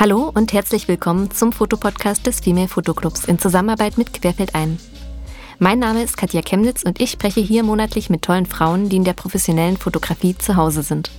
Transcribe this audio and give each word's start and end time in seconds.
Hallo 0.00 0.32
und 0.34 0.54
herzlich 0.54 0.88
willkommen 0.88 1.30
zum 1.30 1.52
Fotopodcast 1.52 2.26
des 2.26 2.40
Female 2.40 2.68
Fotoclubs 2.68 3.26
in 3.26 3.38
Zusammenarbeit 3.38 3.98
mit 3.98 4.14
Querfeld 4.14 4.54
ein. 4.54 4.78
Mein 5.58 5.78
Name 5.78 6.02
ist 6.02 6.16
Katja 6.16 6.40
Chemnitz 6.40 6.84
und 6.84 7.02
ich 7.02 7.10
spreche 7.10 7.42
hier 7.42 7.62
monatlich 7.62 8.08
mit 8.08 8.22
tollen 8.22 8.46
Frauen, 8.46 8.88
die 8.88 8.96
in 8.96 9.04
der 9.04 9.12
professionellen 9.12 9.76
Fotografie 9.76 10.34
zu 10.38 10.56
Hause 10.56 10.82
sind. 10.82 11.10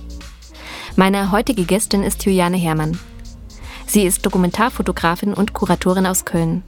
Meine 0.96 1.30
heutige 1.30 1.62
Gästin 1.62 2.02
ist 2.02 2.24
Juliane 2.24 2.56
Herrmann. 2.56 2.98
Sie 3.86 4.02
ist 4.02 4.26
Dokumentarfotografin 4.26 5.32
und 5.32 5.52
Kuratorin 5.52 6.06
aus 6.06 6.24
Köln. 6.24 6.64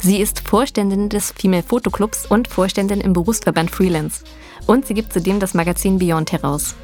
Sie 0.00 0.16
ist 0.16 0.40
Vorständin 0.40 1.10
des 1.10 1.30
Female 1.30 1.62
Fotoclubs 1.62 2.26
und 2.26 2.48
Vorständin 2.48 3.00
im 3.00 3.12
Berufsverband 3.12 3.70
Freelance. 3.70 4.24
Und 4.66 4.88
sie 4.88 4.94
gibt 4.94 5.12
zudem 5.12 5.38
das 5.38 5.54
Magazin 5.54 6.00
Beyond 6.00 6.32
heraus. 6.32 6.74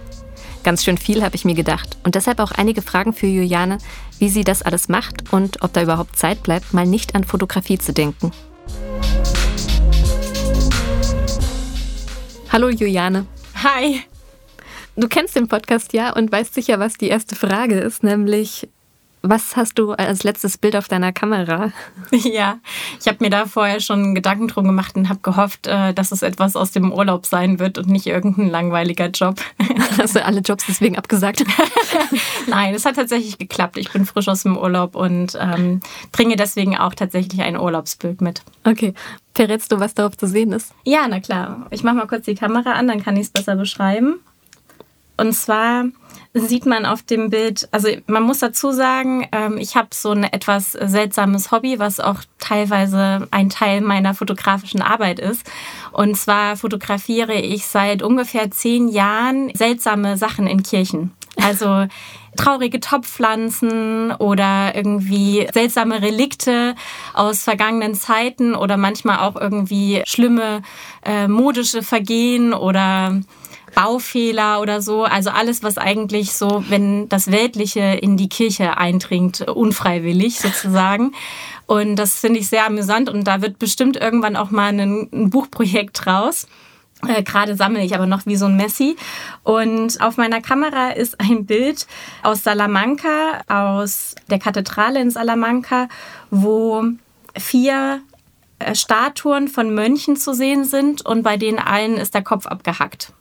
Ganz 0.65 0.85
schön 0.85 0.99
viel 0.99 1.23
habe 1.23 1.37
ich 1.37 1.45
mir 1.45 1.55
gedacht 1.55 1.97
und 2.05 2.15
deshalb 2.15 2.41
auch 2.41 2.53
einige 2.53 2.83
Fragen 2.83 3.13
für 3.13 3.27
Juliane, 3.27 3.79
wie 4.19 4.29
sie 4.29 4.45
das 4.45 4.63
alles 4.63 4.89
macht 4.89 5.33
und 5.33 5.63
ob 5.63 5.73
da 5.73 5.83
überhaupt 5.83 6.17
Zeit 6.17 6.43
bleibt, 6.43 6.75
mal 6.75 6.87
nicht 6.87 7.15
an 7.15 7.25
Fotografie 7.25 7.79
zu 7.79 7.93
denken. 7.93 8.33
Hallo 12.51 12.69
Juliane. 12.69 13.27
Hi. 13.63 14.03
Du 14.97 15.07
kennst 15.07 15.37
den 15.37 15.47
Podcast 15.47 15.93
ja 15.93 16.13
und 16.15 16.33
weißt 16.33 16.55
sicher, 16.55 16.81
was 16.81 16.95
die 16.95 17.09
erste 17.09 17.37
Frage 17.37 17.79
ist, 17.79 18.03
nämlich 18.03 18.69
was 19.23 19.57
hast 19.57 19.79
du 19.79 19.93
als 19.93 20.23
letztes 20.23 20.59
Bild 20.59 20.77
auf 20.77 20.89
deiner 20.89 21.13
Kamera? 21.13 21.73
Ja, 22.11 22.59
ich 23.01 23.07
habe 23.07 23.19
mir 23.21 23.31
da 23.31 23.47
vorher 23.47 23.81
schon 23.81 24.15
Gedanken 24.15 24.49
drum 24.49 24.65
gemacht 24.65 24.97
und 24.97 25.09
habe 25.09 25.21
gehofft, 25.21 25.67
äh, 25.67 25.93
dass 25.93 26.11
es 26.11 26.23
etwas 26.23 26.57
aus 26.57 26.73
dem 26.73 26.93
Urlaub 26.93 27.27
sein 27.27 27.59
wird 27.59 27.77
und 27.77 27.89
nicht 27.89 28.07
irgendein 28.07 28.49
langweiliger 28.49 29.09
Job. 29.09 29.41
Hast 29.99 30.17
du 30.17 30.25
alle 30.25 30.41
Jobs 30.41 30.65
deswegen 30.67 30.97
abgesagt? 30.97 31.45
Nein, 32.47 32.75
es 32.75 32.85
hat 32.85 32.97
tatsächlich 32.97 33.39
geklappt. 33.39 33.77
Ich 33.77 33.93
bin 33.93 34.07
frisch 34.07 34.29
aus 34.29 34.43
dem 34.45 34.57
Urlaub 34.57 34.95
und 34.95 35.37
ähm, 35.41 35.81
bringe 36.13 36.37
deswegen 36.37 36.77
auch 36.79 36.95
tatsächlich 36.95 37.41
ein 37.43 37.59
Urlaubsbild 37.59 38.21
mit. 38.21 38.43
Okay. 38.65 38.95
Verrätst 39.35 39.71
du, 39.71 39.79
was 39.79 39.95
darauf 39.95 40.17
zu 40.17 40.27
sehen 40.27 40.53
ist? 40.53 40.73
Ja, 40.85 41.07
na 41.09 41.21
klar. 41.21 41.67
Ich 41.71 41.83
mache 41.83 41.97
mal 41.97 42.07
kurz 42.07 42.25
die 42.25 42.35
Kamera 42.35 42.73
an, 42.73 42.89
dann 42.89 43.03
kann 43.05 43.17
ich 43.17 43.27
es 43.27 43.31
besser 43.31 43.55
beschreiben. 43.55 44.21
Und 45.17 45.33
zwar 45.33 45.85
sieht 46.41 46.67
man 46.67 46.87
auf 46.87 47.03
dem 47.03 47.31
Bild, 47.31 47.69
also 47.73 47.89
man 48.07 48.23
muss 48.23 48.39
dazu 48.39 48.73
sagen, 48.73 49.27
ähm, 49.33 49.59
ich 49.59 49.77
habe 49.77 49.89
so 49.93 50.11
ein 50.11 50.25
etwas 50.25 50.73
seltsames 50.73 51.51
Hobby, 51.51 51.79
was 51.79 52.01
auch 52.01 52.21
teilweise 52.39 53.27
ein 53.31 53.51
Teil 53.51 53.81
meiner 53.81 54.15
fotografischen 54.15 54.83
Arbeit 54.83 55.19
ist. 55.19 55.51
Und 55.93 56.17
zwar 56.17 56.57
fotografiere 56.57 57.35
ich 57.35 57.67
seit 57.67 58.03
ungefähr 58.03 58.51
zehn 58.51 58.89
Jahren 58.89 59.51
seltsame 59.55 60.17
Sachen 60.17 60.47
in 60.47 60.63
Kirchen. 60.63 61.13
Also 61.43 61.87
traurige 62.37 62.81
Topfpflanzen 62.81 64.13
oder 64.13 64.75
irgendwie 64.75 65.47
seltsame 65.53 66.01
Relikte 66.01 66.75
aus 67.13 67.43
vergangenen 67.43 67.95
Zeiten 67.95 68.55
oder 68.55 68.77
manchmal 68.77 69.19
auch 69.19 69.37
irgendwie 69.37 70.03
schlimme 70.07 70.63
äh, 71.05 71.29
modische 71.29 71.83
Vergehen 71.83 72.55
oder 72.55 73.21
Baufehler 73.79 74.61
oder 74.61 74.83
so. 74.83 75.05
Also 75.05 75.31
alles, 75.31 75.63
was 75.63 75.79
eigentlich 75.79 76.33
so, 76.33 76.65
wenn 76.69 77.09
das 77.09 77.31
Weltliche 77.31 77.81
in 77.81 78.17
die 78.17 78.29
Kirche 78.29 78.77
eindringt, 78.77 79.43
unfreiwillig 79.43 80.41
sozusagen. 80.41 81.13
Und 81.67 81.95
das 81.95 82.19
finde 82.19 82.41
ich 82.41 82.49
sehr 82.49 82.67
amüsant 82.67 83.09
und 83.09 83.23
da 83.25 83.41
wird 83.41 83.61
bestimmt 83.61 83.97
irgendwann 83.97 84.35
auch 84.35 84.51
mal 84.51 84.73
ein, 84.73 85.09
ein 85.13 85.31
Buchprojekt 85.31 86.05
draus. 86.05 86.49
Äh, 87.07 87.23
Gerade 87.23 87.55
sammle 87.55 87.85
ich 87.85 87.95
aber 87.95 88.07
noch 88.07 88.27
wie 88.27 88.35
so 88.35 88.47
ein 88.47 88.57
Messi. 88.57 88.97
Und 89.45 90.01
auf 90.01 90.17
meiner 90.17 90.41
Kamera 90.41 90.91
ist 90.91 91.21
ein 91.21 91.47
Bild 91.47 91.87
aus 92.25 92.43
Salamanca, 92.43 93.43
aus 93.47 94.17
der 94.29 94.41
Kathedrale 94.41 95.01
in 95.01 95.13
Salamanca, 95.13 95.87
wo 96.33 96.83
vier 97.37 98.01
äh, 98.59 98.75
Statuen 98.75 99.47
von 99.47 99.73
Mönchen 99.73 100.17
zu 100.17 100.35
sehen 100.35 100.65
sind 100.65 101.07
und 101.07 101.23
bei 101.23 101.37
denen 101.37 101.61
allen 101.61 101.97
ist 101.97 102.15
der 102.15 102.25
Kopf 102.25 102.47
abgehackt. 102.47 103.13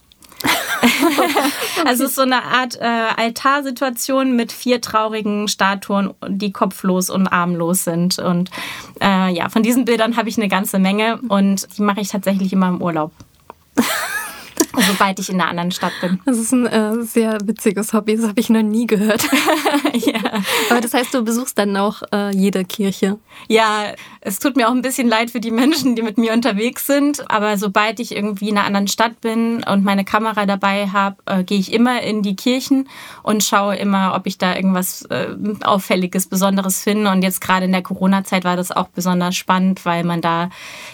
Also 1.86 2.04
es 2.04 2.10
ist 2.12 2.16
so 2.16 2.24
eine 2.24 2.44
Art 2.44 2.76
äh, 2.80 2.84
Altarsituation 2.84 4.36
mit 4.36 4.52
vier 4.52 4.82
traurigen 4.82 5.48
Statuen, 5.48 6.14
die 6.28 6.52
kopflos 6.52 7.10
und 7.10 7.28
armlos 7.28 7.84
sind. 7.84 8.20
Und 8.20 8.50
äh, 9.02 9.32
ja, 9.34 9.50
von 9.50 9.64
diesen 9.64 9.86
Bildern 9.86 10.18
habe 10.18 10.28
ich 10.28 10.38
eine 10.38 10.48
ganze 10.48 10.80
Menge 10.80 11.20
und 11.30 11.68
die 11.78 11.82
mache 11.82 12.02
ich 12.02 12.10
tatsächlich 12.10 12.52
immer 12.52 12.70
im 12.70 12.82
Urlaub. 12.82 13.12
sobald 14.88 15.20
ich 15.20 15.30
in 15.30 15.40
einer 15.40 15.50
anderen 15.50 15.72
Stadt 15.72 15.94
bin. 16.02 16.20
Das 16.26 16.38
ist 16.38 16.52
ein 16.52 16.66
äh, 16.66 17.02
sehr 17.04 17.38
witziges 17.44 17.94
Hobby, 17.94 18.16
das 18.16 18.28
habe 18.28 18.40
ich 18.40 18.50
noch 18.50 18.62
nie 18.62 18.88
gehört. 18.88 19.24
ja. 19.94 20.20
Aber 20.70 20.82
das 20.82 20.94
heißt, 20.94 21.14
du 21.14 21.24
besuchst 21.24 21.58
dann 21.58 21.76
auch 21.78 22.04
äh, 22.14 22.36
jede 22.36 22.66
Kirche? 22.66 23.18
Ja, 23.48 23.94
es 24.22 24.40
tut 24.40 24.56
mir 24.56 24.68
auch 24.68 24.74
ein 24.74 24.82
bisschen 24.82 25.08
leid 25.08 25.32
für 25.32 25.40
die 25.40 25.52
Menschen, 25.52 25.96
die 25.96 26.02
mit 26.02 26.18
mir 26.18 26.34
unterwegs 26.34 26.86
sind. 26.86 27.30
Aber 27.30 27.58
sobald 27.58 28.00
ich 28.00 28.16
irgendwie 28.16 28.50
in 28.50 28.58
einer 28.58 28.68
anderen 28.68 28.88
Stadt 28.88 29.22
bin 29.22 29.64
und 29.64 29.84
meine 29.84 30.06
Kamera 30.06 30.46
dabei 30.46 30.88
habe, 30.88 31.18
äh, 31.26 31.44
gehe 31.44 31.60
ich 31.60 31.72
immer 31.74 32.02
in 32.02 32.24
die 32.24 32.36
Kirchen 32.36 32.88
und 33.24 33.44
schaue 33.44 33.76
immer, 33.76 34.16
ob 34.16 34.28
ich 34.28 34.38
da 34.38 34.56
irgendwas 34.56 35.04
äh, 35.04 35.28
Auffälliges, 35.64 36.28
Besonderes 36.28 36.82
finde. 36.82 37.12
Und 37.12 37.22
jetzt 37.22 37.42
gerade 37.42 37.66
in 37.66 37.72
der 37.72 37.84
Corona-Zeit 37.84 38.44
war 38.44 38.56
das 38.56 38.72
auch 38.72 38.88
besonders 38.90 39.36
spannend, 39.36 39.86
weil 39.86 40.04
man 40.04 40.22
da 40.22 40.50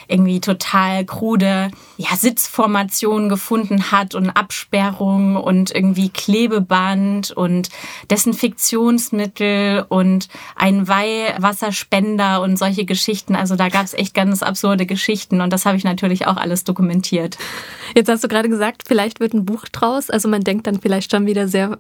irgendwie 0.07 0.39
total 0.39 1.05
krude 1.05 1.71
ja, 1.97 2.15
Sitzformationen 2.15 3.29
gefunden 3.29 3.52
hat 3.91 4.15
und 4.15 4.29
Absperrung 4.29 5.35
und 5.35 5.73
irgendwie 5.73 6.09
Klebeband 6.09 7.31
und 7.31 7.69
Desinfektionsmittel 8.09 9.85
und 9.87 10.27
ein 10.55 10.87
Weihwasserspender 10.87 12.41
und 12.41 12.57
solche 12.57 12.85
Geschichten. 12.85 13.35
Also 13.35 13.55
da 13.55 13.69
gab 13.69 13.85
es 13.85 13.93
echt 13.93 14.13
ganz 14.13 14.43
absurde 14.43 14.85
Geschichten 14.85 15.41
und 15.41 15.51
das 15.51 15.65
habe 15.65 15.77
ich 15.77 15.83
natürlich 15.83 16.27
auch 16.27 16.37
alles 16.37 16.63
dokumentiert. 16.63 17.37
Jetzt 17.95 18.09
hast 18.09 18.23
du 18.23 18.27
gerade 18.27 18.49
gesagt, 18.49 18.83
vielleicht 18.87 19.19
wird 19.19 19.33
ein 19.33 19.45
Buch 19.45 19.65
draus. 19.65 20.09
Also 20.09 20.27
man 20.27 20.43
denkt 20.43 20.67
dann 20.67 20.81
vielleicht 20.81 21.11
schon 21.11 21.25
wieder 21.25 21.47
sehr 21.47 21.77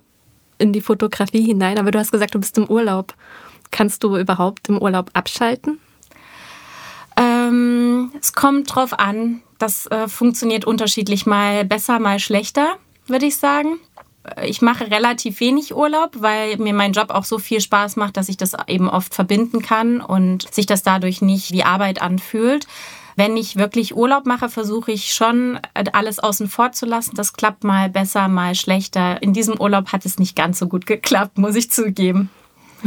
in 0.57 0.73
die 0.73 0.81
Fotografie 0.81 1.43
hinein, 1.43 1.77
aber 1.77 1.91
du 1.91 1.99
hast 1.99 2.11
gesagt, 2.11 2.35
du 2.35 2.39
bist 2.39 2.57
im 2.57 2.65
Urlaub. 2.65 3.13
Kannst 3.71 4.03
du 4.03 4.17
überhaupt 4.17 4.69
im 4.69 4.79
Urlaub 4.79 5.09
abschalten? 5.13 5.79
Ähm, 7.47 8.11
es 8.19 8.33
kommt 8.33 8.73
drauf 8.73 8.97
an. 8.97 9.41
Das 9.59 9.87
äh, 9.87 10.07
funktioniert 10.07 10.65
unterschiedlich, 10.65 11.25
mal 11.25 11.65
besser, 11.65 11.99
mal 11.99 12.19
schlechter, 12.19 12.75
würde 13.07 13.25
ich 13.25 13.37
sagen. 13.37 13.79
Ich 14.45 14.61
mache 14.61 14.89
relativ 14.89 15.41
wenig 15.41 15.75
Urlaub, 15.75 16.11
weil 16.19 16.57
mir 16.57 16.73
mein 16.73 16.93
Job 16.93 17.09
auch 17.09 17.25
so 17.25 17.39
viel 17.39 17.59
Spaß 17.59 17.97
macht, 17.97 18.15
dass 18.15 18.29
ich 18.29 18.37
das 18.37 18.53
eben 18.67 18.89
oft 18.89 19.13
verbinden 19.13 19.61
kann 19.61 19.99
und 19.99 20.53
sich 20.53 20.65
das 20.65 20.81
dadurch 20.81 21.21
nicht 21.21 21.51
wie 21.51 21.63
Arbeit 21.63 22.01
anfühlt. 22.01 22.65
Wenn 23.15 23.37
ich 23.37 23.57
wirklich 23.57 23.95
Urlaub 23.95 24.25
mache, 24.25 24.49
versuche 24.49 24.91
ich 24.91 25.13
schon 25.13 25.59
alles 25.91 26.19
außen 26.19 26.47
vor 26.47 26.71
zu 26.71 26.85
lassen. 26.85 27.15
Das 27.15 27.33
klappt 27.33 27.63
mal 27.63 27.89
besser, 27.89 28.27
mal 28.27 28.55
schlechter. 28.55 29.21
In 29.21 29.33
diesem 29.33 29.59
Urlaub 29.59 29.91
hat 29.91 30.05
es 30.05 30.17
nicht 30.17 30.35
ganz 30.35 30.57
so 30.57 30.67
gut 30.67 30.85
geklappt, 30.85 31.37
muss 31.37 31.55
ich 31.55 31.69
zugeben. 31.69 32.29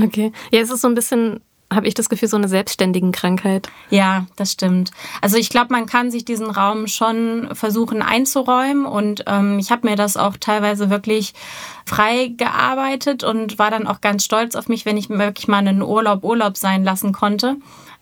Okay. 0.03 0.33
Ja, 0.51 0.61
es 0.61 0.71
ist 0.71 0.81
so 0.81 0.89
ein 0.89 0.95
bisschen 0.95 1.41
habe 1.73 1.89
ich 1.89 1.95
das 1.95 2.09
Gefühl, 2.09 2.29
so 2.29 2.37
eine 2.37 2.49
selbstständigen 2.49 3.11
Krankheit. 3.13 3.69
Ja, 3.91 4.27
das 4.37 4.53
stimmt. 4.53 4.93
Also 5.21 5.37
ich 5.37 5.49
glaube, 5.49 5.69
man 5.71 5.87
kann 5.87 6.11
sich 6.11 6.25
diesen 6.25 6.51
Raum 6.51 6.87
schon 6.87 7.49
versuchen 7.53 8.03
einzuräumen 8.03 8.87
und 8.87 9.25
ähm, 9.27 9.59
ich 9.59 9.71
habe 9.71 9.89
mir 9.89 9.97
das 9.97 10.17
auch 10.17 10.37
teilweise 10.39 10.91
wirklich 10.91 11.35
frei 11.85 12.33
gearbeitet 12.37 13.25
und 13.25 13.59
war 13.59 13.71
dann 13.71 13.87
auch 13.87 14.01
ganz 14.01 14.25
stolz 14.25 14.55
auf 14.55 14.69
mich, 14.69 14.87
wenn 14.87 14.97
ich 14.97 15.09
wirklich 15.09 15.49
mal 15.49 15.59
einen 15.59 15.83
Urlaub 15.83 16.23
Urlaub 16.23 16.57
sein 16.57 16.85
lassen 16.85 17.13
konnte. 17.13 17.57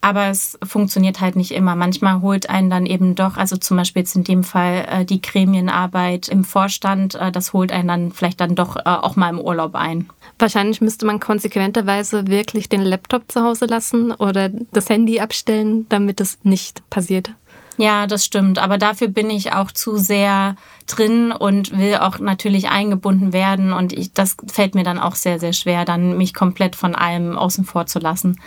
Aber 0.05 0.27
es 0.27 0.59
funktioniert 0.63 1.23
halt 1.23 1.35
nicht 1.35 1.51
immer. 1.53 1.77
Manchmal 1.77 2.21
holt 2.21 2.51
einen 2.51 2.69
dann 2.69 2.85
eben 2.85 3.15
doch, 3.15 3.39
also 3.39 3.57
zum 3.57 3.79
Beispiel 3.79 4.03
jetzt 4.03 4.15
in 4.15 4.23
dem 4.23 4.45
Fall 4.45 4.87
äh, 4.87 5.05
die 5.07 5.23
Gremienarbeit 5.23 6.29
im 6.29 6.45
Vorstand, 6.45 7.15
äh, 7.15 7.33
das 7.33 7.55
holt 7.55 7.73
einen 7.73 7.89
dann 7.89 8.13
vielleicht 8.13 8.39
dann 8.39 8.55
doch 8.55 8.77
äh, 8.77 8.83
auch 8.85 9.17
mal 9.17 9.31
im 9.31 9.41
Urlaub 9.41 9.75
ein. 9.75 10.11
Wahrscheinlich 10.39 10.83
müsste 10.83 11.07
man 11.07 11.21
konsequenterweise 11.21 12.27
wirklich 12.27 12.69
den 12.69 12.83
Laptop 12.83 13.33
zu 13.33 13.43
Hause 13.43 13.65
lassen 13.65 14.13
oder 14.13 14.51
das 14.51 14.91
Handy 14.91 15.21
abstellen, 15.21 15.87
damit 15.89 16.21
es 16.21 16.37
nicht 16.43 16.83
passiert. 16.91 17.33
Ja, 17.79 18.07
das 18.07 18.27
stimmt. 18.27 18.59
Aber 18.59 18.77
dafür 18.77 19.09
bin 19.09 19.31
ich 19.31 19.55
auch 19.55 19.73
zu 19.73 19.97
sehr 19.97 20.57
drin 20.87 21.33
und 21.33 21.79
will 21.79 21.97
auch 21.97 22.19
natürlich 22.19 22.69
eingebunden 22.69 23.33
werden. 23.33 23.73
Und 23.73 23.95
ich, 23.95 24.13
das 24.13 24.37
fällt 24.53 24.75
mir 24.75 24.85
dann 24.85 24.99
auch 24.99 25.15
sehr, 25.15 25.41
sehr 25.41 25.55
schwer, 25.55 25.87
dann 25.87 26.19
mich 26.19 26.35
komplett 26.35 26.77
von 26.77 26.95
allem 26.95 27.39
außen 27.39 27.65
vor 27.65 27.87
zu 27.87 28.01
lassen. 28.01 28.39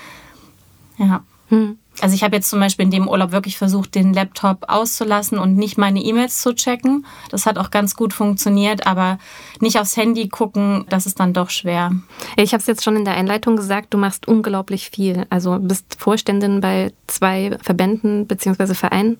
Ja. 0.99 1.23
Hm. 1.49 1.77
Also 1.99 2.13
ich 2.13 2.23
habe 2.23 2.35
jetzt 2.35 2.49
zum 2.49 2.59
Beispiel 2.59 2.85
in 2.85 2.91
dem 2.91 3.07
Urlaub 3.07 3.31
wirklich 3.31 3.57
versucht, 3.57 3.95
den 3.95 4.13
Laptop 4.13 4.65
auszulassen 4.67 5.39
und 5.39 5.55
nicht 5.55 5.79
meine 5.79 5.99
E-Mails 5.99 6.41
zu 6.41 6.53
checken. 6.53 7.05
Das 7.31 7.47
hat 7.47 7.57
auch 7.57 7.71
ganz 7.71 7.95
gut 7.95 8.13
funktioniert, 8.13 8.85
aber 8.85 9.17
nicht 9.61 9.79
aufs 9.79 9.97
Handy 9.97 10.27
gucken, 10.27 10.85
das 10.89 11.07
ist 11.07 11.19
dann 11.19 11.33
doch 11.33 11.49
schwer. 11.49 11.91
Ich 12.35 12.53
habe 12.53 12.61
es 12.61 12.67
jetzt 12.67 12.83
schon 12.83 12.95
in 12.95 13.05
der 13.05 13.15
Einleitung 13.15 13.55
gesagt, 13.55 13.93
du 13.93 13.97
machst 13.97 14.27
unglaublich 14.27 14.91
viel. 14.91 15.25
Also 15.31 15.57
bist 15.59 15.95
Vorständin 15.97 16.61
bei 16.61 16.93
zwei 17.07 17.57
Verbänden 17.63 18.27
bzw. 18.27 18.75
Vereinen. 18.75 19.17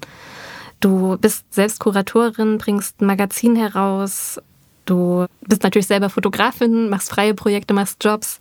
Du 0.79 1.17
bist 1.17 1.51
selbst 1.51 1.79
Kuratorin, 1.79 2.59
bringst 2.59 3.01
ein 3.01 3.07
Magazin 3.07 3.55
heraus. 3.55 4.39
Du 4.85 5.25
bist 5.41 5.63
natürlich 5.63 5.87
selber 5.87 6.11
Fotografin, 6.11 6.89
machst 6.89 7.09
freie 7.09 7.33
Projekte, 7.33 7.73
machst 7.73 8.03
Jobs. 8.03 8.39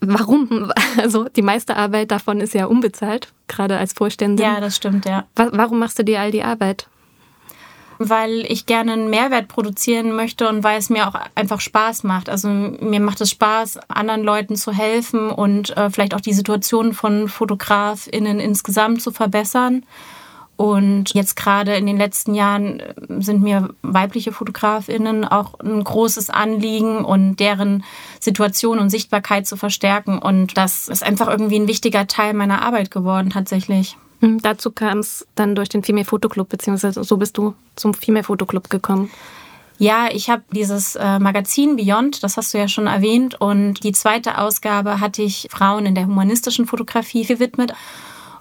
Warum? 0.00 0.72
Also 0.96 1.28
die 1.28 1.42
meiste 1.42 1.76
Arbeit 1.76 2.10
davon 2.10 2.40
ist 2.40 2.54
ja 2.54 2.66
unbezahlt, 2.66 3.32
gerade 3.46 3.78
als 3.78 3.92
Vorständin. 3.92 4.44
Ja, 4.44 4.60
das 4.60 4.76
stimmt, 4.76 5.04
ja. 5.04 5.26
Warum 5.34 5.78
machst 5.78 5.98
du 5.98 6.04
dir 6.04 6.20
all 6.20 6.32
die 6.32 6.42
Arbeit? 6.42 6.88
Weil 7.98 8.44
ich 8.48 8.66
gerne 8.66 8.92
einen 8.92 9.10
Mehrwert 9.10 9.48
produzieren 9.48 10.14
möchte 10.14 10.48
und 10.48 10.64
weil 10.64 10.78
es 10.78 10.90
mir 10.90 11.08
auch 11.08 11.14
einfach 11.34 11.60
Spaß 11.60 12.04
macht. 12.04 12.28
Also 12.28 12.48
mir 12.48 13.00
macht 13.00 13.20
es 13.20 13.30
Spaß, 13.30 13.78
anderen 13.88 14.22
Leuten 14.22 14.56
zu 14.56 14.72
helfen 14.72 15.30
und 15.30 15.76
äh, 15.76 15.90
vielleicht 15.90 16.14
auch 16.14 16.20
die 16.20 16.32
Situation 16.32 16.94
von 16.94 17.28
FotografInnen 17.28 18.40
insgesamt 18.40 19.02
zu 19.02 19.12
verbessern. 19.12 19.84
Und 20.58 21.14
jetzt 21.14 21.36
gerade 21.36 21.76
in 21.76 21.86
den 21.86 21.98
letzten 21.98 22.34
Jahren 22.34 22.80
äh, 22.80 22.94
sind 23.20 23.42
mir 23.42 23.70
weibliche 23.82 24.32
Fotografinnen 24.32 25.24
auch 25.24 25.54
ein 25.60 25.84
großes 25.84 26.30
Anliegen 26.30 27.04
und 27.04 27.36
deren 27.36 27.84
Situation 28.18 28.80
und 28.80 28.90
Sichtbarkeit 28.90 29.46
zu 29.46 29.56
verstärken. 29.56 30.18
Und 30.18 30.56
das 30.56 30.88
ist 30.88 31.04
einfach 31.04 31.28
irgendwie 31.28 31.60
ein 31.60 31.68
wichtiger 31.68 32.08
Teil 32.08 32.34
meiner 32.34 32.60
Arbeit 32.60 32.90
geworden 32.90 33.30
tatsächlich. 33.30 33.96
Mhm, 34.20 34.42
dazu 34.42 34.72
kam 34.72 34.98
es 34.98 35.28
dann 35.36 35.54
durch 35.54 35.68
den 35.68 35.84
Female 35.84 36.04
Fotoclub, 36.04 36.48
beziehungsweise 36.48 37.04
so 37.04 37.18
bist 37.18 37.38
du 37.38 37.54
zum 37.76 37.94
Female 37.94 38.24
Fotoclub 38.24 38.68
gekommen. 38.68 39.12
Ja, 39.78 40.08
ich 40.10 40.28
habe 40.28 40.42
dieses 40.50 40.96
äh, 40.96 41.20
Magazin 41.20 41.76
Beyond, 41.76 42.24
das 42.24 42.36
hast 42.36 42.52
du 42.52 42.58
ja 42.58 42.66
schon 42.66 42.88
erwähnt, 42.88 43.40
und 43.40 43.84
die 43.84 43.92
zweite 43.92 44.38
Ausgabe 44.38 44.98
hatte 44.98 45.22
ich 45.22 45.46
Frauen 45.52 45.86
in 45.86 45.94
der 45.94 46.06
humanistischen 46.06 46.66
Fotografie 46.66 47.24
gewidmet. 47.24 47.74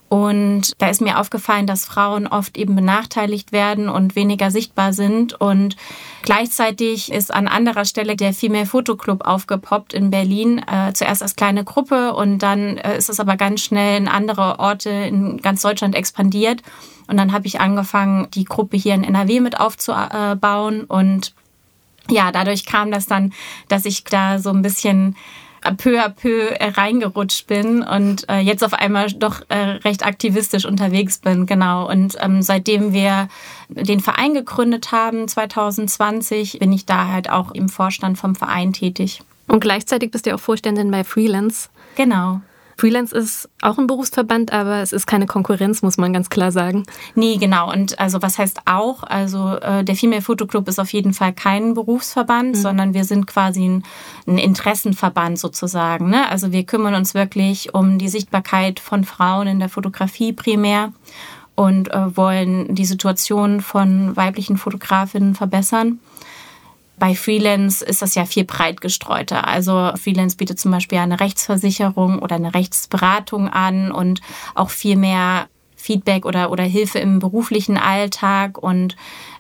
Und 0.10 0.72
da 0.78 0.88
ist 0.88 1.02
mir 1.02 1.20
aufgefallen, 1.20 1.68
dass 1.68 1.86
Frauen 1.86 2.28
oft 2.28 2.58
eben 2.58 2.76
benachteiligt 2.76 3.52
werden 3.52 3.90
und 3.90 4.16
weniger 4.16 4.52
sichtbar 4.52 4.94
sind. 4.94 5.40
Und 5.40 5.76
gleichzeitig 6.22 7.12
ist 7.12 7.34
an 7.34 7.48
anderer 7.48 7.84
Stelle 7.84 8.16
der 8.16 8.34
Female 8.34 8.66
Photo 8.66 8.96
Club 8.96 9.26
aufgepoppt 9.26 9.94
in 9.94 10.10
Berlin. 10.10 10.60
Äh, 10.60 10.94
zuerst 10.94 11.22
als 11.22 11.36
kleine 11.36 11.66
Gruppe 11.66 12.14
und 12.14 12.40
dann 12.40 12.78
äh, 12.78 12.98
ist 12.98 13.10
es 13.10 13.20
aber 13.20 13.36
ganz 13.36 13.62
schnell 13.62 13.98
in 13.98 14.08
andere 14.08 14.60
Orte 14.60 14.90
in 14.90 15.38
ganz 15.38 15.62
Deutschland 15.62 15.94
expandiert. 15.94 16.62
Und 17.08 17.18
dann 17.18 17.34
habe 17.34 17.48
ich 17.48 17.60
angefangen, 17.60 18.28
die 18.32 18.46
Gruppe 18.46 18.78
hier 18.78 18.94
in 18.94 19.04
NRW 19.04 19.42
mit 19.42 19.60
aufzubauen. 19.60 20.84
Und 20.86 21.34
ja, 22.10 22.32
dadurch 22.32 22.66
kam 22.66 22.92
das 22.92 23.08
dann, 23.08 23.34
dass 23.68 23.86
ich 23.86 24.04
da 24.06 24.40
so 24.40 24.52
ein 24.52 24.62
bisschen 24.62 25.16
peu 25.78 26.00
à 26.00 26.10
peu 26.10 26.50
äh, 26.50 26.70
reingerutscht 26.70 27.48
bin 27.48 27.84
und 27.84 28.30
äh, 28.30 28.40
jetzt 28.40 28.64
auf 28.64 28.74
einmal 28.74 29.08
doch 29.08 29.42
äh, 29.50 29.58
recht 29.58 30.06
aktivistisch 30.06 30.66
unterwegs 30.66 31.18
bin, 31.18 31.46
genau. 31.46 31.90
Und 31.90 32.16
ähm, 32.20 32.42
seitdem 32.42 32.94
wir 32.94 33.28
den 33.70 34.00
Verein 34.00 34.34
gegründet 34.34 34.92
haben, 34.92 35.28
2020, 35.28 36.60
bin 36.60 36.72
ich 36.72 36.86
da 36.86 37.08
halt 37.08 37.30
auch 37.30 37.52
im 37.52 37.70
Vorstand 37.70 38.18
vom 38.18 38.36
Verein 38.36 38.74
tätig. 38.74 39.22
Und 39.48 39.62
gleichzeitig 39.62 40.12
bist 40.12 40.26
du 40.26 40.36
auch 40.36 40.40
Vorständin 40.40 40.92
bei 40.92 41.04
Freelance. 41.04 41.70
Genau. 41.96 42.42
Freelance 42.78 43.16
ist 43.16 43.50
auch 43.62 43.80
ein 43.80 43.88
Berufsverband, 43.88 44.54
aber 44.54 44.82
es 44.82 44.94
ist 44.94 45.08
keine 45.08 45.26
Konkurrenz, 45.26 45.82
muss 45.82 45.98
man 45.98 46.14
ganz 46.14 46.30
klar 46.30 46.52
sagen. 46.52 46.84
Nee, 47.16 47.38
genau. 47.38 47.72
Und 47.72 48.00
also 48.00 48.22
was 48.22 48.38
heißt 48.38 48.62
auch? 48.66 49.02
Also 49.04 49.56
äh, 49.56 49.84
der 49.84 49.96
Female 49.96 50.22
Photo 50.22 50.46
Club 50.46 50.68
ist 50.68 50.80
auf 50.80 50.94
jeden 50.94 51.14
Fall 51.14 51.34
kein 51.34 51.74
Berufsverband, 51.74 52.56
mhm. 52.56 52.62
sondern 52.62 52.94
wir 52.94 53.04
sind 53.04 53.26
quasi 53.26 53.68
ein, 53.68 53.84
ein 54.28 54.38
Interessenverband 54.38 55.40
sozusagen. 55.40 56.10
Ne? 56.10 56.30
Also 56.30 56.52
wir 56.52 56.64
kümmern 56.66 56.94
uns 56.94 57.16
wirklich 57.16 57.74
um 57.74 57.98
die 57.98 58.10
Sichtbarkeit 58.10 58.80
von 58.80 59.04
Frauen 59.04 59.48
in 59.48 59.60
der 59.60 59.70
Fotografie 59.70 60.32
primär 60.32 60.94
und 61.56 61.92
äh, 61.92 62.16
wollen 62.16 62.76
die 62.76 62.86
Situation 62.86 63.62
von 63.62 64.16
weiblichen 64.16 64.58
Fotografinnen 64.58 65.34
verbessern. 65.34 66.00
Bei 67.00 67.14
Freelance 67.14 67.86
ist 67.86 68.02
das 68.02 68.16
ja 68.16 68.26
viel 68.26 68.44
breit 68.44 68.82
gestreuter. 68.82 69.48
Also 69.48 69.92
Freelance 70.02 70.36
bietet 70.36 70.60
zum 70.60 70.72
Beispiel 70.72 70.98
eine 70.98 71.20
Rechtsversicherung 71.20 72.20
oder 72.20 72.36
eine 72.36 72.54
Rechtsberatung 72.54 73.50
an 73.50 73.92
und 73.92 74.22
auch 74.56 74.72
viel 74.72 74.96
mehr 74.96 75.48
Feedback 75.76 76.26
oder, 76.26 76.52
oder 76.52 76.64
Hilfe 76.64 77.00
im 77.00 77.20
beruflichen 77.20 77.78
Alltag 77.78 78.58
und 78.58 78.96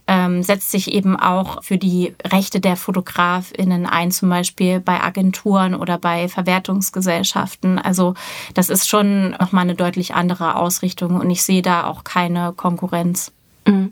ähm, 0.07 0.41
setzt 0.41 0.71
sich 0.71 0.93
eben 0.93 1.19
auch 1.19 1.63
für 1.63 1.77
die 1.77 2.15
Rechte 2.25 2.61
der 2.61 2.77
FotografInnen 2.77 3.85
ein, 3.85 4.11
zum 4.11 4.29
Beispiel 4.29 4.79
bei 4.79 5.01
Agenturen 5.01 5.75
oder 5.75 5.97
bei 5.97 6.29
Verwertungsgesellschaften. 6.29 7.77
Also 7.77 8.13
das 8.53 8.69
ist 8.69 8.87
schon 8.87 9.31
nochmal 9.31 9.63
eine 9.63 9.75
deutlich 9.75 10.15
andere 10.15 10.55
Ausrichtung 10.55 11.15
und 11.19 11.29
ich 11.29 11.43
sehe 11.43 11.61
da 11.61 11.85
auch 11.85 12.05
keine 12.05 12.53
Konkurrenz. 12.53 13.31
Mhm. 13.65 13.91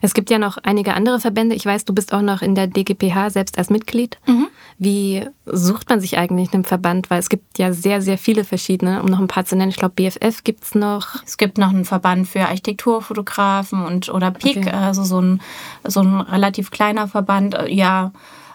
Es 0.00 0.14
gibt 0.14 0.30
ja 0.30 0.38
noch 0.38 0.58
einige 0.58 0.94
andere 0.94 1.20
Verbände. 1.20 1.54
Ich 1.54 1.66
weiß, 1.66 1.84
du 1.84 1.94
bist 1.94 2.12
auch 2.12 2.22
noch 2.22 2.42
in 2.42 2.54
der 2.54 2.66
DGPH 2.66 3.30
selbst 3.30 3.58
als 3.58 3.70
Mitglied. 3.70 4.18
Mhm. 4.26 4.48
Wie 4.78 5.26
sucht 5.44 5.90
man 5.90 6.00
sich 6.00 6.16
eigentlich 6.16 6.54
einen 6.54 6.64
Verband? 6.64 7.10
Weil 7.10 7.20
es 7.20 7.28
gibt 7.28 7.58
ja 7.58 7.72
sehr, 7.72 8.00
sehr 8.00 8.16
viele 8.16 8.44
verschiedene. 8.44 9.02
Um 9.02 9.10
noch 9.10 9.18
ein 9.18 9.28
paar 9.28 9.44
zu 9.44 9.56
nennen, 9.56 9.70
ich 9.70 9.76
glaube, 9.76 9.94
BFF 9.94 10.42
gibt 10.42 10.64
es 10.64 10.74
noch. 10.74 11.22
Es 11.26 11.36
gibt 11.36 11.58
noch 11.58 11.68
einen 11.68 11.84
Verband 11.84 12.26
für 12.26 12.46
Architekturfotografen 12.46 13.84
und 13.84 14.08
oder 14.08 14.30
PIC, 14.30 14.56
okay. 14.56 14.70
also 14.70 15.04
so 15.04 15.20
ein, 15.20 15.42
so 15.84 16.00
ein 16.00 16.20
relativ 16.20 16.70
kleiner 16.70 17.08
Verband. 17.08 17.56
Ja, 17.68 18.12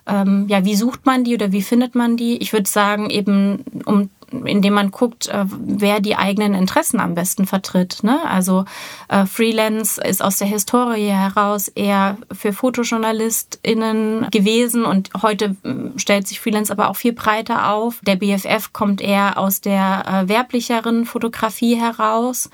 ähm, 0.08 0.46
ja, 0.48 0.64
wie 0.66 0.76
sucht 0.76 1.06
man 1.06 1.24
die 1.24 1.34
oder 1.34 1.52
wie 1.52 1.62
findet 1.62 1.96
man 1.96 2.18
die? 2.18 2.38
Ich 2.38 2.54
würde 2.54 2.70
sagen, 2.70 3.10
eben 3.10 3.64
um 3.86 4.10
indem 4.44 4.74
man 4.74 4.92
guckt, 4.92 5.28
äh, 5.28 5.46
wer 5.48 6.00
die 6.00 6.16
eigenen 6.16 6.54
Interessen 6.54 7.00
am 7.00 7.16
besten 7.16 7.46
vertritt. 7.46 8.04
Ne? 8.04 8.20
Also 8.28 8.66
äh, 9.08 9.26
Freelance 9.26 10.02
ist 10.02 10.24
aus 10.24 10.38
der 10.38 10.48
Historie 10.48 11.10
heraus 11.10 11.68
eher 11.68 12.18
für 12.32 12.54
FotojournalistInnen 12.54 14.28
gewesen 14.32 14.86
und 14.86 15.12
heute 15.22 15.56
äh, 15.64 15.98
stellt 15.98 16.28
sich 16.28 16.40
Freelance 16.40 16.72
aber 16.72 16.90
auch 16.90 16.96
viel 16.96 17.14
breiter 17.14 17.72
auf. 17.72 18.02
Der 18.06 18.16
BFF 18.16 18.74
kommt 18.74 19.02
eher 19.02 19.38
aus 19.38 19.62
der 19.62 20.24
werblicheren 20.28 21.06
Fotografie 21.06 21.76
heraus. 21.76 22.50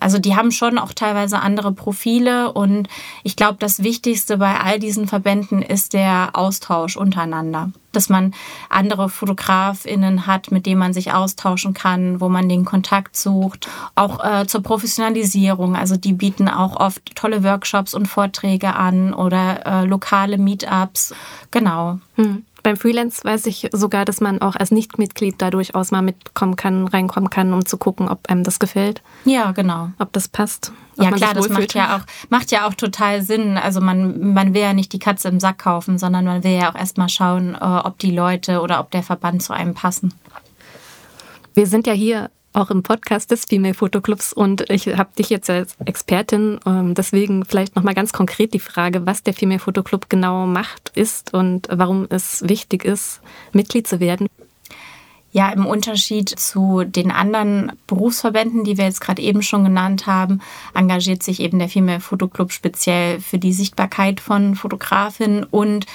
Also 0.00 0.18
die 0.18 0.34
haben 0.34 0.50
schon 0.50 0.78
auch 0.78 0.92
teilweise 0.92 1.40
andere 1.40 1.72
Profile 1.72 2.52
und 2.52 2.88
ich 3.22 3.36
glaube, 3.36 3.58
das 3.58 3.82
Wichtigste 3.82 4.38
bei 4.38 4.58
all 4.58 4.78
diesen 4.78 5.06
Verbänden 5.06 5.62
ist 5.62 5.92
der 5.92 6.30
Austausch 6.32 6.96
untereinander. 6.96 7.70
Dass 7.92 8.08
man 8.08 8.34
andere 8.68 9.08
FotografInnen 9.08 10.26
hat, 10.26 10.52
mit 10.52 10.64
denen 10.64 10.78
man 10.78 10.92
sich 10.92 11.12
austauschen 11.12 11.74
kann, 11.74 12.20
wo 12.20 12.28
man 12.28 12.48
den 12.48 12.64
Kontakt 12.64 13.16
sucht. 13.16 13.68
Auch 13.96 14.24
äh, 14.24 14.46
zur 14.46 14.62
Professionalisierung. 14.62 15.76
Also 15.76 15.96
die 15.96 16.12
bieten 16.12 16.48
auch 16.48 16.76
oft 16.76 17.16
tolle 17.16 17.42
Workshops 17.42 17.92
und 17.92 18.06
Vorträge 18.06 18.74
an 18.76 19.12
oder 19.12 19.66
äh, 19.66 19.84
lokale 19.84 20.38
Meetups. 20.38 21.14
Genau. 21.50 21.98
Hm. 22.14 22.44
Beim 22.62 22.76
Freelance 22.76 23.24
weiß 23.24 23.46
ich 23.46 23.68
sogar, 23.72 24.04
dass 24.04 24.20
man 24.20 24.40
auch 24.42 24.56
als 24.56 24.70
Nichtmitglied 24.70 25.36
da 25.38 25.50
durchaus 25.50 25.90
mal 25.90 26.02
mitkommen 26.02 26.56
kann, 26.56 26.86
reinkommen 26.88 27.30
kann, 27.30 27.52
um 27.52 27.64
zu 27.64 27.78
gucken, 27.78 28.08
ob 28.08 28.28
einem 28.28 28.44
das 28.44 28.58
gefällt. 28.58 29.02
Ja, 29.24 29.52
genau. 29.52 29.90
Ob 29.98 30.12
das 30.12 30.28
passt. 30.28 30.72
Ja, 30.96 31.10
klar, 31.12 31.32
das 31.32 31.48
macht 31.48 31.74
ja, 31.74 31.96
auch, 31.96 32.28
macht 32.28 32.50
ja 32.50 32.66
auch 32.66 32.74
total 32.74 33.22
Sinn. 33.22 33.56
Also 33.56 33.80
man, 33.80 34.34
man 34.34 34.52
will 34.52 34.60
ja 34.60 34.74
nicht 34.74 34.92
die 34.92 34.98
Katze 34.98 35.28
im 35.28 35.40
Sack 35.40 35.58
kaufen, 35.58 35.98
sondern 35.98 36.24
man 36.26 36.44
will 36.44 36.52
ja 36.52 36.70
auch 36.70 36.74
erstmal 36.74 37.08
schauen, 37.08 37.54
äh, 37.54 37.58
ob 37.58 37.98
die 37.98 38.10
Leute 38.10 38.60
oder 38.60 38.80
ob 38.80 38.90
der 38.90 39.02
Verband 39.02 39.42
zu 39.42 39.54
einem 39.54 39.74
passen. 39.74 40.12
Wir 41.54 41.66
sind 41.66 41.86
ja 41.86 41.94
hier 41.94 42.30
auch 42.52 42.70
im 42.70 42.82
Podcast 42.82 43.30
des 43.30 43.44
Female 43.44 43.74
Fotoclubs 43.74 44.32
und 44.32 44.68
ich 44.70 44.86
habe 44.88 45.10
dich 45.16 45.30
jetzt 45.30 45.48
als 45.48 45.76
Expertin, 45.84 46.58
ähm, 46.66 46.94
deswegen 46.94 47.44
vielleicht 47.44 47.76
nochmal 47.76 47.94
ganz 47.94 48.12
konkret 48.12 48.54
die 48.54 48.58
Frage, 48.60 49.06
was 49.06 49.22
der 49.22 49.34
Female 49.34 49.60
Fotoclub 49.60 50.10
genau 50.10 50.46
macht, 50.46 50.90
ist 50.94 51.32
und 51.32 51.68
warum 51.70 52.06
es 52.10 52.48
wichtig 52.48 52.84
ist, 52.84 53.20
Mitglied 53.52 53.86
zu 53.86 54.00
werden. 54.00 54.28
Ja, 55.32 55.50
im 55.50 55.64
Unterschied 55.64 56.28
zu 56.28 56.82
den 56.82 57.12
anderen 57.12 57.70
Berufsverbänden, 57.86 58.64
die 58.64 58.76
wir 58.76 58.86
jetzt 58.86 59.00
gerade 59.00 59.22
eben 59.22 59.42
schon 59.42 59.62
genannt 59.62 60.06
haben, 60.06 60.40
engagiert 60.74 61.22
sich 61.22 61.38
eben 61.38 61.60
der 61.60 61.68
Female 61.68 62.00
Fotoclub 62.00 62.50
speziell 62.50 63.20
für 63.20 63.38
die 63.38 63.52
Sichtbarkeit 63.52 64.20
von 64.20 64.56
Fotografinnen 64.56 65.44
und 65.44 65.86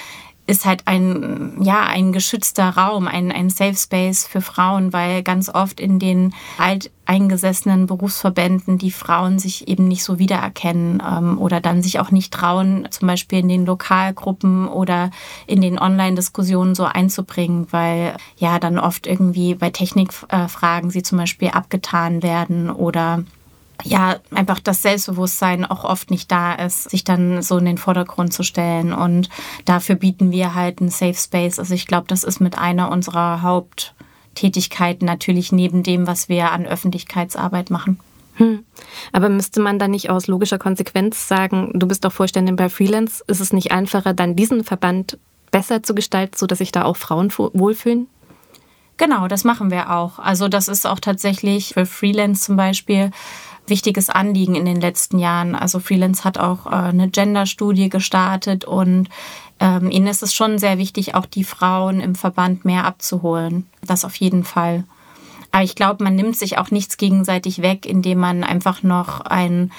ist 0.46 0.64
halt 0.64 0.82
ein, 0.86 1.60
ja, 1.60 1.82
ein 1.82 2.12
geschützter 2.12 2.70
Raum, 2.70 3.08
ein, 3.08 3.32
ein 3.32 3.50
Safe 3.50 3.74
Space 3.74 4.26
für 4.26 4.40
Frauen, 4.40 4.92
weil 4.92 5.22
ganz 5.22 5.48
oft 5.48 5.80
in 5.80 5.98
den 5.98 6.34
alteingesessenen 6.58 7.86
Berufsverbänden 7.86 8.78
die 8.78 8.92
Frauen 8.92 9.38
sich 9.38 9.66
eben 9.66 9.88
nicht 9.88 10.04
so 10.04 10.18
wiedererkennen 10.18 11.02
ähm, 11.06 11.38
oder 11.38 11.60
dann 11.60 11.82
sich 11.82 11.98
auch 11.98 12.10
nicht 12.10 12.32
trauen, 12.32 12.86
zum 12.90 13.08
Beispiel 13.08 13.40
in 13.40 13.48
den 13.48 13.66
Lokalgruppen 13.66 14.68
oder 14.68 15.10
in 15.46 15.60
den 15.60 15.78
Online-Diskussionen 15.78 16.74
so 16.74 16.84
einzubringen, 16.84 17.66
weil 17.70 18.16
ja 18.36 18.58
dann 18.60 18.78
oft 18.78 19.06
irgendwie 19.06 19.54
bei 19.56 19.70
Technikfragen 19.70 20.90
äh, 20.90 20.92
sie 20.92 21.02
zum 21.02 21.18
Beispiel 21.18 21.48
abgetan 21.48 22.22
werden 22.22 22.70
oder 22.70 23.24
ja, 23.86 24.16
einfach 24.34 24.60
das 24.60 24.82
Selbstbewusstsein 24.82 25.64
auch 25.64 25.84
oft 25.84 26.10
nicht 26.10 26.30
da 26.30 26.54
ist, 26.54 26.90
sich 26.90 27.04
dann 27.04 27.42
so 27.42 27.58
in 27.58 27.64
den 27.64 27.78
Vordergrund 27.78 28.32
zu 28.32 28.42
stellen. 28.42 28.92
Und 28.92 29.28
dafür 29.64 29.94
bieten 29.94 30.32
wir 30.32 30.54
halt 30.54 30.80
einen 30.80 30.90
Safe 30.90 31.14
Space. 31.14 31.58
Also 31.58 31.74
ich 31.74 31.86
glaube, 31.86 32.06
das 32.08 32.24
ist 32.24 32.40
mit 32.40 32.58
einer 32.58 32.90
unserer 32.90 33.42
Haupttätigkeiten 33.42 35.06
natürlich 35.06 35.52
neben 35.52 35.82
dem, 35.82 36.06
was 36.06 36.28
wir 36.28 36.50
an 36.50 36.66
Öffentlichkeitsarbeit 36.66 37.70
machen. 37.70 38.00
Hm. 38.34 38.64
Aber 39.12 39.28
müsste 39.28 39.60
man 39.60 39.78
dann 39.78 39.92
nicht 39.92 40.10
aus 40.10 40.26
logischer 40.26 40.58
Konsequenz 40.58 41.26
sagen, 41.26 41.70
du 41.74 41.86
bist 41.86 42.04
doch 42.04 42.12
Vorständin 42.12 42.56
bei 42.56 42.68
Freelance, 42.68 43.24
ist 43.28 43.40
es 43.40 43.52
nicht 43.52 43.72
einfacher, 43.72 44.12
dann 44.12 44.36
diesen 44.36 44.62
Verband 44.62 45.18
besser 45.50 45.82
zu 45.82 45.94
gestalten, 45.94 46.36
sodass 46.36 46.58
sich 46.58 46.72
da 46.72 46.84
auch 46.84 46.96
Frauen 46.96 47.32
wohlfühlen? 47.32 48.08
Genau, 48.98 49.28
das 49.28 49.44
machen 49.44 49.70
wir 49.70 49.90
auch. 49.90 50.18
Also 50.18 50.48
das 50.48 50.68
ist 50.68 50.86
auch 50.86 51.00
tatsächlich 51.00 51.74
für 51.74 51.86
Freelance 51.86 52.44
zum 52.44 52.56
Beispiel 52.56 53.10
wichtiges 53.68 54.10
Anliegen 54.10 54.54
in 54.54 54.64
den 54.64 54.80
letzten 54.80 55.18
Jahren. 55.18 55.54
Also 55.54 55.80
Freelance 55.80 56.24
hat 56.24 56.38
auch 56.38 56.66
äh, 56.66 56.70
eine 56.70 57.08
Gender-Studie 57.08 57.88
gestartet 57.88 58.64
und 58.64 59.08
ähm, 59.60 59.90
ihnen 59.90 60.06
ist 60.06 60.22
es 60.22 60.34
schon 60.34 60.58
sehr 60.58 60.78
wichtig, 60.78 61.14
auch 61.14 61.26
die 61.26 61.44
Frauen 61.44 62.00
im 62.00 62.14
Verband 62.14 62.64
mehr 62.64 62.84
abzuholen. 62.84 63.66
Das 63.82 64.04
auf 64.04 64.14
jeden 64.16 64.44
Fall. 64.44 64.84
Aber 65.52 65.64
ich 65.64 65.74
glaube, 65.74 66.04
man 66.04 66.14
nimmt 66.14 66.36
sich 66.36 66.58
auch 66.58 66.70
nichts 66.70 66.96
gegenseitig 66.98 67.62
weg, 67.62 67.86
indem 67.86 68.18
man 68.18 68.44
einfach 68.44 68.82
noch 68.82 69.20
ein, 69.22 69.72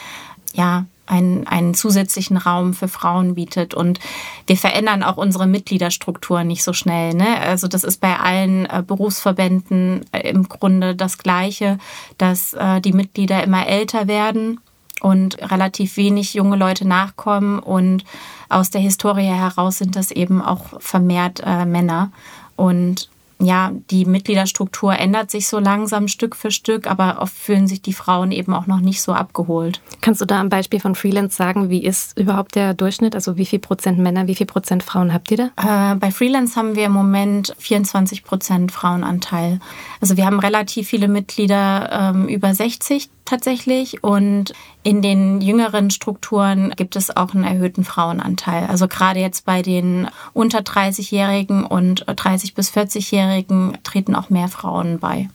ja, 0.53 0.86
einen, 1.07 1.47
einen 1.47 1.73
zusätzlichen 1.73 2.37
Raum 2.37 2.73
für 2.73 2.87
Frauen 2.87 3.35
bietet. 3.35 3.73
Und 3.73 3.99
wir 4.45 4.57
verändern 4.57 5.03
auch 5.03 5.17
unsere 5.17 5.47
Mitgliederstruktur 5.47 6.43
nicht 6.43 6.63
so 6.63 6.73
schnell. 6.73 7.13
Ne? 7.13 7.39
Also 7.39 7.67
das 7.67 7.83
ist 7.83 7.99
bei 7.99 8.17
allen 8.17 8.65
äh, 8.65 8.83
Berufsverbänden 8.85 10.05
äh, 10.11 10.29
im 10.29 10.47
Grunde 10.47 10.95
das 10.95 11.17
Gleiche, 11.17 11.79
dass 12.17 12.53
äh, 12.53 12.81
die 12.81 12.93
Mitglieder 12.93 13.43
immer 13.43 13.67
älter 13.67 14.07
werden 14.07 14.59
und 15.01 15.39
relativ 15.51 15.97
wenig 15.97 16.33
junge 16.33 16.57
Leute 16.57 16.87
nachkommen. 16.87 17.59
Und 17.59 18.03
aus 18.49 18.69
der 18.69 18.81
Historie 18.81 19.25
heraus 19.25 19.77
sind 19.77 19.95
das 19.95 20.11
eben 20.11 20.41
auch 20.41 20.79
vermehrt 20.79 21.41
äh, 21.45 21.65
Männer. 21.65 22.11
Und 22.55 23.09
ja, 23.39 23.72
die 23.91 24.06
Mitgliederstruktur 24.06 24.98
ändert 24.98 25.29
sich 25.29 25.48
so 25.48 25.60
langsam 25.60 26.08
Stück 26.08 26.36
für 26.36 26.50
Stück, 26.50 26.88
aber 26.88 27.17
oft 27.20 27.34
fühlen 27.34 27.67
sich 27.67 27.82
die 27.82 27.94
Frauen 27.94 28.32
eben 28.32 28.53
auch 28.53 28.65
noch 28.65 28.79
nicht 28.79 29.01
so 29.01 29.13
abgeholt. 29.13 29.79
Kannst 30.01 30.22
du 30.22 30.25
da 30.25 30.39
am 30.39 30.50
Beispiel 30.50 30.79
von 30.79 30.96
Freelance 30.96 31.36
sagen, 31.36 31.70
wie 31.70 31.84
ist 31.84 32.17
überhaupt 32.17 32.56
der 32.56 32.74
Durchschnitt? 32.74 33.13
Also 33.13 33.38
wie 33.38 33.46
viel 33.46 33.60
Prozent 33.60 34.00
Männer, 34.00 34.27
wie 34.27 34.36
viel 34.36 34.48
Prozent 34.48 34.82
Frauen 34.82 35.13
habt 35.13 35.29
ihr 35.29 35.38
da? 35.56 35.91
Äh, 35.91 35.96
bei 35.96 36.10
Freelance 36.10 36.56
haben 36.56 36.75
wir 36.75 36.86
im 36.86 36.94
Moment 36.94 37.53
24 37.60 38.24
Prozent 38.24 38.72
Frauenanteil. 38.72 39.60
Also 40.01 40.17
wir 40.17 40.25
haben 40.25 40.39
relativ 40.39 40.88
viele 40.88 41.08
Mitglieder 41.08 41.89
ähm, 41.91 42.27
über 42.27 42.53
60 42.53 43.10
tatsächlich 43.27 44.03
und 44.03 44.53
in 44.84 45.01
den 45.01 45.41
jüngeren 45.41 45.91
Strukturen 45.91 46.72
gibt 46.75 46.96
es 46.96 47.15
auch 47.15 47.34
einen 47.34 47.43
erhöhten 47.43 47.84
Frauenanteil. 47.84 48.65
Also 48.67 48.88
gerade 48.88 49.19
jetzt 49.19 49.46
bei 49.46 49.62
den 49.62 50.07
unter 50.34 50.60
30-Jährigen 50.60 51.65
und 51.65 52.05
30 52.07 52.55
bis 52.55 52.72
40-Jährigen 52.72 53.77
treten 53.84 54.15
auch 54.15 54.29
mehr 54.29 54.48
Frauen 54.48 55.00
bei. 55.00 55.29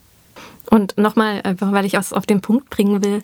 Und 0.71 0.97
nochmal, 0.97 1.43
weil 1.61 1.85
ich 1.85 1.95
es 1.95 2.13
auf 2.13 2.25
den 2.25 2.41
Punkt 2.41 2.71
bringen 2.71 3.05
will, 3.05 3.23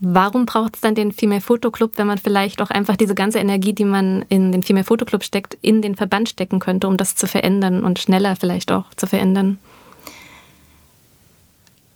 warum 0.00 0.46
braucht 0.46 0.74
es 0.74 0.80
dann 0.80 0.96
den 0.96 1.12
Female 1.12 1.40
Photo 1.40 1.70
Club, 1.70 1.92
wenn 1.96 2.08
man 2.08 2.18
vielleicht 2.18 2.60
auch 2.60 2.70
einfach 2.70 2.96
diese 2.96 3.14
ganze 3.14 3.38
Energie, 3.38 3.72
die 3.72 3.84
man 3.84 4.24
in 4.28 4.50
den 4.50 4.64
Female 4.64 4.84
Photo 4.84 5.04
Club 5.04 5.22
steckt, 5.22 5.56
in 5.62 5.80
den 5.80 5.94
Verband 5.94 6.28
stecken 6.28 6.58
könnte, 6.58 6.88
um 6.88 6.96
das 6.96 7.14
zu 7.14 7.28
verändern 7.28 7.84
und 7.84 8.00
schneller 8.00 8.34
vielleicht 8.34 8.72
auch 8.72 8.86
zu 8.96 9.06
verändern? 9.06 9.58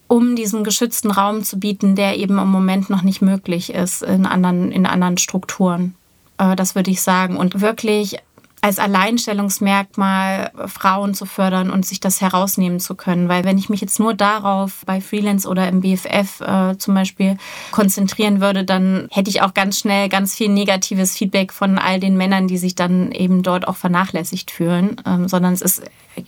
Um 0.09 0.37
diesen 0.37 0.65
geschützten 0.65 1.11
Raum 1.11 1.43
zu 1.43 1.59
bieten, 1.59 1.97
der 1.97 2.17
eben 2.17 2.39
im 2.39 2.49
Moment 2.49 2.91
noch 2.91 3.03
nicht 3.03 3.23
möglich 3.23 3.73
ist 3.73 4.03
in 4.03 4.27
anderen, 4.27 4.73
in 4.73 4.87
anderen 4.87 5.19
Strukturen. 5.19 5.95
Äh, 6.39 6.57
das 6.57 6.75
würde 6.75 6.91
ich 6.91 7.03
sagen. 7.03 7.37
Und 7.37 7.61
wirklich 7.61 8.19
als 8.63 8.79
Alleinstellungsmerkmal 8.79 10.51
Frauen 10.67 11.15
zu 11.15 11.25
fördern 11.27 11.71
und 11.71 11.87
sich 11.87 12.01
das 12.01 12.21
herausnehmen 12.21 12.81
zu 12.81 12.95
können. 12.95 13.29
Weil 13.29 13.45
wenn 13.45 13.59
ich 13.59 13.69
mich 13.69 13.81
jetzt 13.81 14.01
nur 14.01 14.15
darauf 14.15 14.83
bei 14.87 15.01
Freelance 15.01 15.49
oder 15.49 15.69
im 15.69 15.83
BFF 15.83 16.41
äh, 16.41 16.77
zum 16.77 16.95
Beispiel 16.95 17.37
konzentrieren 17.71 18.41
würde, 18.41 18.65
dann 18.65 19.09
hätte 19.13 19.31
ich 19.31 19.43
auch 19.43 19.55
ganz 19.55 19.79
schnell 19.79 20.09
ganz 20.09 20.35
viel 20.35 20.49
negatives 20.49 21.17
Feedback 21.17 21.53
von 21.53 21.79
all 21.79 22.01
den 22.01 22.17
Männern, 22.17 22.49
die 22.49 22.59
sich 22.59 22.75
dann 22.75 23.13
eben 23.13 23.43
dort 23.43 23.69
auch 23.69 23.77
vernachlässigt 23.77 24.51
fühlen. 24.51 24.97
Ähm, 25.07 25.29
sondern 25.29 25.53
es 25.53 25.63
ist 25.63 25.83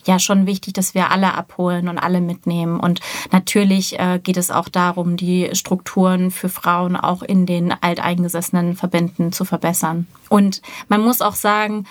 ja 0.05 0.19
schon 0.19 0.47
wichtig, 0.47 0.75
dass 0.75 0.95
wir 0.95 1.11
alle 1.11 1.35
abholen 1.35 1.89
und 1.89 1.99
alle 1.99 2.21
mitnehmen. 2.21 2.81
Und 2.81 3.01
natürlich 3.33 3.99
äh, 3.99 4.21
geht 4.23 4.37
es 4.37 4.51
auch 4.51 4.69
darum, 4.69 5.17
die 5.17 5.51
Strukturen 5.53 6.31
für 6.31 6.49
Frauen 6.49 6.97
auch 6.97 7.23
in 7.23 7.47
den 7.47 7.73
alteingesessenen 7.73 8.77
Verbänden 8.77 9.33
zu 9.33 9.45
verbessern. 9.45 10.07
Und 10.29 10.63
man 10.89 11.03
muss 11.03 11.21
auch 11.21 11.35
sagen, 11.35 11.85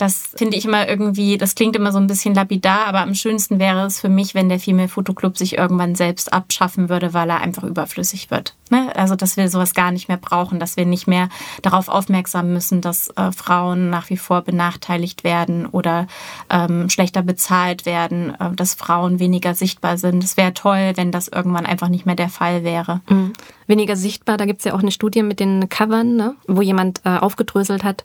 das 0.00 0.30
finde 0.34 0.56
ich 0.56 0.64
immer 0.64 0.88
irgendwie, 0.88 1.36
das 1.36 1.54
klingt 1.54 1.76
immer 1.76 1.92
so 1.92 1.98
ein 1.98 2.06
bisschen 2.06 2.34
lapidar, 2.34 2.86
aber 2.86 3.00
am 3.00 3.14
schönsten 3.14 3.58
wäre 3.58 3.84
es 3.84 4.00
für 4.00 4.08
mich, 4.08 4.34
wenn 4.34 4.48
der 4.48 4.58
Female 4.58 4.88
Photo 4.88 5.12
Club 5.12 5.36
sich 5.36 5.58
irgendwann 5.58 5.94
selbst 5.94 6.32
abschaffen 6.32 6.88
würde, 6.88 7.12
weil 7.12 7.28
er 7.28 7.42
einfach 7.42 7.64
überflüssig 7.64 8.30
wird. 8.30 8.54
Ne? 8.70 8.90
Also, 8.96 9.14
dass 9.14 9.36
wir 9.36 9.48
sowas 9.50 9.74
gar 9.74 9.90
nicht 9.90 10.08
mehr 10.08 10.16
brauchen, 10.16 10.58
dass 10.58 10.78
wir 10.78 10.86
nicht 10.86 11.06
mehr 11.06 11.28
darauf 11.60 11.88
aufmerksam 11.88 12.52
müssen, 12.52 12.80
dass 12.80 13.08
äh, 13.16 13.30
Frauen 13.32 13.90
nach 13.90 14.08
wie 14.08 14.16
vor 14.16 14.40
benachteiligt 14.40 15.22
werden 15.22 15.66
oder 15.66 16.06
ähm, 16.48 16.88
schlechter 16.88 17.22
bezahlt 17.22 17.84
werden, 17.84 18.34
äh, 18.40 18.52
dass 18.54 18.72
Frauen 18.74 19.18
weniger 19.18 19.54
sichtbar 19.54 19.98
sind. 19.98 20.24
Es 20.24 20.38
wäre 20.38 20.54
toll, 20.54 20.92
wenn 20.94 21.12
das 21.12 21.28
irgendwann 21.28 21.66
einfach 21.66 21.88
nicht 21.88 22.06
mehr 22.06 22.14
der 22.14 22.30
Fall 22.30 22.64
wäre. 22.64 23.02
Mhm. 23.10 23.34
Weniger 23.66 23.96
sichtbar, 23.96 24.38
da 24.38 24.46
gibt 24.46 24.60
es 24.60 24.64
ja 24.64 24.74
auch 24.74 24.80
eine 24.80 24.92
Studie 24.92 25.22
mit 25.22 25.40
den 25.40 25.68
Covern, 25.68 26.16
ne? 26.16 26.34
wo 26.46 26.62
jemand 26.62 27.02
äh, 27.04 27.18
aufgedröselt 27.18 27.84
hat, 27.84 28.04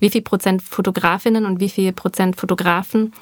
wie 0.00 0.10
viel 0.10 0.22
Prozent 0.22 0.62
Fotografinnen 0.62 1.46
und 1.46 1.60
wie 1.60 1.68
viel 1.68 1.92
Prozent 1.92 2.36
Fotografen 2.36 3.12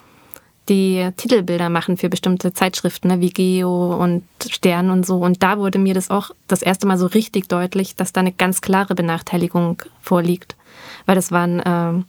die 0.69 1.09
Titelbilder 1.17 1.69
machen 1.69 1.97
für 1.97 2.09
bestimmte 2.09 2.53
Zeitschriften, 2.53 3.09
ne, 3.09 3.21
wie 3.21 3.31
Geo 3.31 3.97
und 3.97 4.23
Stern 4.49 4.91
und 4.91 5.05
so. 5.05 5.19
Und 5.19 5.43
da 5.43 5.59
wurde 5.59 5.79
mir 5.79 5.95
das 5.95 6.11
auch 6.11 6.31
das 6.47 6.63
erste 6.63 6.87
Mal 6.87 6.99
so 6.99 7.07
richtig 7.07 7.49
deutlich, 7.49 7.97
dass 7.97 8.13
da 8.13 8.21
eine 8.21 8.33
ganz 8.33 8.61
klare 8.61 8.95
Benachteiligung 8.95 9.83
vorliegt. 10.01 10.57
Weil 11.05 11.17
das 11.17 11.33
waren 11.33 11.61
äh, 11.61 12.05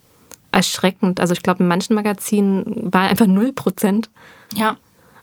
erschreckend. 0.51 1.20
Also 1.20 1.34
ich 1.34 1.41
glaube, 1.41 1.63
in 1.63 1.67
manchen 1.67 1.96
Magazinen 1.96 2.93
war 2.93 3.10
einfach 3.10 3.27
null 3.27 3.53
Prozent. 3.53 4.10
Ja 4.55 4.77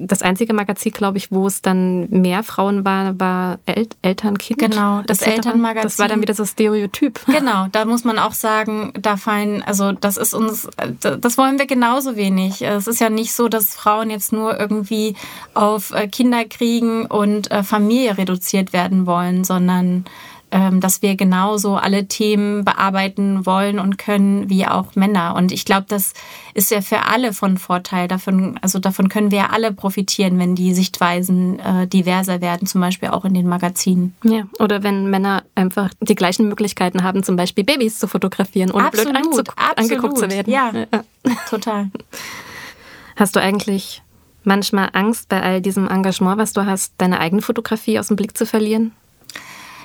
das 0.06 0.22
einzige 0.22 0.54
Magazin, 0.54 0.92
glaube 0.92 1.18
ich, 1.18 1.30
wo 1.30 1.46
es 1.46 1.62
dann 1.62 2.08
mehr 2.10 2.42
Frauen 2.42 2.84
war, 2.84 3.18
war 3.18 3.58
El 3.66 3.88
Eltern, 4.02 4.38
Kind. 4.38 4.58
Genau, 4.58 5.02
das 5.06 5.22
Elternmagazin. 5.22 5.82
Das 5.82 5.98
war 5.98 6.08
dann 6.08 6.20
wieder 6.20 6.34
so 6.34 6.44
Stereotyp. 6.44 7.20
Genau, 7.40 7.68
da 7.72 7.84
muss 7.84 8.04
man 8.04 8.18
auch 8.18 8.32
sagen, 8.32 8.92
da 9.00 9.16
fallen, 9.16 9.62
also 9.62 9.92
das 9.92 10.16
ist 10.16 10.34
uns, 10.34 10.68
das 11.00 11.38
wollen 11.38 11.58
wir 11.58 11.66
genauso 11.66 12.16
wenig. 12.16 12.60
Es 12.60 12.86
ist 12.86 13.00
ja 13.00 13.08
nicht 13.08 13.32
so, 13.32 13.48
dass 13.48 13.74
Frauen 13.74 14.10
jetzt 14.10 14.32
nur 14.32 14.58
irgendwie 14.58 15.14
auf 15.54 15.92
äh, 15.92 16.06
Kinder 16.08 16.44
kriegen 16.44 17.06
und 17.06 17.50
äh, 17.50 17.62
Familie 17.62 18.18
reduziert 18.18 18.72
werden 18.72 19.06
wollen, 19.06 19.44
sondern 19.44 20.04
dass 20.50 21.02
wir 21.02 21.16
genauso 21.16 21.76
alle 21.76 22.06
Themen 22.06 22.64
bearbeiten 22.64 23.46
wollen 23.46 23.78
und 23.78 23.98
können 23.98 24.50
wie 24.50 24.66
auch 24.66 24.96
Männer. 24.96 25.34
Und 25.36 25.52
ich 25.52 25.64
glaube, 25.64 25.86
das 25.88 26.12
ist 26.54 26.70
ja 26.70 26.80
für 26.80 27.06
alle 27.06 27.32
von 27.32 27.56
Vorteil. 27.56 28.08
Davon, 28.08 28.58
also 28.60 28.78
davon 28.78 29.08
können 29.08 29.30
wir 29.30 29.52
alle 29.52 29.72
profitieren, 29.72 30.38
wenn 30.38 30.54
die 30.54 30.74
Sichtweisen 30.74 31.58
äh, 31.60 31.86
diverser 31.86 32.40
werden, 32.40 32.66
zum 32.66 32.80
Beispiel 32.80 33.10
auch 33.10 33.24
in 33.24 33.34
den 33.34 33.46
Magazinen. 33.46 34.14
Ja, 34.24 34.44
oder 34.58 34.82
wenn 34.82 35.08
Männer 35.08 35.44
einfach 35.54 35.90
die 36.00 36.14
gleichen 36.14 36.48
Möglichkeiten 36.48 37.02
haben, 37.02 37.22
zum 37.22 37.36
Beispiel 37.36 37.64
Babys 37.64 37.98
zu 37.98 38.08
fotografieren, 38.08 38.70
ohne 38.70 38.86
absolut, 38.86 39.12
blöd 39.12 39.48
absolut. 39.56 39.78
angeguckt 39.78 40.18
zu 40.18 40.30
werden. 40.30 40.52
Ja, 40.52 40.72
ja. 40.74 41.02
total. 41.48 41.90
Hast 43.16 43.36
du 43.36 43.40
eigentlich 43.40 44.02
manchmal 44.44 44.88
Angst 44.92 45.28
bei 45.28 45.42
all 45.42 45.60
diesem 45.60 45.88
Engagement, 45.88 46.38
was 46.38 46.52
du 46.52 46.64
hast, 46.64 46.94
deine 46.98 47.20
eigene 47.20 47.42
Fotografie 47.42 47.98
aus 47.98 48.08
dem 48.08 48.16
Blick 48.16 48.36
zu 48.36 48.46
verlieren? 48.46 48.92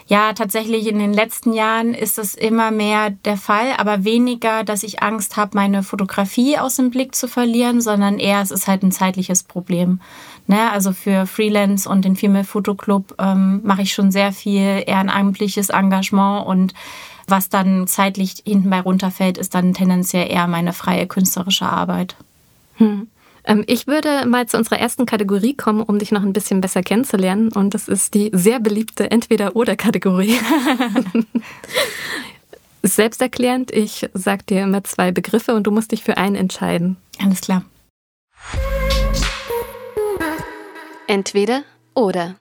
Ja, 0.08 0.34
tatsächlich 0.34 0.88
in 0.88 1.00
den 1.00 1.14
letzten 1.14 1.52
Jahren 1.52 1.96
ist 1.96 2.20
es 2.20 2.36
immer 2.36 2.70
mehr 2.70 3.10
der 3.10 3.38
Fall, 3.38 3.74
aber 3.78 4.04
weniger, 4.04 4.64
dass 4.64 4.84
ich 4.84 5.02
Angst 5.02 5.36
habe, 5.36 5.52
meine 5.56 5.82
Fotografie 5.82 6.60
aus 6.60 6.76
dem 6.76 6.92
Blick 6.92 7.16
zu 7.16 7.28
verlieren, 7.28 7.82
sondern 7.82 8.20
eher, 8.20 8.40
es 8.42 8.52
ist 8.52 8.68
halt 8.68 8.84
ein 8.84 8.92
zeitliches 8.92 9.42
Problem. 9.42 10.00
Ne? 10.46 10.70
Also 10.72 10.94
für 10.94 11.26
Freelance 11.26 11.90
und 11.90 12.06
den 12.06 12.16
Female 12.16 12.44
Photo 12.44 12.76
Club 12.76 13.16
ähm, 13.18 13.62
mache 13.64 13.82
ich 13.82 13.94
schon 13.94 14.12
sehr 14.12 14.32
viel 14.32 14.84
ehrenamtliches 14.86 15.70
Engagement 15.70 16.46
und 16.46 16.76
was 17.28 17.50
dann 17.50 17.88
zeitlich 17.88 18.44
hinten 18.46 18.70
bei 18.70 18.82
runterfällt, 18.82 19.40
ist 19.40 19.56
dann 19.56 19.74
tendenziell 19.74 20.32
eher 20.32 20.46
meine 20.46 20.74
freie 20.74 21.08
künstlerische 21.08 21.66
Arbeit. 21.66 22.16
Hm. 22.76 23.08
Ähm, 23.46 23.64
ich 23.68 23.88
würde 23.88 24.26
mal 24.26 24.48
zu 24.48 24.58
unserer 24.58 24.80
ersten 24.80 25.06
Kategorie 25.06 25.56
kommen, 25.56 25.84
um 25.84 26.00
dich 26.00 26.12
noch 26.12 26.24
ein 26.24 26.34
bisschen 26.34 26.62
besser 26.62 26.82
kennenzulernen. 26.82 27.52
Und 27.52 27.74
das 27.74 27.88
ist 27.88 28.14
die 28.14 28.32
sehr 28.34 28.60
beliebte 28.60 29.12
Entweder-Oder-Kategorie. 29.12 30.38
Selbsterklärend, 32.84 33.72
ich 33.72 34.10
sag 34.14 34.46
dir 34.48 34.64
immer 34.64 34.84
zwei 34.84 35.12
Begriffe 35.12 35.56
und 35.56 35.64
du 35.66 35.72
musst 35.72 35.92
dich 35.92 36.04
für 36.04 36.18
einen 36.18 36.36
entscheiden. 36.36 36.98
Alles 37.20 37.42
klar. 37.42 37.64
Entweder 41.08 41.64
oder. 41.94 42.36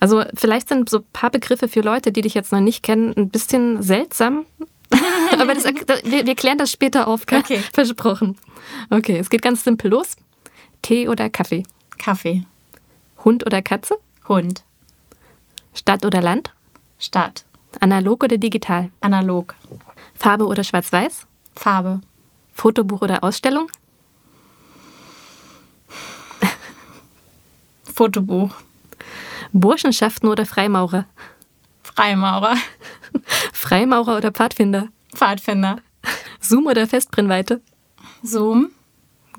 Also 0.00 0.24
vielleicht 0.34 0.68
sind 0.68 0.90
so 0.90 0.98
ein 0.98 1.06
paar 1.12 1.30
Begriffe 1.30 1.68
für 1.68 1.80
Leute, 1.80 2.12
die 2.12 2.22
dich 2.22 2.34
jetzt 2.34 2.52
noch 2.52 2.60
nicht 2.60 2.82
kennen, 2.82 3.14
ein 3.16 3.30
bisschen 3.30 3.82
seltsam. 3.82 4.46
Aber 5.32 5.54
das, 5.54 5.64
wir, 5.64 6.26
wir, 6.26 6.34
klären 6.34 6.58
das 6.58 6.70
später 6.70 7.08
auf, 7.08 7.22
okay. 7.22 7.60
versprochen. 7.72 8.36
Okay, 8.90 9.18
es 9.18 9.30
geht 9.30 9.42
ganz 9.42 9.64
simpel 9.64 9.90
los. 9.90 10.16
Tee 10.84 11.08
oder 11.08 11.30
Kaffee? 11.30 11.62
Kaffee. 11.96 12.44
Hund 13.24 13.46
oder 13.46 13.62
Katze? 13.62 13.96
Hund. 14.28 14.64
Stadt 15.72 16.04
oder 16.04 16.20
Land? 16.20 16.52
Stadt. 16.98 17.46
Analog 17.80 18.22
oder 18.22 18.36
digital? 18.36 18.90
Analog. 19.00 19.54
Farbe 20.14 20.46
oder 20.46 20.62
Schwarz-Weiß? 20.62 21.26
Farbe. 21.56 22.02
Fotobuch 22.52 23.00
oder 23.00 23.24
Ausstellung? 23.24 23.68
Fotobuch. 27.94 28.54
Burschenschaften 29.54 30.28
oder 30.28 30.44
Freimaurer? 30.44 31.06
Freimaurer. 31.82 32.58
Freimaurer 33.54 34.18
oder 34.18 34.32
Pfadfinder? 34.32 34.88
Pfadfinder. 35.14 35.78
Zoom 36.40 36.66
oder 36.66 36.86
Festbrennweite? 36.86 37.62
Zoom. 38.22 38.72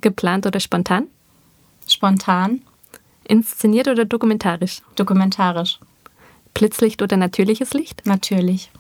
Geplant 0.02 0.48
oder 0.48 0.60
spontan? 0.60 1.08
Spontan. 1.88 2.62
Inszeniert 3.24 3.88
oder 3.88 4.06
dokumentarisch? 4.06 4.82
Dokumentarisch. 4.96 5.80
Blitzlicht 6.54 7.02
oder 7.02 7.18
natürliches 7.18 7.74
Licht? 7.74 8.04
Natürlich. 8.06 8.72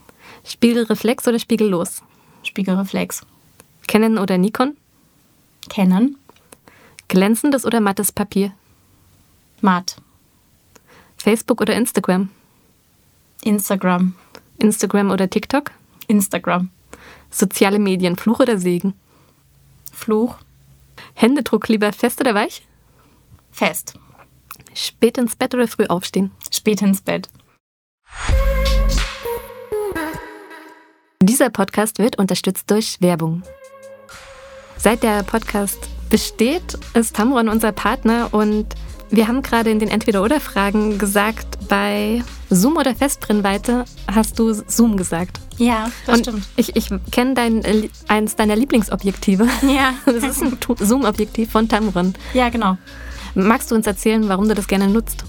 Spiegelreflex 0.43 1.27
oder 1.27 1.39
spiegellos? 1.39 2.03
Spiegelreflex. 2.43 3.25
Canon 3.88 4.17
oder 4.17 4.38
Nikon? 4.38 4.77
Canon. 5.69 6.15
Glänzendes 7.07 7.65
oder 7.65 7.81
mattes 7.81 8.12
Papier? 8.12 8.51
Matt. 9.62 9.97
Facebook 11.17 11.62
oder 11.62 11.75
Instagram? 11.75 12.29
Instagram. 13.43 14.13
Instagram 14.59 15.12
oder 15.12 15.29
TikTok? 15.29 15.71
Instagram. 16.07 16.69
Soziale 17.29 17.79
Medien, 17.79 18.15
Fluch 18.15 18.39
oder 18.39 18.57
Segen? 18.57 18.93
Fluch. 19.91 20.38
Händedruck 21.13 21.67
lieber 21.67 21.91
fest 21.93 22.21
oder 22.21 22.33
weich? 22.35 22.65
Fest. 23.55 23.93
Spät 24.74 25.17
ins 25.17 25.38
Bett 25.38 25.55
oder 25.55 25.69
früh 25.69 25.85
aufstehen? 25.85 26.31
Spät 26.51 26.81
ins 26.81 27.01
Bett. 27.01 27.29
Dieser 31.21 31.50
Podcast 31.50 31.97
wird 31.97 32.17
unterstützt 32.19 32.69
durch 32.69 32.97
Werbung. 33.00 33.43
Seit 34.75 35.03
der 35.03 35.24
Podcast 35.24 35.77
besteht, 36.09 36.77
ist 36.95 37.15
Tamron 37.15 37.47
unser 37.47 37.71
Partner 37.71 38.33
und 38.33 38.65
wir 39.09 39.29
haben 39.29 39.41
gerade 39.41 39.69
in 39.69 39.79
den 39.79 39.88
Entweder-Oder-Fragen 39.88 40.97
gesagt, 40.97 41.69
bei 41.69 42.25
Zoom 42.50 42.75
oder 42.75 42.93
Festbrennweite 42.93 43.85
hast 44.13 44.38
du 44.38 44.51
Zoom 44.51 44.97
gesagt. 44.97 45.39
Ja, 45.57 45.89
das 46.05 46.17
und 46.17 46.24
stimmt. 46.25 46.47
Ich, 46.57 46.75
ich 46.75 46.89
kenne 47.09 47.35
dein, 47.35 47.63
äh, 47.63 47.88
eins 48.09 48.35
deiner 48.35 48.57
Lieblingsobjektive. 48.57 49.47
Ja. 49.62 49.93
Das 50.05 50.24
ist 50.24 50.43
ein 50.43 50.57
Zoom-Objektiv 50.77 51.51
von 51.51 51.69
Tamron. 51.69 52.13
Ja, 52.33 52.50
genau. 52.50 52.77
Magst 53.35 53.69
du 53.69 53.75
uns 53.75 53.85
erzählen, 53.85 54.27
warum 54.29 54.47
du 54.47 54.55
das 54.55 54.67
gerne 54.67 54.87
nutzt? 54.87 55.25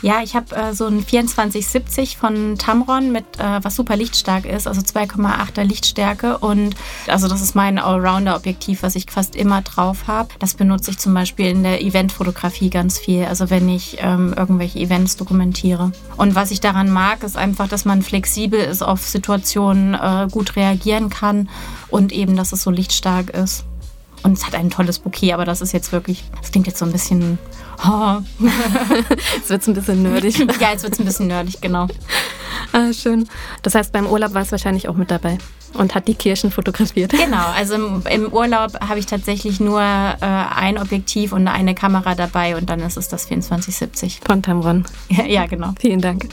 Ja, 0.00 0.22
ich 0.22 0.36
habe 0.36 0.54
äh, 0.54 0.74
so 0.74 0.86
ein 0.86 1.04
2470 1.04 2.16
von 2.18 2.56
Tamron 2.56 3.10
mit 3.10 3.24
äh, 3.38 3.58
was 3.62 3.74
super 3.74 3.96
lichtstark 3.96 4.44
ist, 4.44 4.68
also 4.68 4.80
2,8er 4.80 5.64
Lichtstärke 5.64 6.38
und 6.38 6.76
also 7.08 7.26
das 7.26 7.42
ist 7.42 7.56
mein 7.56 7.78
Allrounder-Objektiv, 7.78 8.84
was 8.84 8.94
ich 8.94 9.10
fast 9.10 9.34
immer 9.34 9.62
drauf 9.62 10.06
habe. 10.06 10.28
Das 10.38 10.54
benutze 10.54 10.92
ich 10.92 10.98
zum 10.98 11.14
Beispiel 11.14 11.46
in 11.46 11.64
der 11.64 11.82
Eventfotografie 11.82 12.70
ganz 12.70 12.98
viel, 12.98 13.24
also 13.24 13.50
wenn 13.50 13.68
ich 13.68 13.96
ähm, 14.00 14.34
irgendwelche 14.36 14.78
Events 14.78 15.16
dokumentiere. 15.16 15.90
Und 16.16 16.36
was 16.36 16.52
ich 16.52 16.60
daran 16.60 16.90
mag, 16.90 17.24
ist 17.24 17.36
einfach, 17.36 17.66
dass 17.66 17.84
man 17.84 18.02
flexibel 18.02 18.60
ist, 18.60 18.82
auf 18.82 19.04
Situationen 19.04 19.94
äh, 19.94 20.28
gut 20.30 20.54
reagieren 20.54 21.10
kann 21.10 21.48
und 21.88 22.12
eben, 22.12 22.36
dass 22.36 22.52
es 22.52 22.62
so 22.62 22.70
lichtstark 22.70 23.30
ist. 23.30 23.64
Und 24.22 24.32
es 24.32 24.46
hat 24.46 24.54
ein 24.54 24.70
tolles 24.70 24.98
Bouquet, 24.98 25.32
aber 25.32 25.44
das 25.44 25.60
ist 25.60 25.72
jetzt 25.72 25.92
wirklich, 25.92 26.24
das 26.40 26.50
klingt 26.50 26.66
jetzt 26.66 26.78
so 26.78 26.84
ein 26.84 26.92
bisschen. 26.92 27.38
Oh. 27.86 28.18
Jetzt 29.34 29.48
wird 29.48 29.62
es 29.62 29.68
ein 29.68 29.74
bisschen 29.74 30.02
nerdig. 30.02 30.38
ja, 30.60 30.72
jetzt 30.72 30.82
wird 30.82 30.94
es 30.94 30.98
ein 30.98 31.04
bisschen 31.04 31.28
nerdig, 31.28 31.60
genau. 31.60 31.86
Ah, 32.72 32.92
schön. 32.92 33.28
Das 33.62 33.74
heißt, 33.74 33.92
beim 33.92 34.06
Urlaub 34.06 34.34
war 34.34 34.42
es 34.42 34.50
wahrscheinlich 34.50 34.88
auch 34.88 34.96
mit 34.96 35.10
dabei 35.10 35.38
und 35.74 35.94
hat 35.94 36.08
die 36.08 36.14
Kirchen 36.14 36.50
fotografiert. 36.50 37.12
Genau, 37.18 37.46
also 37.56 37.74
im, 37.74 38.02
im 38.10 38.32
Urlaub 38.32 38.80
habe 38.80 38.98
ich 38.98 39.06
tatsächlich 39.06 39.60
nur 39.60 39.80
äh, 39.80 40.16
ein 40.20 40.78
Objektiv 40.78 41.32
und 41.32 41.46
eine 41.46 41.74
Kamera 41.74 42.14
dabei 42.14 42.56
und 42.56 42.70
dann 42.70 42.80
ist 42.80 42.96
es 42.96 43.08
das 43.08 43.26
2470. 43.26 44.20
Von 44.26 44.42
Tamron. 44.42 44.84
Ja, 45.08 45.24
ja, 45.24 45.46
genau. 45.46 45.74
Vielen 45.78 46.00
Dank. 46.00 46.28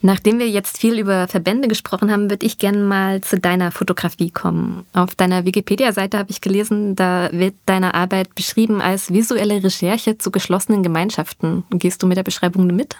Nachdem 0.00 0.38
wir 0.38 0.48
jetzt 0.48 0.78
viel 0.78 0.98
über 0.98 1.26
Verbände 1.26 1.66
gesprochen 1.66 2.12
haben, 2.12 2.30
würde 2.30 2.46
ich 2.46 2.58
gerne 2.58 2.78
mal 2.78 3.20
zu 3.20 3.38
deiner 3.38 3.72
Fotografie 3.72 4.30
kommen. 4.30 4.86
Auf 4.92 5.16
deiner 5.16 5.44
Wikipedia-Seite 5.44 6.18
habe 6.18 6.30
ich 6.30 6.40
gelesen, 6.40 6.94
da 6.94 7.30
wird 7.32 7.54
deine 7.66 7.94
Arbeit 7.94 8.34
beschrieben 8.34 8.80
als 8.80 9.12
visuelle 9.12 9.62
Recherche 9.62 10.16
zu 10.16 10.30
geschlossenen 10.30 10.82
Gemeinschaften. 10.82 11.64
Gehst 11.70 12.02
du 12.02 12.06
mit 12.06 12.16
der 12.16 12.22
Beschreibung 12.22 12.66
mit? 12.68 12.96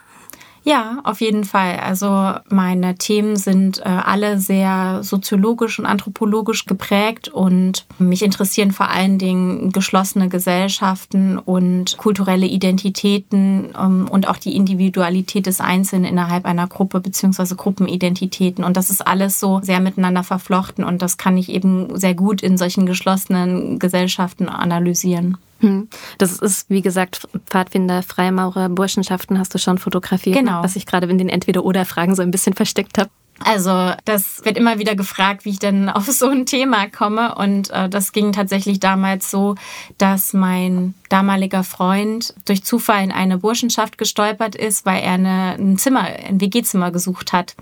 Ja, 0.64 1.00
auf 1.04 1.20
jeden 1.20 1.44
Fall. 1.44 1.78
Also 1.78 2.34
meine 2.48 2.96
Themen 2.96 3.36
sind 3.36 3.78
äh, 3.78 3.88
alle 3.88 4.38
sehr 4.38 5.02
soziologisch 5.02 5.78
und 5.78 5.86
anthropologisch 5.86 6.66
geprägt 6.66 7.28
und 7.28 7.86
mich 7.98 8.22
interessieren 8.22 8.72
vor 8.72 8.90
allen 8.90 9.18
Dingen 9.18 9.72
geschlossene 9.72 10.28
Gesellschaften 10.28 11.38
und 11.38 11.96
kulturelle 11.96 12.46
Identitäten 12.46 13.70
ähm, 13.78 14.08
und 14.10 14.28
auch 14.28 14.36
die 14.36 14.56
Individualität 14.56 15.46
des 15.46 15.60
Einzelnen 15.60 16.04
innerhalb 16.04 16.44
einer 16.44 16.66
Gruppe 16.66 17.00
beziehungsweise 17.00 17.56
Gruppenidentitäten. 17.56 18.64
Und 18.64 18.76
das 18.76 18.90
ist 18.90 19.06
alles 19.06 19.40
so 19.40 19.60
sehr 19.62 19.80
miteinander 19.80 20.24
verflochten 20.24 20.84
und 20.84 21.02
das 21.02 21.16
kann 21.16 21.36
ich 21.36 21.48
eben 21.50 21.96
sehr 21.98 22.14
gut 22.14 22.42
in 22.42 22.58
solchen 22.58 22.84
geschlossenen 22.84 23.78
Gesellschaften 23.78 24.48
analysieren. 24.48 25.38
Hm. 25.60 25.88
Das 26.18 26.38
ist, 26.38 26.70
wie 26.70 26.82
gesagt, 26.82 27.28
Pfadfinder, 27.46 28.02
Freimaurer, 28.02 28.68
Burschenschaften 28.68 29.38
hast 29.38 29.54
du 29.54 29.58
schon 29.58 29.78
fotografiert. 29.78 30.36
Genau. 30.36 30.62
Was 30.62 30.76
ich 30.76 30.86
gerade 30.86 31.08
in 31.08 31.18
den 31.18 31.28
Entweder-Oder-Fragen 31.28 32.14
so 32.14 32.22
ein 32.22 32.30
bisschen 32.30 32.54
versteckt 32.54 32.98
habe. 32.98 33.10
Also 33.44 33.92
das 34.04 34.44
wird 34.44 34.56
immer 34.56 34.78
wieder 34.78 34.96
gefragt, 34.96 35.44
wie 35.44 35.50
ich 35.50 35.58
denn 35.58 35.88
auf 35.88 36.06
so 36.06 36.28
ein 36.28 36.44
Thema 36.46 36.88
komme. 36.88 37.34
Und 37.36 37.70
äh, 37.70 37.88
das 37.88 38.12
ging 38.12 38.32
tatsächlich 38.32 38.80
damals 38.80 39.30
so, 39.30 39.54
dass 39.96 40.32
mein 40.32 40.94
damaliger 41.08 41.62
Freund 41.62 42.34
durch 42.46 42.64
Zufall 42.64 43.04
in 43.04 43.12
eine 43.12 43.38
Burschenschaft 43.38 43.96
gestolpert 43.96 44.54
ist, 44.56 44.86
weil 44.86 45.02
er 45.02 45.12
eine, 45.12 45.56
ein 45.58 45.78
Zimmer, 45.78 46.02
ein 46.02 46.40
WG-Zimmer 46.40 46.90
gesucht 46.90 47.32
hat. 47.32 47.54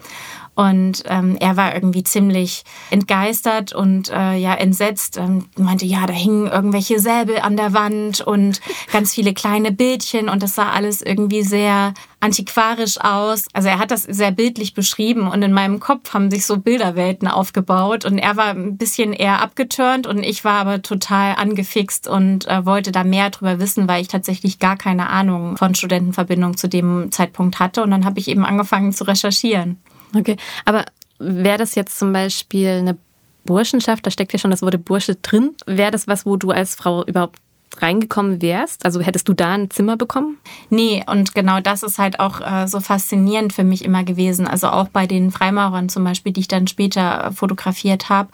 Und 0.57 1.03
ähm, 1.07 1.37
er 1.39 1.59
war 1.59 1.75
irgendwie 1.75 2.03
ziemlich 2.03 2.65
entgeistert 2.91 3.75
und 3.75 4.11
äh, 4.11 4.37
ja 4.37 4.55
entsetzt. 4.55 5.19
Ähm, 5.19 5.45
meinte, 5.57 5.85
ja, 5.85 6.07
da 6.07 6.15
hingen 6.15 6.47
irgendwelche 6.47 6.99
Säbel 6.99 7.41
an 7.41 7.59
der 7.59 7.75
Wand 7.75 8.23
und 8.23 8.63
ganz 8.91 9.13
viele 9.13 9.35
kleine 9.35 9.71
Bildchen 9.71 10.31
und 10.31 10.43
das 10.43 10.55
sah 10.55 10.71
alles 10.71 11.03
irgendwie 11.03 11.43
sehr 11.43 11.93
antiquarisch 12.21 12.99
aus. 13.01 13.47
Also 13.53 13.69
er 13.69 13.79
hat 13.79 13.91
das 13.91 14.03
sehr 14.03 14.31
bildlich 14.31 14.73
beschrieben 14.73 15.29
und 15.29 15.43
in 15.43 15.53
meinem 15.53 15.79
Kopf 15.79 16.15
haben 16.15 16.31
sich 16.31 16.47
so 16.47 16.57
Bilderwelten 16.57 17.29
aufgebaut 17.29 18.07
und 18.07 18.17
er 18.17 18.37
war 18.39 18.47
ein 18.47 18.79
bisschen 18.79 19.13
eher 19.13 19.43
abgeturnt 19.43 20.07
und 20.07 20.23
ich 20.23 20.43
war 20.43 20.55
aber 20.55 20.81
total 20.81 21.35
angefixt 21.37 22.09
und 22.09 22.49
äh, 22.49 22.65
wollte 22.65 22.93
da 22.93 23.05
mehr 23.05 23.29
drüber 23.29 23.61
wissen, 23.61 23.89
weil 23.89 24.01
ich 24.01 24.09
tatsächlich 24.09 24.59
gar 24.59 24.77
keine 24.77 25.11
Ahnung 25.11 25.59
von 25.59 25.75
Studentenverbindung 25.75 26.57
zu 26.57 26.69
dem 26.69 27.13
Zeitpunkt 27.13 27.61
hatte 27.61 27.83
und 27.83 27.91
dann 27.91 28.07
habe 28.07 28.19
ich 28.19 28.29
eben 28.29 28.47
angefangen 28.47 28.93
zu 28.93 29.05
recherchieren. 29.05 29.79
Okay, 30.15 30.37
aber 30.65 30.85
wäre 31.19 31.59
das 31.59 31.75
jetzt 31.75 31.99
zum 31.99 32.13
Beispiel 32.13 32.69
eine 32.69 32.97
Burschenschaft, 33.45 34.07
da 34.07 34.11
steckt 34.11 34.33
ja 34.33 34.39
schon 34.39 34.51
das 34.51 34.63
Wort 34.63 34.85
Bursche 34.85 35.15
drin, 35.17 35.55
wäre 35.67 35.91
das 35.91 36.09
was, 36.09 36.27
wo 36.27 36.37
du 36.37 36.51
als 36.51 36.75
Frau 36.75 37.05
überhaupt 37.05 37.39
reingekommen 37.79 38.43
wärst? 38.43 38.85
Also 38.85 39.01
hättest 39.01 39.29
du 39.29 39.35
da 39.35 39.55
ein 39.55 39.71
Zimmer 39.71 39.97
bekommen? 39.97 40.39
Nee, 40.71 41.05
und 41.07 41.35
genau 41.35 41.61
das 41.61 41.83
ist 41.83 41.99
halt 41.99 42.21
auch 42.21 42.41
äh, 42.41 42.67
so 42.67 42.81
faszinierend 42.81 43.53
für 43.53 43.65
mich 43.65 43.85
immer 43.85 44.05
gewesen. 44.05 44.47
Also 44.47 44.69
auch 44.69 44.89
bei 44.89 45.07
den 45.07 45.31
Freimaurern 45.31 45.89
zum 45.89 46.05
Beispiel, 46.05 46.33
die 46.33 46.41
ich 46.41 46.49
dann 46.49 46.67
später 46.67 47.33
fotografiert 47.33 48.09
habe, 48.09 48.31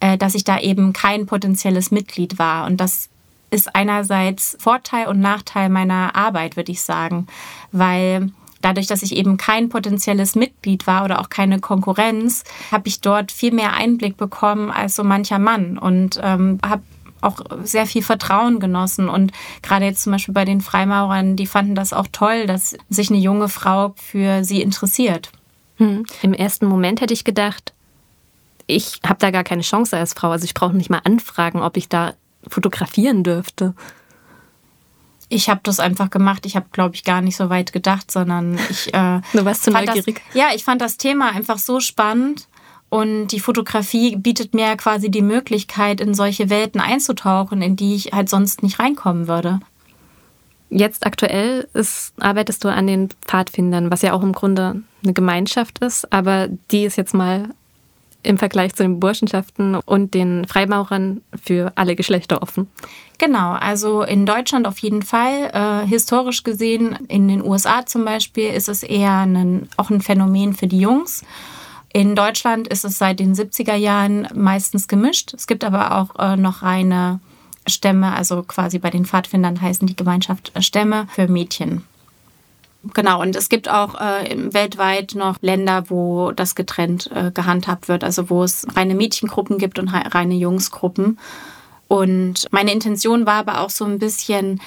äh, 0.00 0.18
dass 0.18 0.34
ich 0.34 0.44
da 0.44 0.58
eben 0.58 0.92
kein 0.92 1.26
potenzielles 1.26 1.90
Mitglied 1.90 2.38
war. 2.38 2.66
Und 2.66 2.78
das 2.78 3.08
ist 3.50 3.74
einerseits 3.74 4.56
Vorteil 4.60 5.08
und 5.08 5.20
Nachteil 5.20 5.68
meiner 5.68 6.14
Arbeit, 6.14 6.56
würde 6.56 6.72
ich 6.72 6.82
sagen, 6.82 7.26
weil 7.72 8.30
dadurch, 8.60 8.86
dass 8.86 9.02
ich 9.02 9.16
eben 9.16 9.36
kein 9.36 9.68
potenzielles 9.68 10.34
Mitglied 10.34 10.86
war 10.86 11.04
oder 11.04 11.20
auch 11.20 11.28
keine 11.28 11.60
Konkurrenz, 11.60 12.44
habe 12.70 12.88
ich 12.88 13.00
dort 13.00 13.32
viel 13.32 13.52
mehr 13.52 13.72
Einblick 13.72 14.16
bekommen 14.16 14.70
als 14.70 14.96
so 14.96 15.04
mancher 15.04 15.38
Mann 15.38 15.78
und 15.78 16.20
ähm, 16.22 16.58
habe 16.64 16.82
auch 17.22 17.40
sehr 17.64 17.86
viel 17.86 18.02
Vertrauen 18.02 18.60
genossen. 18.60 19.08
Und 19.08 19.32
gerade 19.62 19.84
jetzt 19.84 20.02
zum 20.02 20.12
Beispiel 20.12 20.34
bei 20.34 20.44
den 20.44 20.60
Freimaurern, 20.60 21.36
die 21.36 21.46
fanden 21.46 21.74
das 21.74 21.92
auch 21.92 22.06
toll, 22.10 22.46
dass 22.46 22.76
sich 22.88 23.10
eine 23.10 23.18
junge 23.18 23.48
Frau 23.48 23.94
für 23.96 24.44
sie 24.44 24.62
interessiert. 24.62 25.30
Hm. 25.76 26.04
Im 26.22 26.34
ersten 26.34 26.66
Moment 26.66 27.00
hätte 27.00 27.14
ich 27.14 27.24
gedacht, 27.24 27.72
ich 28.66 29.00
habe 29.04 29.18
da 29.18 29.30
gar 29.30 29.44
keine 29.44 29.62
Chance 29.62 29.96
als 29.96 30.14
Frau. 30.14 30.30
Also 30.30 30.44
ich 30.44 30.54
brauche 30.54 30.76
nicht 30.76 30.90
mal 30.90 31.00
anfragen, 31.04 31.62
ob 31.62 31.76
ich 31.76 31.88
da 31.88 32.14
fotografieren 32.46 33.22
dürfte. 33.22 33.74
Ich 35.30 35.48
habe 35.48 35.60
das 35.62 35.80
einfach 35.80 36.10
gemacht. 36.10 36.44
Ich 36.44 36.56
habe, 36.56 36.66
glaube 36.72 36.96
ich, 36.96 37.04
gar 37.04 37.22
nicht 37.22 37.36
so 37.36 37.48
weit 37.48 37.72
gedacht, 37.72 38.10
sondern 38.10 38.58
ich. 38.68 38.92
Äh, 38.92 39.20
du 39.32 39.44
warst 39.44 39.62
zu 39.62 39.70
neugierig. 39.70 40.20
Das, 40.26 40.34
ja, 40.34 40.48
ich 40.54 40.64
fand 40.64 40.82
das 40.82 40.98
Thema 40.98 41.30
einfach 41.30 41.58
so 41.58 41.80
spannend. 41.80 42.46
Und 42.90 43.28
die 43.28 43.38
Fotografie 43.38 44.16
bietet 44.16 44.52
mir 44.52 44.76
quasi 44.76 45.10
die 45.12 45.22
Möglichkeit, 45.22 46.00
in 46.00 46.12
solche 46.12 46.50
Welten 46.50 46.80
einzutauchen, 46.80 47.62
in 47.62 47.76
die 47.76 47.94
ich 47.94 48.12
halt 48.12 48.28
sonst 48.28 48.64
nicht 48.64 48.80
reinkommen 48.80 49.28
würde. 49.28 49.60
Jetzt 50.70 51.06
aktuell 51.06 51.68
ist, 51.72 52.12
arbeitest 52.18 52.64
du 52.64 52.68
an 52.68 52.88
den 52.88 53.08
Pfadfindern, 53.26 53.92
was 53.92 54.02
ja 54.02 54.12
auch 54.12 54.24
im 54.24 54.32
Grunde 54.32 54.82
eine 55.04 55.12
Gemeinschaft 55.12 55.78
ist, 55.78 56.12
aber 56.12 56.48
die 56.72 56.84
ist 56.84 56.96
jetzt 56.96 57.14
mal 57.14 57.50
im 58.22 58.38
Vergleich 58.38 58.74
zu 58.74 58.82
den 58.82 59.00
Burschenschaften 59.00 59.74
und 59.74 60.14
den 60.14 60.46
Freimaurern 60.46 61.22
für 61.42 61.72
alle 61.74 61.96
Geschlechter 61.96 62.42
offen. 62.42 62.68
Genau, 63.18 63.52
also 63.52 64.02
in 64.02 64.26
Deutschland 64.26 64.66
auf 64.66 64.78
jeden 64.78 65.02
Fall. 65.02 65.50
Äh, 65.52 65.86
historisch 65.86 66.42
gesehen, 66.42 66.98
in 67.08 67.28
den 67.28 67.44
USA 67.44 67.86
zum 67.86 68.04
Beispiel, 68.04 68.50
ist 68.50 68.68
es 68.68 68.82
eher 68.82 69.18
ein, 69.18 69.68
auch 69.76 69.90
ein 69.90 70.00
Phänomen 70.00 70.54
für 70.54 70.66
die 70.66 70.80
Jungs. 70.80 71.24
In 71.92 72.14
Deutschland 72.14 72.68
ist 72.68 72.84
es 72.84 72.98
seit 72.98 73.18
den 73.20 73.34
70er 73.34 73.74
Jahren 73.74 74.28
meistens 74.34 74.86
gemischt. 74.86 75.34
Es 75.34 75.46
gibt 75.46 75.64
aber 75.64 75.96
auch 75.96 76.16
äh, 76.18 76.36
noch 76.36 76.62
reine 76.62 77.20
Stämme, 77.66 78.14
also 78.14 78.42
quasi 78.42 78.78
bei 78.78 78.90
den 78.90 79.04
Pfadfindern 79.04 79.60
heißen 79.60 79.86
die 79.86 79.96
Gemeinschaft 79.96 80.52
Stämme 80.60 81.06
für 81.10 81.28
Mädchen. 81.28 81.84
Genau, 82.94 83.20
und 83.20 83.36
es 83.36 83.50
gibt 83.50 83.68
auch 83.68 84.00
äh, 84.00 84.34
weltweit 84.52 85.14
noch 85.14 85.36
Länder, 85.42 85.84
wo 85.90 86.32
das 86.32 86.54
getrennt 86.54 87.10
äh, 87.14 87.30
gehandhabt 87.30 87.88
wird, 87.88 88.04
also 88.04 88.30
wo 88.30 88.42
es 88.42 88.66
reine 88.74 88.94
Mädchengruppen 88.94 89.58
gibt 89.58 89.78
und 89.78 89.88
reine 89.88 90.34
Jungsgruppen. 90.34 91.18
Und 91.88 92.46
meine 92.52 92.72
Intention 92.72 93.26
war 93.26 93.34
aber 93.34 93.60
auch 93.60 93.70
so 93.70 93.84
ein 93.84 93.98
bisschen, 93.98 94.60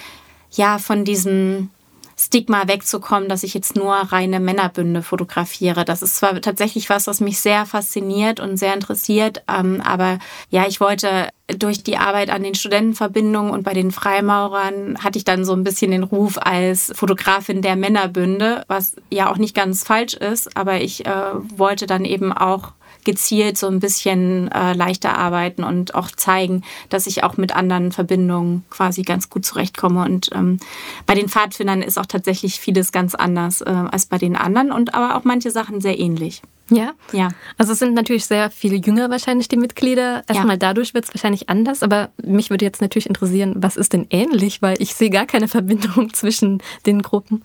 ja, 0.51 0.77
von 0.77 1.05
diesem 1.05 1.69
Stigma 2.17 2.67
wegzukommen, 2.67 3.29
dass 3.29 3.43
ich 3.43 3.53
jetzt 3.53 3.75
nur 3.75 3.93
reine 3.93 4.39
Männerbünde 4.39 5.01
fotografiere. 5.01 5.85
Das 5.85 6.01
ist 6.01 6.17
zwar 6.17 6.39
tatsächlich 6.41 6.89
was, 6.89 7.07
was 7.07 7.19
mich 7.19 7.39
sehr 7.39 7.65
fasziniert 7.65 8.39
und 8.39 8.57
sehr 8.57 8.73
interessiert, 8.73 9.43
ähm, 9.47 9.81
aber 9.81 10.19
ja, 10.49 10.65
ich 10.67 10.79
wollte 10.79 11.29
durch 11.47 11.83
die 11.83 11.97
Arbeit 11.97 12.29
an 12.29 12.43
den 12.43 12.55
Studentenverbindungen 12.55 13.51
und 13.51 13.63
bei 13.63 13.73
den 13.73 13.91
Freimaurern 13.91 14.97
hatte 15.03 15.17
ich 15.17 15.25
dann 15.25 15.45
so 15.45 15.53
ein 15.53 15.63
bisschen 15.63 15.91
den 15.91 16.03
Ruf 16.03 16.37
als 16.41 16.91
Fotografin 16.95 17.61
der 17.61 17.75
Männerbünde, 17.75 18.63
was 18.67 18.95
ja 19.09 19.29
auch 19.29 19.37
nicht 19.37 19.55
ganz 19.55 19.83
falsch 19.83 20.13
ist, 20.13 20.55
aber 20.55 20.81
ich 20.81 21.05
äh, 21.05 21.11
wollte 21.57 21.85
dann 21.85 22.05
eben 22.05 22.31
auch 22.31 22.71
gezielt 23.03 23.57
so 23.57 23.67
ein 23.67 23.79
bisschen 23.79 24.51
äh, 24.51 24.73
leichter 24.73 25.17
arbeiten 25.17 25.63
und 25.63 25.95
auch 25.95 26.11
zeigen, 26.11 26.63
dass 26.89 27.07
ich 27.07 27.23
auch 27.23 27.37
mit 27.37 27.55
anderen 27.55 27.91
Verbindungen 27.91 28.63
quasi 28.69 29.03
ganz 29.03 29.29
gut 29.29 29.45
zurechtkomme. 29.45 30.03
Und 30.03 30.29
ähm, 30.33 30.59
bei 31.05 31.15
den 31.15 31.29
Pfadfindern 31.29 31.81
ist 31.81 31.97
auch 31.97 32.05
tatsächlich 32.05 32.59
vieles 32.59 32.91
ganz 32.91 33.15
anders 33.15 33.61
äh, 33.61 33.69
als 33.69 34.05
bei 34.05 34.17
den 34.17 34.35
anderen 34.35 34.71
und 34.71 34.93
aber 34.93 35.15
auch 35.15 35.23
manche 35.23 35.51
Sachen 35.51 35.81
sehr 35.81 35.99
ähnlich. 35.99 36.41
Ja? 36.69 36.93
Ja. 37.11 37.29
Also 37.57 37.73
es 37.73 37.79
sind 37.79 37.93
natürlich 37.93 38.25
sehr 38.25 38.49
viel 38.49 38.83
jünger 38.85 39.09
wahrscheinlich 39.09 39.47
die 39.47 39.57
Mitglieder. 39.57 40.23
Erstmal 40.27 40.55
ja. 40.55 40.57
dadurch 40.57 40.93
wird 40.93 41.05
es 41.05 41.13
wahrscheinlich 41.13 41.49
anders, 41.49 41.83
aber 41.83 42.09
mich 42.23 42.49
würde 42.49 42.65
jetzt 42.65 42.81
natürlich 42.81 43.07
interessieren, 43.07 43.55
was 43.57 43.77
ist 43.77 43.93
denn 43.93 44.07
ähnlich, 44.09 44.61
weil 44.61 44.81
ich 44.81 44.95
sehe 44.95 45.09
gar 45.09 45.25
keine 45.25 45.47
Verbindung 45.53 46.13
zwischen 46.13 46.61
den 46.85 47.01
Gruppen. 47.01 47.43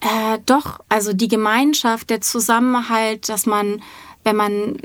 Äh, 0.00 0.38
doch, 0.44 0.80
also 0.88 1.12
die 1.12 1.28
Gemeinschaft, 1.28 2.10
der 2.10 2.20
Zusammenhalt, 2.20 3.28
dass 3.28 3.46
man 3.46 3.80
wenn 4.24 4.36
man 4.36 4.78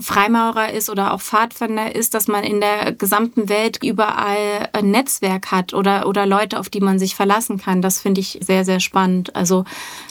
Freimaurer 0.00 0.72
ist 0.72 0.90
oder 0.90 1.14
auch 1.14 1.20
Pfadfinder 1.20 1.94
ist, 1.94 2.14
dass 2.14 2.26
man 2.26 2.42
in 2.42 2.60
der 2.60 2.92
gesamten 2.92 3.48
Welt 3.48 3.78
überall 3.82 4.68
ein 4.72 4.90
Netzwerk 4.90 5.52
hat 5.52 5.72
oder, 5.72 6.08
oder 6.08 6.26
Leute, 6.26 6.58
auf 6.58 6.68
die 6.68 6.80
man 6.80 6.98
sich 6.98 7.14
verlassen 7.14 7.58
kann. 7.58 7.80
Das 7.80 8.00
finde 8.00 8.20
ich 8.20 8.40
sehr, 8.42 8.64
sehr 8.64 8.80
spannend. 8.80 9.36
Also, 9.36 9.64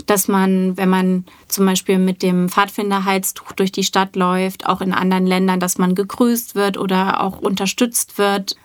dass 0.05 0.29
man, 0.29 0.77
wenn 0.77 0.87
man 0.87 1.25
zum 1.49 1.65
Beispiel 1.65 1.99
mit 1.99 2.23
dem 2.23 2.47
Pfadfinderheitstuch 2.47 3.51
durch 3.51 3.73
die 3.73 3.83
Stadt 3.83 4.15
läuft, 4.15 4.67
auch 4.67 4.79
in 4.79 4.93
anderen 4.93 5.27
Ländern, 5.27 5.59
dass 5.59 5.77
man 5.77 5.95
gegrüßt 5.95 6.55
wird 6.55 6.77
oder 6.77 7.21
auch 7.21 7.39
unterstützt 7.39 8.17
wird 8.17 8.55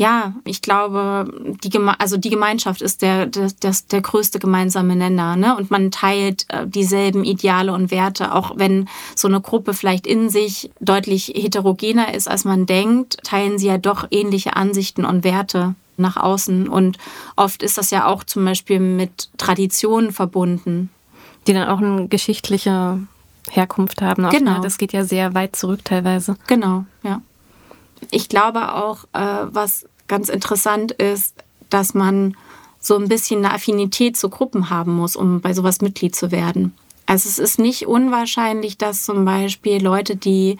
ja, 0.00 0.32
ich 0.46 0.62
glaube, 0.62 1.30
die, 1.62 1.68
Geme 1.68 2.00
also 2.00 2.16
die 2.16 2.30
Gemeinschaft 2.30 2.80
ist 2.80 3.02
der, 3.02 3.26
der, 3.26 3.50
der, 3.60 4.00
größte 4.00 4.38
gemeinsame 4.38 4.96
Nenner. 4.96 5.36
Ne? 5.36 5.54
Und 5.54 5.70
man 5.70 5.90
teilt 5.90 6.46
äh, 6.48 6.66
dieselben 6.66 7.22
Ideale 7.22 7.74
und 7.74 7.90
Werte, 7.90 8.34
auch 8.34 8.52
wenn 8.56 8.88
so 9.14 9.28
eine 9.28 9.42
Gruppe 9.42 9.74
vielleicht 9.74 10.06
in 10.06 10.30
sich 10.30 10.70
deutlich 10.80 11.34
heterogener 11.36 12.14
ist, 12.14 12.30
als 12.30 12.46
man 12.46 12.64
denkt, 12.64 13.18
teilen 13.24 13.58
sie 13.58 13.66
ja 13.66 13.76
doch 13.76 14.08
ähnliche 14.10 14.56
Ansichten 14.56 15.04
und 15.04 15.22
Werte 15.22 15.74
nach 15.98 16.16
außen. 16.16 16.66
Und 16.66 16.96
oft 17.36 17.62
ist 17.62 17.76
das 17.76 17.90
ja 17.90 18.06
auch 18.06 18.24
zum 18.24 18.46
Beispiel 18.46 18.80
mit 18.80 19.28
Traditionen 19.36 20.12
verbunden. 20.12 20.88
Die 21.46 21.52
dann 21.52 21.68
auch 21.68 21.80
eine 21.80 22.08
geschichtliche 22.08 23.00
Herkunft 23.50 24.00
haben. 24.00 24.30
Genau. 24.30 24.62
Das 24.62 24.78
geht 24.78 24.94
ja 24.94 25.04
sehr 25.04 25.34
weit 25.34 25.56
zurück 25.56 25.84
teilweise. 25.84 26.36
Genau, 26.46 26.86
ja. 27.02 27.20
Ich 28.10 28.28
glaube 28.28 28.74
auch, 28.74 29.04
äh, 29.12 29.46
was 29.50 29.86
ganz 30.08 30.28
interessant 30.28 30.92
ist, 30.92 31.34
dass 31.68 31.94
man 31.94 32.36
so 32.80 32.96
ein 32.96 33.08
bisschen 33.08 33.44
eine 33.44 33.54
Affinität 33.54 34.16
zu 34.16 34.28
Gruppen 34.30 34.70
haben 34.70 34.94
muss, 34.94 35.16
um 35.16 35.40
bei 35.40 35.52
sowas 35.52 35.80
Mitglied 35.80 36.16
zu 36.16 36.30
werden. 36.30 36.74
Also 37.06 37.28
es 37.28 37.38
ist 37.38 37.58
nicht 37.58 37.86
unwahrscheinlich, 37.86 38.78
dass 38.78 39.04
zum 39.04 39.24
Beispiel 39.24 39.82
Leute, 39.82 40.16
die 40.16 40.58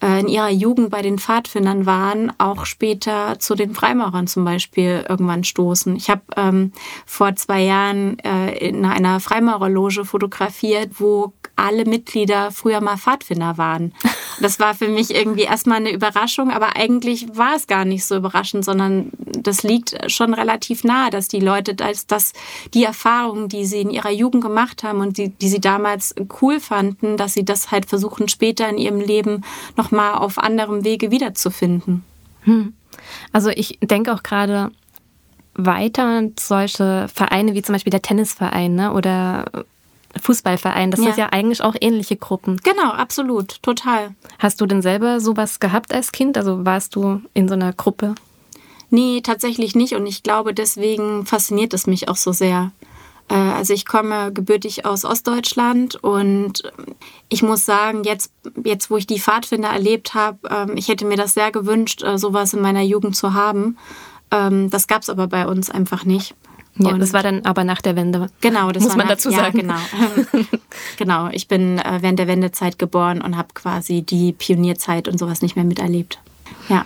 in 0.00 0.28
ihrer 0.28 0.50
Jugend 0.50 0.90
bei 0.90 1.00
den 1.00 1.18
Pfadfindern 1.18 1.86
waren, 1.86 2.32
auch 2.38 2.66
später 2.66 3.38
zu 3.38 3.54
den 3.54 3.74
Freimaurern 3.74 4.26
zum 4.26 4.44
Beispiel 4.44 5.04
irgendwann 5.08 5.42
stoßen. 5.42 5.96
Ich 5.96 6.10
habe 6.10 6.22
ähm, 6.36 6.72
vor 7.06 7.34
zwei 7.36 7.62
Jahren 7.62 8.18
äh, 8.18 8.56
in 8.58 8.84
einer 8.84 9.20
Freimaurerloge 9.20 10.04
fotografiert, 10.04 10.92
wo 10.98 11.32
alle 11.56 11.86
Mitglieder 11.86 12.50
früher 12.50 12.80
mal 12.80 12.96
Pfadfinder 12.96 13.58
waren. 13.58 13.92
Das 14.38 14.60
war 14.60 14.74
für 14.74 14.88
mich 14.88 15.14
irgendwie 15.14 15.44
erstmal 15.44 15.78
eine 15.78 15.90
Überraschung, 15.90 16.50
aber 16.50 16.76
eigentlich 16.76 17.26
war 17.32 17.56
es 17.56 17.66
gar 17.66 17.86
nicht 17.86 18.04
so 18.04 18.16
überraschend, 18.16 18.66
sondern 18.66 19.10
das 19.18 19.62
liegt 19.62 19.96
schon 20.12 20.34
relativ 20.34 20.84
nahe, 20.84 21.08
dass 21.08 21.28
die 21.28 21.40
Leute, 21.40 21.74
dass, 21.74 22.06
dass 22.06 22.34
die 22.74 22.84
Erfahrungen, 22.84 23.48
die 23.48 23.64
sie 23.64 23.80
in 23.80 23.88
ihrer 23.88 24.10
Jugend 24.10 24.42
gemacht 24.42 24.82
haben 24.82 25.00
und 25.00 25.16
die, 25.16 25.30
die 25.30 25.48
sie 25.48 25.60
damals 25.60 26.14
cool 26.42 26.60
fanden, 26.60 27.16
dass 27.16 27.32
sie 27.32 27.46
das 27.46 27.70
halt 27.70 27.86
versuchen, 27.86 28.28
später 28.28 28.68
in 28.68 28.76
ihrem 28.76 29.00
Leben 29.00 29.42
nochmal 29.86 30.14
auf 30.14 30.38
anderem 30.38 30.84
Wege 30.84 31.10
wiederzufinden. 31.10 32.04
Hm. 32.42 32.74
Also 33.32 33.50
ich 33.50 33.78
denke 33.82 34.12
auch 34.12 34.22
gerade, 34.22 34.70
weiter 35.54 36.22
solche 36.38 37.08
Vereine 37.12 37.54
wie 37.54 37.62
zum 37.62 37.74
Beispiel 37.74 37.90
der 37.90 38.02
Tennisverein 38.02 38.74
ne, 38.74 38.92
oder 38.92 39.46
Fußballverein. 40.20 40.90
Das 40.90 41.00
ja. 41.00 41.06
sind 41.06 41.18
ja 41.18 41.26
eigentlich 41.30 41.62
auch 41.62 41.74
ähnliche 41.80 42.16
Gruppen. 42.16 42.58
Genau, 42.62 42.90
absolut, 42.90 43.62
total. 43.62 44.14
Hast 44.38 44.60
du 44.60 44.66
denn 44.66 44.82
selber 44.82 45.20
sowas 45.20 45.60
gehabt 45.60 45.94
als 45.94 46.12
Kind? 46.12 46.36
Also 46.36 46.64
warst 46.64 46.94
du 46.94 47.22
in 47.34 47.48
so 47.48 47.54
einer 47.54 47.72
Gruppe? 47.72 48.14
Nee, 48.90 49.20
tatsächlich 49.22 49.74
nicht. 49.74 49.94
Und 49.94 50.06
ich 50.06 50.22
glaube, 50.22 50.54
deswegen 50.54 51.26
fasziniert 51.26 51.74
es 51.74 51.86
mich 51.86 52.08
auch 52.08 52.16
so 52.16 52.32
sehr. 52.32 52.70
Äh, 53.28 53.34
also 53.34 53.72
ich 53.72 53.84
komme 53.84 54.32
gebürtig 54.32 54.84
aus 54.84 55.04
Ostdeutschland 55.04 55.96
und 55.96 56.62
ich 57.28 57.42
muss 57.42 57.66
sagen, 57.66 58.04
jetzt, 58.04 58.30
jetzt 58.64 58.90
wo 58.90 58.96
ich 58.96 59.06
die 59.06 59.20
Pfadfinder 59.20 59.68
erlebt 59.68 60.14
habe, 60.14 60.38
ähm, 60.50 60.76
ich 60.76 60.88
hätte 60.88 61.04
mir 61.04 61.16
das 61.16 61.34
sehr 61.34 61.50
gewünscht, 61.50 62.02
äh, 62.02 62.18
sowas 62.18 62.54
in 62.54 62.60
meiner 62.60 62.82
Jugend 62.82 63.16
zu 63.16 63.34
haben. 63.34 63.76
Ähm, 64.30 64.70
das 64.70 64.86
gab 64.86 65.02
es 65.02 65.10
aber 65.10 65.26
bei 65.26 65.46
uns 65.46 65.70
einfach 65.70 66.04
nicht. 66.04 66.34
Ja, 66.78 66.90
und 66.90 67.00
das 67.00 67.14
war 67.14 67.22
dann 67.22 67.44
aber 67.46 67.64
nach 67.64 67.80
der 67.80 67.96
Wende. 67.96 68.28
Genau, 68.42 68.70
das 68.70 68.82
muss 68.82 68.96
man 68.96 69.06
nach, 69.06 69.14
dazu 69.14 69.30
sagen. 69.30 69.66
Ja, 69.66 69.78
genau. 70.32 70.46
genau, 70.98 71.28
ich 71.32 71.48
bin 71.48 71.78
äh, 71.78 71.98
während 72.02 72.18
der 72.18 72.28
Wendezeit 72.28 72.78
geboren 72.78 73.22
und 73.22 73.36
habe 73.36 73.48
quasi 73.54 74.02
die 74.02 74.32
Pionierzeit 74.32 75.08
und 75.08 75.18
sowas 75.18 75.40
nicht 75.40 75.56
mehr 75.56 75.64
miterlebt. 75.64 76.18
Ja. 76.68 76.84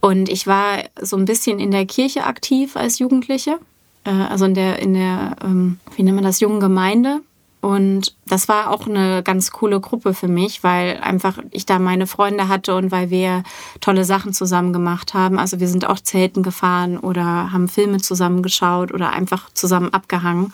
Und 0.00 0.28
ich 0.28 0.46
war 0.46 0.84
so 1.00 1.16
ein 1.16 1.24
bisschen 1.24 1.58
in 1.58 1.72
der 1.72 1.86
Kirche 1.86 2.24
aktiv 2.24 2.76
als 2.76 2.98
Jugendliche, 2.98 3.58
äh, 4.04 4.10
also 4.10 4.44
in 4.44 4.54
der, 4.54 4.78
in 4.78 4.94
der 4.94 5.36
ähm, 5.42 5.78
wie 5.96 6.02
nennt 6.02 6.16
man 6.16 6.24
das, 6.24 6.40
jungen 6.40 6.60
Gemeinde. 6.60 7.20
Und 7.60 8.14
das 8.26 8.46
war 8.46 8.70
auch 8.70 8.86
eine 8.86 9.22
ganz 9.22 9.50
coole 9.50 9.80
Gruppe 9.80 10.12
für 10.12 10.28
mich, 10.28 10.62
weil 10.62 10.98
einfach 10.98 11.38
ich 11.50 11.64
da 11.64 11.78
meine 11.78 12.06
Freunde 12.06 12.48
hatte 12.48 12.74
und 12.76 12.90
weil 12.90 13.08
wir 13.08 13.42
tolle 13.80 14.04
Sachen 14.04 14.34
zusammen 14.34 14.74
gemacht 14.74 15.14
haben. 15.14 15.38
Also 15.38 15.60
wir 15.60 15.68
sind 15.68 15.86
auch 15.86 15.98
Zelten 15.98 16.42
gefahren 16.42 16.98
oder 16.98 17.52
haben 17.52 17.68
Filme 17.68 17.98
zusammen 18.02 18.42
geschaut 18.42 18.92
oder 18.92 19.14
einfach 19.14 19.48
zusammen 19.54 19.94
abgehangen. 19.94 20.52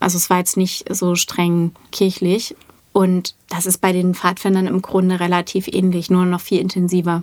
Also 0.00 0.16
es 0.16 0.30
war 0.30 0.38
jetzt 0.38 0.56
nicht 0.56 0.92
so 0.92 1.14
streng 1.14 1.70
kirchlich. 1.92 2.56
Und 2.92 3.36
das 3.48 3.66
ist 3.66 3.78
bei 3.78 3.92
den 3.92 4.16
Pfadfindern 4.16 4.66
im 4.66 4.82
Grunde 4.82 5.20
relativ 5.20 5.68
ähnlich, 5.68 6.10
nur 6.10 6.24
noch 6.24 6.40
viel 6.40 6.60
intensiver. 6.60 7.22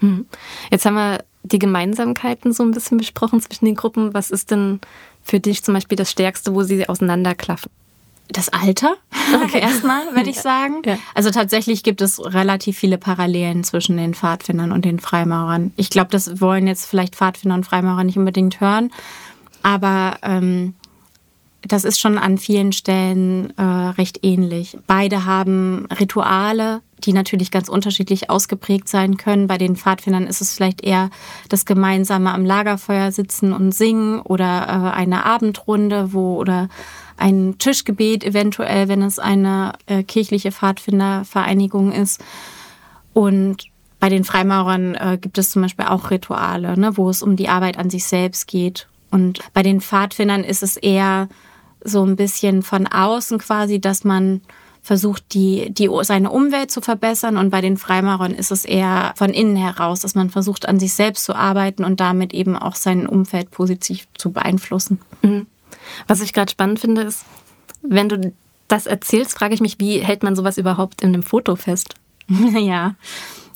Hm. 0.00 0.26
Jetzt 0.70 0.84
haben 0.84 0.96
wir 0.96 1.24
die 1.42 1.58
Gemeinsamkeiten 1.58 2.52
so 2.52 2.62
ein 2.62 2.70
bisschen 2.70 2.98
besprochen 2.98 3.40
zwischen 3.40 3.64
den 3.64 3.74
Gruppen. 3.74 4.14
Was 4.14 4.30
ist 4.30 4.50
denn 4.50 4.80
für 5.22 5.40
dich 5.40 5.62
zum 5.64 5.74
Beispiel 5.74 5.96
das 5.96 6.10
Stärkste, 6.10 6.54
wo 6.54 6.62
sie 6.62 6.88
auseinanderklaffen? 6.88 7.70
das 8.32 8.48
Alter 8.48 8.96
okay. 9.44 9.60
erstmal, 9.60 10.14
würde 10.14 10.30
ich 10.30 10.40
sagen. 10.40 10.82
Ja. 10.84 10.98
Also 11.14 11.30
tatsächlich 11.30 11.82
gibt 11.82 12.00
es 12.00 12.22
relativ 12.24 12.78
viele 12.78 12.98
Parallelen 12.98 13.64
zwischen 13.64 13.96
den 13.96 14.14
Pfadfindern 14.14 14.72
und 14.72 14.84
den 14.84 14.98
Freimaurern. 15.00 15.72
Ich 15.76 15.90
glaube, 15.90 16.10
das 16.10 16.40
wollen 16.40 16.66
jetzt 16.66 16.86
vielleicht 16.86 17.16
Pfadfinder 17.16 17.54
und 17.54 17.64
Freimaurer 17.64 18.04
nicht 18.04 18.18
unbedingt 18.18 18.60
hören, 18.60 18.90
aber 19.62 20.18
ähm, 20.22 20.74
das 21.62 21.84
ist 21.84 22.00
schon 22.00 22.18
an 22.18 22.38
vielen 22.38 22.72
Stellen 22.72 23.56
äh, 23.56 23.62
recht 23.62 24.20
ähnlich. 24.22 24.76
Beide 24.86 25.24
haben 25.24 25.86
Rituale, 25.98 26.80
die 27.06 27.12
natürlich 27.12 27.50
ganz 27.50 27.68
unterschiedlich 27.68 28.30
ausgeprägt 28.30 28.88
sein 28.88 29.16
können. 29.16 29.46
Bei 29.46 29.58
den 29.58 29.76
Pfadfindern 29.76 30.26
ist 30.26 30.40
es 30.40 30.54
vielleicht 30.54 30.82
eher 30.82 31.10
das 31.48 31.64
gemeinsame 31.64 32.32
am 32.32 32.44
Lagerfeuer 32.44 33.12
sitzen 33.12 33.52
und 33.52 33.72
singen 33.72 34.20
oder 34.20 34.46
äh, 34.46 34.96
eine 34.96 35.24
Abendrunde, 35.26 36.12
wo 36.12 36.36
oder 36.36 36.68
ein 37.16 37.56
Tischgebet 37.58 38.24
eventuell, 38.24 38.88
wenn 38.88 39.02
es 39.02 39.18
eine 39.18 39.72
äh, 39.86 40.02
kirchliche 40.02 40.52
Pfadfindervereinigung 40.52 41.92
ist. 41.92 42.22
Und 43.12 43.64
bei 44.00 44.08
den 44.08 44.24
Freimaurern 44.24 44.94
äh, 44.94 45.18
gibt 45.20 45.38
es 45.38 45.50
zum 45.50 45.62
Beispiel 45.62 45.84
auch 45.84 46.10
Rituale, 46.10 46.78
ne, 46.78 46.96
wo 46.96 47.08
es 47.08 47.22
um 47.22 47.36
die 47.36 47.48
Arbeit 47.48 47.78
an 47.78 47.90
sich 47.90 48.04
selbst 48.04 48.48
geht. 48.48 48.88
Und 49.12 49.40
bei 49.52 49.62
den 49.62 49.80
Pfadfindern 49.80 50.42
ist 50.42 50.62
es 50.62 50.76
eher 50.76 51.28
so 51.84 52.04
ein 52.04 52.16
bisschen 52.16 52.62
von 52.62 52.86
außen 52.86 53.38
quasi, 53.38 53.80
dass 53.80 54.04
man 54.04 54.40
versucht, 54.82 55.32
die, 55.32 55.72
die, 55.72 55.88
seine 56.02 56.30
Umwelt 56.30 56.70
zu 56.70 56.80
verbessern. 56.80 57.36
Und 57.36 57.50
bei 57.50 57.60
den 57.60 57.76
Freimaurern 57.76 58.32
ist 58.32 58.50
es 58.50 58.64
eher 58.64 59.14
von 59.16 59.30
innen 59.30 59.56
heraus, 59.56 60.00
dass 60.00 60.16
man 60.16 60.28
versucht, 60.28 60.68
an 60.68 60.80
sich 60.80 60.92
selbst 60.92 61.24
zu 61.24 61.34
arbeiten 61.34 61.84
und 61.84 62.00
damit 62.00 62.34
eben 62.34 62.56
auch 62.56 62.74
sein 62.74 63.06
Umfeld 63.06 63.52
positiv 63.52 64.08
zu 64.14 64.32
beeinflussen. 64.32 65.00
Mhm. 65.22 65.46
Was 66.08 66.20
ich 66.20 66.32
gerade 66.32 66.50
spannend 66.50 66.80
finde, 66.80 67.02
ist, 67.02 67.24
wenn 67.82 68.08
du 68.08 68.32
das 68.66 68.86
erzählst, 68.86 69.38
frage 69.38 69.54
ich 69.54 69.60
mich, 69.60 69.78
wie 69.78 69.98
hält 69.98 70.22
man 70.22 70.34
sowas 70.34 70.58
überhaupt 70.58 71.02
in 71.02 71.08
einem 71.08 71.22
Foto 71.22 71.54
fest? 71.56 71.94
ja. 72.28 72.96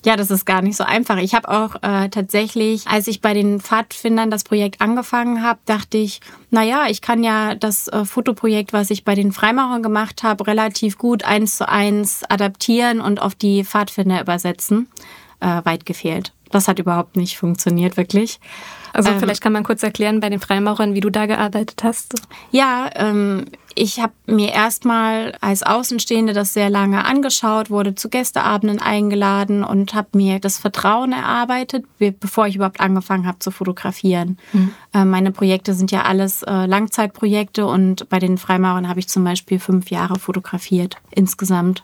Ja, 0.05 0.15
das 0.15 0.31
ist 0.31 0.45
gar 0.45 0.61
nicht 0.61 0.77
so 0.77 0.83
einfach. 0.83 1.17
Ich 1.17 1.33
habe 1.33 1.49
auch 1.49 1.75
äh, 1.81 2.09
tatsächlich, 2.09 2.87
als 2.87 3.07
ich 3.07 3.21
bei 3.21 3.33
den 3.33 3.59
Pfadfindern 3.59 4.31
das 4.31 4.43
Projekt 4.43 4.79
angefangen 4.81 5.43
habe, 5.43 5.59
dachte 5.65 5.97
ich, 5.97 6.21
naja, 6.49 6.85
ich 6.89 7.01
kann 7.01 7.23
ja 7.23 7.55
das 7.55 7.87
äh, 7.87 8.05
Fotoprojekt, 8.05 8.73
was 8.73 8.89
ich 8.89 9.03
bei 9.03 9.15
den 9.15 9.31
Freimaurern 9.31 9.83
gemacht 9.83 10.23
habe, 10.23 10.47
relativ 10.47 10.97
gut 10.97 11.23
eins 11.23 11.57
zu 11.57 11.67
eins 11.67 12.23
adaptieren 12.29 13.01
und 13.01 13.21
auf 13.21 13.35
die 13.35 13.63
Pfadfinder 13.63 14.21
übersetzen. 14.21 14.87
Äh, 15.39 15.63
weit 15.65 15.85
gefehlt. 15.85 16.33
Das 16.51 16.67
hat 16.67 16.79
überhaupt 16.79 17.15
nicht 17.15 17.37
funktioniert, 17.37 17.97
wirklich. 17.97 18.39
Also 18.97 19.11
ähm, 19.11 19.19
vielleicht 19.19 19.41
kann 19.41 19.53
man 19.53 19.63
kurz 19.63 19.83
erklären 19.83 20.19
bei 20.19 20.29
den 20.29 20.39
Freimaurern, 20.39 20.95
wie 20.95 21.01
du 21.01 21.11
da 21.11 21.27
gearbeitet 21.27 21.83
hast. 21.83 22.15
Ja, 22.49 22.89
ähm, 22.95 23.45
ich 23.75 23.99
habe 23.99 24.13
mir 24.25 24.51
erstmal 24.53 25.37
als 25.39 25.61
Außenstehende 25.61 26.33
das 26.33 26.55
sehr 26.55 26.71
lange 26.71 27.05
angeschaut, 27.05 27.69
wurde 27.69 27.93
zu 27.93 28.09
Gästeabenden 28.09 28.81
eingeladen 28.81 29.63
und 29.63 29.93
habe 29.93 30.09
mir 30.17 30.39
das 30.39 30.57
Vertrauen 30.57 31.11
erarbeitet, 31.11 31.85
bevor 31.99 32.47
ich 32.47 32.55
überhaupt 32.55 32.79
angefangen 32.79 33.27
habe 33.27 33.37
zu 33.37 33.51
fotografieren. 33.51 34.39
Mhm. 34.51 34.73
Äh, 34.95 35.05
meine 35.05 35.31
Projekte 35.31 35.75
sind 35.75 35.91
ja 35.91 36.01
alles 36.01 36.41
äh, 36.41 36.65
Langzeitprojekte 36.65 37.67
und 37.67 38.09
bei 38.09 38.17
den 38.17 38.39
Freimaurern 38.39 38.89
habe 38.89 38.99
ich 38.99 39.07
zum 39.07 39.23
Beispiel 39.23 39.59
fünf 39.59 39.91
Jahre 39.91 40.17
fotografiert 40.17 40.97
insgesamt. 41.11 41.83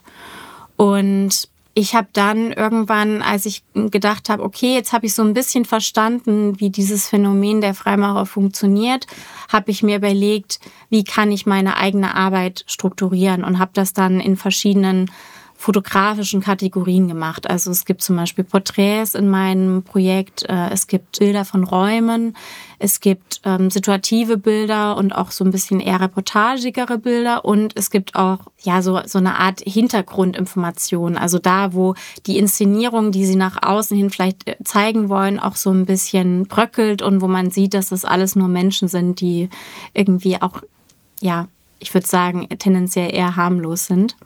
Und 0.76 1.48
ich 1.74 1.94
habe 1.94 2.08
dann 2.12 2.52
irgendwann, 2.52 3.20
als 3.20 3.46
ich 3.46 3.64
gedacht 3.74 4.28
habe, 4.28 4.44
okay, 4.44 4.74
jetzt 4.74 4.92
habe 4.92 5.06
ich 5.06 5.14
so 5.14 5.22
ein 5.22 5.34
bisschen 5.34 5.64
verstanden, 5.64 6.60
wie 6.60 6.70
dieses 6.70 7.08
Phänomen 7.08 7.60
der 7.60 7.74
Freimaurer 7.74 8.26
funktioniert, 8.26 9.08
habe 9.52 9.72
ich 9.72 9.82
mir 9.82 9.96
überlegt, 9.96 10.60
wie 10.88 11.02
kann 11.02 11.32
ich 11.32 11.46
meine 11.46 11.76
eigene 11.76 12.14
Arbeit 12.14 12.64
strukturieren 12.68 13.42
und 13.42 13.58
habe 13.58 13.72
das 13.74 13.92
dann 13.92 14.20
in 14.20 14.36
verschiedenen 14.36 15.10
fotografischen 15.56 16.40
Kategorien 16.40 17.08
gemacht. 17.08 17.48
Also 17.48 17.70
es 17.70 17.84
gibt 17.84 18.02
zum 18.02 18.16
Beispiel 18.16 18.44
Porträts 18.44 19.14
in 19.14 19.30
meinem 19.30 19.82
Projekt, 19.82 20.44
äh, 20.48 20.70
es 20.70 20.86
gibt 20.86 21.18
Bilder 21.18 21.44
von 21.44 21.64
Räumen, 21.64 22.36
es 22.78 23.00
gibt 23.00 23.40
ähm, 23.44 23.70
situative 23.70 24.36
Bilder 24.36 24.96
und 24.96 25.12
auch 25.12 25.30
so 25.30 25.44
ein 25.44 25.52
bisschen 25.52 25.80
eher 25.80 26.00
reportagigere 26.00 26.98
Bilder 26.98 27.44
und 27.44 27.72
es 27.76 27.90
gibt 27.90 28.14
auch 28.14 28.40
ja 28.60 28.82
so, 28.82 29.00
so 29.06 29.18
eine 29.18 29.38
Art 29.38 29.60
Hintergrundinformation. 29.60 31.16
Also 31.16 31.38
da, 31.38 31.72
wo 31.72 31.94
die 32.26 32.38
Inszenierung, 32.38 33.12
die 33.12 33.24
sie 33.24 33.36
nach 33.36 33.62
außen 33.62 33.96
hin 33.96 34.10
vielleicht 34.10 34.46
äh, 34.46 34.56
zeigen 34.64 35.08
wollen, 35.08 35.38
auch 35.38 35.56
so 35.56 35.70
ein 35.70 35.86
bisschen 35.86 36.46
bröckelt 36.46 37.00
und 37.00 37.22
wo 37.22 37.28
man 37.28 37.50
sieht, 37.50 37.74
dass 37.74 37.88
das 37.88 38.04
alles 38.04 38.36
nur 38.36 38.48
Menschen 38.48 38.88
sind, 38.88 39.20
die 39.20 39.48
irgendwie 39.94 40.42
auch, 40.42 40.62
ja, 41.20 41.48
ich 41.78 41.94
würde 41.94 42.06
sagen, 42.06 42.48
tendenziell 42.58 43.14
eher 43.14 43.36
harmlos 43.36 43.86
sind. 43.86 44.16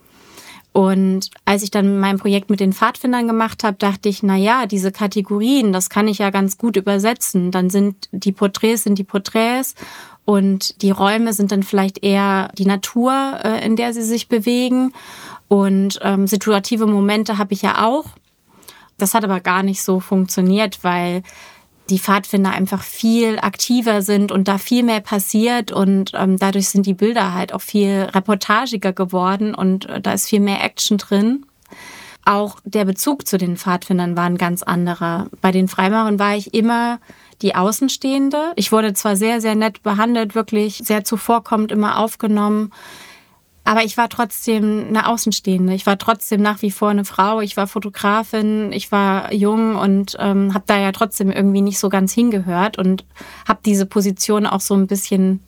Und 0.79 1.31
als 1.45 1.65
ich 1.65 1.73
dann 1.73 1.99
mein 1.99 2.19
Projekt 2.19 2.51
mit 2.51 2.61
den 2.61 2.73
Pfadfindern 2.73 3.27
gemacht 3.27 3.65
habe, 3.65 3.77
dachte 3.77 4.09
ich, 4.09 4.23
na 4.23 4.37
ja, 4.37 4.65
diese 4.67 4.93
Kategorien, 4.93 5.73
das 5.73 5.91
kann 5.91 6.07
ich 6.07 6.19
ja 6.19 6.31
ganz 6.31 6.57
gut 6.57 6.77
übersetzen. 6.77 7.51
Dann 7.51 7.69
sind 7.69 8.09
die 8.13 8.31
Porträts 8.31 8.85
sind 8.85 8.97
die 8.97 9.03
Porträts 9.03 9.75
und 10.25 10.81
die 10.81 10.93
Räume 10.93 11.33
sind 11.33 11.51
dann 11.51 11.65
vielleicht 11.65 12.05
eher 12.05 12.53
die 12.57 12.65
Natur, 12.65 13.41
äh, 13.43 13.67
in 13.67 13.75
der 13.75 13.93
sie 13.93 14.05
sich 14.05 14.29
bewegen. 14.29 14.93
Und 15.49 15.99
ähm, 16.03 16.29
situative 16.29 16.87
Momente 16.87 17.39
habe 17.39 17.55
ich 17.55 17.63
ja 17.63 17.85
auch. 17.85 18.05
Das 18.99 19.15
hat 19.15 19.25
aber 19.25 19.41
gar 19.41 19.65
nicht 19.65 19.83
so 19.83 19.99
funktioniert, 19.99 20.85
weil 20.85 21.25
die 21.91 21.99
Pfadfinder 21.99 22.51
einfach 22.51 22.83
viel 22.83 23.39
aktiver 23.39 24.03
sind 24.03 24.33
und 24.33 24.49
da 24.49 24.59
viel 24.59 24.83
mehr 24.83 25.01
passiert 25.01 25.73
und 25.73 26.13
ähm, 26.15 26.39
dadurch 26.39 26.69
sind 26.69 26.87
die 26.87 26.95
Bilder 26.95 27.35
halt 27.35 27.53
auch 27.53 27.63
viel 27.63 28.09
reportagiger 28.15 28.93
geworden 28.93 29.55
und 29.55 29.87
äh, 29.87 30.01
da 30.01 30.13
ist 30.13 30.29
viel 30.29 30.41
mehr 30.41 30.63
Action 30.63 30.99
drin. 30.99 31.47
Auch 32.25 32.59
der 32.65 32.85
Bezug 32.85 33.27
zu 33.27 33.39
den 33.39 33.57
Pfadfindern 33.57 34.17
war 34.17 34.25
ein 34.25 34.37
ganz 34.37 34.63
anderer. 34.63 35.29
Bei 35.41 35.51
den 35.51 35.67
Freimaurern 35.67 36.19
war 36.19 36.37
ich 36.37 36.53
immer 36.53 37.01
die 37.41 37.55
Außenstehende. 37.55 38.53
Ich 38.57 38.71
wurde 38.71 38.93
zwar 38.93 39.17
sehr, 39.17 39.41
sehr 39.41 39.55
nett 39.55 39.83
behandelt, 39.83 40.35
wirklich 40.35 40.83
sehr 40.85 41.05
zuvorkommend 41.05 41.73
immer 41.73 41.99
aufgenommen. 41.99 42.73
Aber 43.69 43.85
ich 43.85 43.99
war 43.99 44.09
trotzdem 44.09 44.87
eine 44.89 45.07
Außenstehende. 45.07 45.75
Ich 45.75 45.85
war 45.85 45.99
trotzdem 45.99 46.41
nach 46.41 46.63
wie 46.63 46.71
vor 46.71 46.89
eine 46.89 47.05
Frau. 47.05 47.43
Ich 47.43 47.59
war 47.59 47.67
Fotografin. 47.67 48.73
Ich 48.73 48.91
war 48.93 49.31
jung 49.35 49.77
und 49.77 50.17
ähm, 50.19 50.55
habe 50.55 50.65
da 50.67 50.79
ja 50.79 50.91
trotzdem 50.91 51.31
irgendwie 51.31 51.61
nicht 51.61 51.79
so 51.79 51.91
ganz 51.91 52.15
hingehört 52.15 52.79
und 52.79 53.05
habe 53.47 53.61
diese 53.67 53.85
Position 53.85 54.47
auch 54.47 54.63
so 54.63 54.73
ein 54.73 54.87
bisschen 54.87 55.41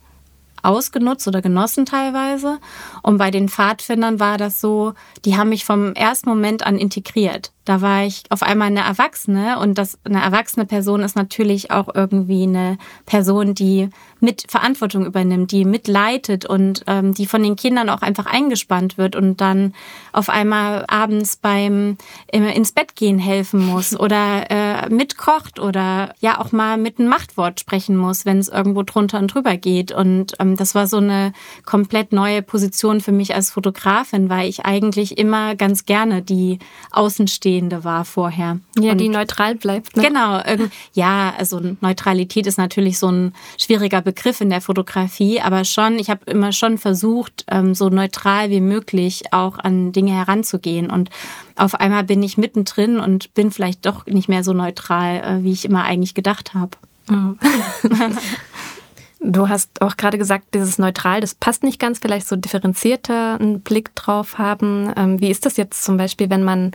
ausgenutzt 0.61 1.27
oder 1.27 1.41
genossen 1.41 1.87
teilweise. 1.87 2.59
Und 3.01 3.17
bei 3.17 3.31
den 3.31 3.49
Pfadfindern 3.49 4.19
war 4.19 4.37
das 4.37 4.61
so, 4.61 4.93
die 5.25 5.35
haben 5.35 5.49
mich 5.49 5.65
vom 5.65 5.93
ersten 5.93 6.29
Moment 6.29 6.63
an 6.63 6.77
integriert. 6.77 7.51
Da 7.71 7.79
war 7.79 8.03
ich 8.03 8.23
auf 8.29 8.43
einmal 8.43 8.67
eine 8.67 8.81
Erwachsene 8.81 9.57
und 9.57 9.77
das, 9.77 9.97
eine 10.03 10.21
erwachsene 10.21 10.65
Person 10.65 11.03
ist 11.03 11.15
natürlich 11.15 11.71
auch 11.71 11.87
irgendwie 11.95 12.43
eine 12.43 12.77
Person, 13.05 13.55
die 13.55 13.87
mit 14.19 14.43
Verantwortung 14.49 15.05
übernimmt, 15.05 15.53
die 15.53 15.63
mitleitet 15.63 16.45
und 16.45 16.83
ähm, 16.87 17.13
die 17.13 17.25
von 17.25 17.41
den 17.41 17.55
Kindern 17.55 17.87
auch 17.87 18.01
einfach 18.01 18.25
eingespannt 18.25 18.97
wird 18.97 19.15
und 19.15 19.39
dann 19.39 19.73
auf 20.11 20.27
einmal 20.27 20.83
abends 20.89 21.37
beim 21.37 21.97
äh, 22.27 22.39
ins 22.53 22.73
Bett 22.73 22.97
gehen 22.97 23.19
helfen 23.19 23.65
muss 23.65 23.97
oder 23.99 24.51
äh, 24.51 24.89
mitkocht 24.89 25.57
oder 25.57 26.13
ja 26.19 26.41
auch 26.41 26.51
mal 26.51 26.77
mit 26.77 26.99
einem 26.99 27.07
Machtwort 27.07 27.61
sprechen 27.61 27.95
muss, 27.95 28.25
wenn 28.25 28.39
es 28.39 28.49
irgendwo 28.49 28.83
drunter 28.83 29.17
und 29.17 29.33
drüber 29.33 29.55
geht. 29.55 29.93
Und 29.93 30.33
ähm, 30.39 30.57
das 30.57 30.75
war 30.75 30.87
so 30.87 30.97
eine 30.97 31.31
komplett 31.65 32.11
neue 32.11 32.41
Position 32.41 32.99
für 32.99 33.13
mich 33.13 33.33
als 33.33 33.49
Fotografin, 33.49 34.29
weil 34.29 34.49
ich 34.49 34.65
eigentlich 34.65 35.17
immer 35.17 35.55
ganz 35.55 35.85
gerne 35.85 36.21
die 36.21 36.59
Außenstehende 36.91 37.60
war 37.69 38.05
vorher. 38.05 38.59
Ja, 38.79 38.93
und 38.93 38.97
die 38.97 39.09
neutral 39.09 39.55
bleibt. 39.55 39.95
Ne? 39.95 40.03
Genau. 40.03 40.41
Ja, 40.93 41.33
also 41.37 41.61
Neutralität 41.81 42.47
ist 42.47 42.57
natürlich 42.57 42.97
so 42.97 43.09
ein 43.09 43.33
schwieriger 43.57 44.01
Begriff 44.01 44.41
in 44.41 44.49
der 44.49 44.61
Fotografie, 44.61 45.41
aber 45.41 45.63
schon, 45.63 45.99
ich 45.99 46.09
habe 46.09 46.25
immer 46.25 46.51
schon 46.51 46.77
versucht, 46.77 47.45
ähm, 47.49 47.75
so 47.75 47.89
neutral 47.89 48.49
wie 48.49 48.61
möglich 48.61 49.23
auch 49.31 49.59
an 49.59 49.91
Dinge 49.91 50.13
heranzugehen. 50.13 50.89
Und 50.89 51.09
auf 51.55 51.75
einmal 51.75 52.03
bin 52.03 52.23
ich 52.23 52.37
mittendrin 52.37 52.99
und 52.99 53.33
bin 53.33 53.51
vielleicht 53.51 53.85
doch 53.85 54.05
nicht 54.05 54.29
mehr 54.29 54.43
so 54.43 54.53
neutral, 54.53 55.17
äh, 55.17 55.43
wie 55.43 55.51
ich 55.51 55.65
immer 55.65 55.83
eigentlich 55.83 56.15
gedacht 56.15 56.53
habe. 56.53 56.71
Oh. 57.09 57.35
Du 59.23 59.49
hast 59.49 59.83
auch 59.83 59.97
gerade 59.97 60.17
gesagt, 60.17 60.55
dieses 60.55 60.79
Neutral, 60.79 61.21
das 61.21 61.35
passt 61.35 61.61
nicht 61.61 61.79
ganz, 61.79 61.99
vielleicht 61.99 62.27
so 62.27 62.35
differenzierter 62.35 63.39
einen 63.39 63.61
Blick 63.61 63.93
drauf 63.93 64.39
haben. 64.39 64.91
Ähm, 64.97 65.21
wie 65.21 65.29
ist 65.29 65.45
das 65.45 65.57
jetzt 65.57 65.83
zum 65.83 65.97
Beispiel, 65.97 66.31
wenn 66.31 66.43
man 66.43 66.71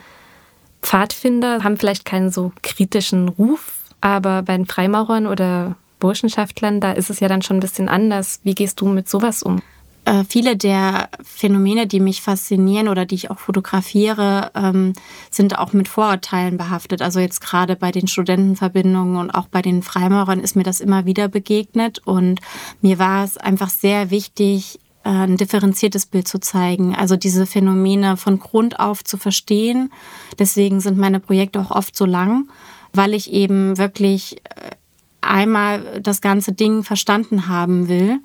Pfadfinder 0.87 1.65
haben 1.65 1.79
vielleicht 1.79 2.05
keinen 2.05 2.31
so 2.31 2.53
kritischen 2.63 3.29
Ruf, 3.29 3.73
aber 4.01 4.43
bei 4.43 4.57
den 4.57 4.67
Freimaurern 4.67 5.27
oder 5.27 5.75
Burschenschaftlern, 5.99 6.81
da 6.81 6.93
ist 6.93 7.11
es 7.11 7.19
ja 7.19 7.27
dann 7.27 7.43
schon 7.43 7.57
ein 7.57 7.61
bisschen 7.61 7.89
anders. 7.89 8.39
Wie 8.45 8.55
gehst 8.55 8.81
du 8.81 8.87
mit 8.87 9.09
sowas 9.09 9.43
um? 9.43 9.63
Äh, 10.05 10.23
viele 10.29 10.57
der 10.57 11.09
Phänomene, 11.25 11.89
die 11.89 11.99
mich 11.99 12.23
faszinieren 12.23 12.87
oder 12.87 13.05
die 13.05 13.17
ich 13.17 13.33
auch 13.33 13.41
fotografiere, 13.41 14.53
ähm, 14.55 14.93
sind 15.33 15.59
auch 15.59 15.73
mit 15.73 15.89
Vorurteilen 15.89 16.57
behaftet. 16.57 17.03
Also 17.03 17.19
jetzt 17.19 17.41
gerade 17.41 17.75
bei 17.75 17.91
den 17.91 18.07
Studentenverbindungen 18.07 19.17
und 19.17 19.33
auch 19.33 19.49
bei 19.49 19.63
den 19.63 19.83
Freimaurern 19.83 20.39
ist 20.39 20.55
mir 20.55 20.63
das 20.63 20.81
immer 20.81 21.05
wieder 21.05 21.27
begegnet. 21.27 21.99
Und 22.05 22.41
mir 22.81 23.01
war 23.01 23.25
es 23.25 23.37
einfach 23.37 23.71
sehr 23.71 24.13
wichtig, 24.13 24.79
ein 25.09 25.37
differenziertes 25.37 26.07
Bild 26.07 26.27
zu 26.27 26.39
zeigen, 26.41 26.95
also 26.95 27.17
diese 27.17 27.47
Phänomene 27.47 28.17
von 28.17 28.39
Grund 28.39 28.81
auf 28.81 29.05
zu 29.05 29.17
verstehen. 29.17 29.93
Deswegen 30.39 30.81
sind 30.81 30.99
meine 30.99 31.21
Projekte 31.21 31.61
auch 31.61 31.71
oft 31.71 31.97
so 31.97 32.05
lang, 32.05 32.49
weil 32.93 33.15
ich 33.15 33.33
eben 33.33 33.79
wirklich 33.79 34.39
äh, 34.45 34.71
einmal 35.21 36.01
das 36.01 36.21
ganze 36.21 36.53
Ding 36.53 36.83
verstanden 36.83 37.49
haben 37.49 37.89
will, 37.89 38.19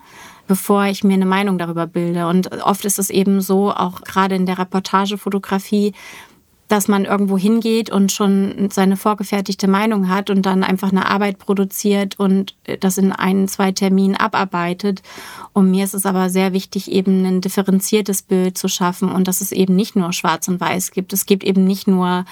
bevor 0.47 0.85
ich 0.85 1.03
mir 1.03 1.13
eine 1.13 1.25
Meinung 1.25 1.57
darüber 1.57 1.87
bilde. 1.87 2.27
Und 2.27 2.51
oft 2.63 2.85
ist 2.85 2.99
es 2.99 3.09
eben 3.09 3.41
so, 3.41 3.71
auch 3.71 4.01
gerade 4.01 4.35
in 4.35 4.45
der 4.45 4.57
Reportagefotografie, 4.57 5.93
dass 6.71 6.87
man 6.87 7.03
irgendwo 7.03 7.37
hingeht 7.37 7.89
und 7.89 8.13
schon 8.13 8.69
seine 8.71 8.95
vorgefertigte 8.95 9.67
Meinung 9.67 10.07
hat 10.07 10.29
und 10.29 10.45
dann 10.45 10.63
einfach 10.63 10.91
eine 10.91 11.05
Arbeit 11.05 11.37
produziert 11.37 12.17
und 12.17 12.55
das 12.79 12.97
in 12.97 13.11
ein, 13.11 13.49
zwei 13.49 13.73
Terminen 13.73 14.15
abarbeitet. 14.15 15.01
Und 15.51 15.69
mir 15.69 15.83
ist 15.83 15.93
es 15.93 16.05
aber 16.05 16.29
sehr 16.29 16.53
wichtig, 16.53 16.89
eben 16.89 17.25
ein 17.25 17.41
differenziertes 17.41 18.21
Bild 18.21 18.57
zu 18.57 18.69
schaffen 18.69 19.11
und 19.11 19.27
dass 19.27 19.41
es 19.41 19.51
eben 19.51 19.75
nicht 19.75 19.97
nur 19.97 20.13
schwarz 20.13 20.47
und 20.47 20.61
weiß 20.61 20.91
gibt. 20.91 21.11
Es 21.11 21.25
gibt 21.25 21.43
eben 21.43 21.65
nicht 21.65 21.89
nur 21.89 22.23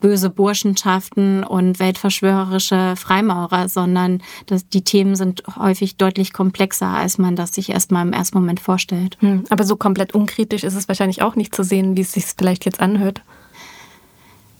böse 0.00 0.28
Burschenschaften 0.28 1.44
und 1.44 1.78
weltverschwörerische 1.78 2.94
Freimaurer, 2.96 3.68
sondern 3.68 4.22
das, 4.46 4.68
die 4.68 4.82
Themen 4.82 5.14
sind 5.14 5.44
häufig 5.56 5.96
deutlich 5.96 6.32
komplexer, 6.32 6.88
als 6.88 7.16
man 7.18 7.36
das 7.36 7.54
sich 7.54 7.70
erstmal 7.70 8.04
im 8.04 8.12
ersten 8.12 8.36
Moment 8.36 8.58
vorstellt. 8.58 9.16
Hm, 9.20 9.44
aber 9.50 9.62
so 9.62 9.76
komplett 9.76 10.14
unkritisch 10.14 10.64
ist 10.64 10.74
es 10.74 10.88
wahrscheinlich 10.88 11.22
auch 11.22 11.36
nicht 11.36 11.54
zu 11.54 11.62
sehen, 11.62 11.96
wie 11.96 12.00
es 12.00 12.12
sich 12.12 12.24
vielleicht 12.36 12.64
jetzt 12.64 12.80
anhört. 12.80 13.22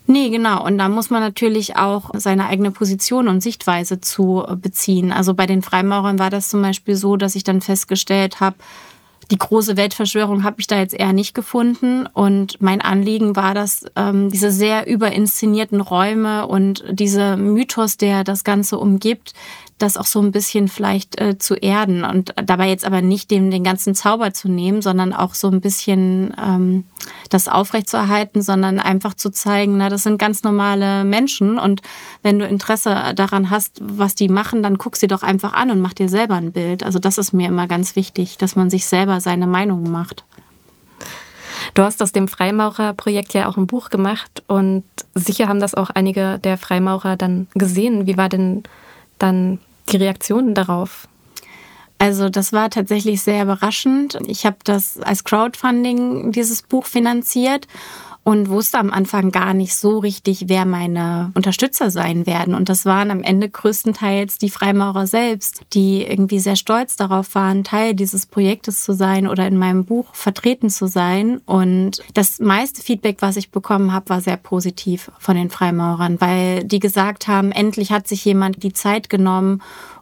Nee, 0.06 0.28
genau. 0.28 0.64
Und 0.64 0.78
da 0.78 0.88
muss 0.88 1.08
man 1.08 1.22
natürlich 1.22 1.76
auch 1.76 2.10
seine 2.14 2.46
eigene 2.46 2.70
Position 2.70 3.26
und 3.28 3.42
Sichtweise 3.42 4.00
zu 4.00 4.44
beziehen. 4.56 5.12
Also 5.12 5.32
bei 5.32 5.46
den 5.46 5.62
Freimaurern 5.62 6.18
war 6.18 6.30
das 6.30 6.50
zum 6.50 6.60
Beispiel 6.60 6.94
so, 6.94 7.16
dass 7.16 7.34
ich 7.36 7.44
dann 7.44 7.62
festgestellt 7.62 8.40
habe, 8.40 8.56
die 9.30 9.38
große 9.38 9.76
Weltverschwörung 9.76 10.44
habe 10.44 10.56
ich 10.58 10.66
da 10.66 10.78
jetzt 10.78 10.94
eher 10.94 11.12
nicht 11.12 11.34
gefunden. 11.34 12.06
Und 12.12 12.60
mein 12.60 12.80
Anliegen 12.80 13.36
war, 13.36 13.54
dass 13.54 13.86
ähm, 13.96 14.30
diese 14.30 14.50
sehr 14.50 14.86
überinszenierten 14.86 15.80
Räume 15.80 16.46
und 16.46 16.84
dieser 16.90 17.36
Mythos, 17.36 17.96
der 17.96 18.24
das 18.24 18.44
Ganze 18.44 18.78
umgibt, 18.78 19.32
das 19.84 19.96
auch 19.96 20.06
so 20.06 20.20
ein 20.20 20.32
bisschen 20.32 20.68
vielleicht 20.68 21.20
äh, 21.20 21.38
zu 21.38 21.54
erden 21.54 22.04
und 22.04 22.34
dabei 22.44 22.68
jetzt 22.68 22.84
aber 22.84 23.02
nicht 23.02 23.30
dem 23.30 23.50
den 23.50 23.62
ganzen 23.62 23.94
Zauber 23.94 24.32
zu 24.32 24.48
nehmen, 24.48 24.82
sondern 24.82 25.12
auch 25.12 25.34
so 25.34 25.48
ein 25.48 25.60
bisschen 25.60 26.34
ähm, 26.42 26.84
das 27.30 27.48
aufrechtzuerhalten, 27.48 28.42
sondern 28.42 28.80
einfach 28.80 29.14
zu 29.14 29.30
zeigen, 29.30 29.76
na, 29.76 29.88
das 29.88 30.02
sind 30.02 30.18
ganz 30.18 30.42
normale 30.42 31.04
Menschen 31.04 31.58
und 31.58 31.82
wenn 32.22 32.38
du 32.38 32.46
Interesse 32.46 33.12
daran 33.14 33.50
hast, 33.50 33.78
was 33.80 34.14
die 34.14 34.28
machen, 34.28 34.62
dann 34.62 34.78
guck 34.78 34.96
sie 34.96 35.06
doch 35.06 35.22
einfach 35.22 35.52
an 35.52 35.70
und 35.70 35.80
mach 35.80 35.92
dir 35.92 36.08
selber 36.08 36.34
ein 36.34 36.52
Bild. 36.52 36.82
Also 36.82 36.98
das 36.98 37.18
ist 37.18 37.32
mir 37.32 37.48
immer 37.48 37.68
ganz 37.68 37.94
wichtig, 37.94 38.38
dass 38.38 38.56
man 38.56 38.70
sich 38.70 38.86
selber 38.86 39.20
seine 39.20 39.46
Meinung 39.46 39.90
macht. 39.90 40.24
Du 41.74 41.82
hast 41.82 42.02
aus 42.02 42.12
dem 42.12 42.28
Freimaurerprojekt 42.28 43.34
ja 43.34 43.48
auch 43.48 43.56
ein 43.56 43.66
Buch 43.66 43.90
gemacht 43.90 44.42
und 44.46 44.84
sicher 45.14 45.48
haben 45.48 45.60
das 45.60 45.74
auch 45.74 45.90
einige 45.90 46.38
der 46.38 46.58
Freimaurer 46.58 47.16
dann 47.16 47.48
gesehen. 47.54 48.06
Wie 48.06 48.16
war 48.16 48.28
denn 48.28 48.62
dann 49.18 49.58
die 49.90 49.96
Reaktionen 49.96 50.54
darauf? 50.54 51.08
Also 51.98 52.28
das 52.28 52.52
war 52.52 52.70
tatsächlich 52.70 53.22
sehr 53.22 53.42
überraschend. 53.42 54.18
Ich 54.26 54.44
habe 54.44 54.56
das 54.64 54.98
als 55.00 55.24
Crowdfunding 55.24 56.32
dieses 56.32 56.62
Buch 56.62 56.86
finanziert 56.86 57.66
und 58.24 58.48
wusste 58.48 58.78
am 58.78 58.90
Anfang 58.90 59.30
gar 59.30 59.52
nicht 59.52 59.76
so 59.76 59.98
richtig, 59.98 60.46
wer 60.48 60.64
meine 60.64 61.30
Unterstützer 61.34 61.90
sein 61.90 62.26
werden. 62.26 62.54
Und 62.54 62.70
das 62.70 62.86
waren 62.86 63.10
am 63.10 63.22
Ende 63.22 63.50
größtenteils 63.50 64.38
die 64.38 64.48
Freimaurer 64.48 65.06
selbst, 65.06 65.60
die 65.74 66.02
irgendwie 66.02 66.38
sehr 66.38 66.56
stolz 66.56 66.96
darauf 66.96 67.34
waren, 67.34 67.64
Teil 67.64 67.94
dieses 67.94 68.24
Projektes 68.24 68.82
zu 68.82 68.94
sein 68.94 69.28
oder 69.28 69.46
in 69.46 69.58
meinem 69.58 69.84
Buch 69.84 70.14
vertreten 70.14 70.70
zu 70.70 70.86
sein. 70.86 71.38
Und 71.44 72.02
das 72.14 72.40
meiste 72.40 72.82
Feedback, 72.82 73.18
was 73.20 73.36
ich 73.36 73.50
bekommen 73.50 73.92
habe, 73.92 74.08
war 74.08 74.22
sehr 74.22 74.38
positiv 74.38 75.10
von 75.18 75.36
den 75.36 75.50
Freimaurern, 75.50 76.18
weil 76.20 76.64
die 76.64 76.80
gesagt 76.80 77.28
haben, 77.28 77.52
endlich 77.52 77.92
hat 77.92 78.08
sich 78.08 78.24
jemand 78.24 78.62
die 78.62 78.72
Zeit 78.72 79.10
genommen, 79.10 79.60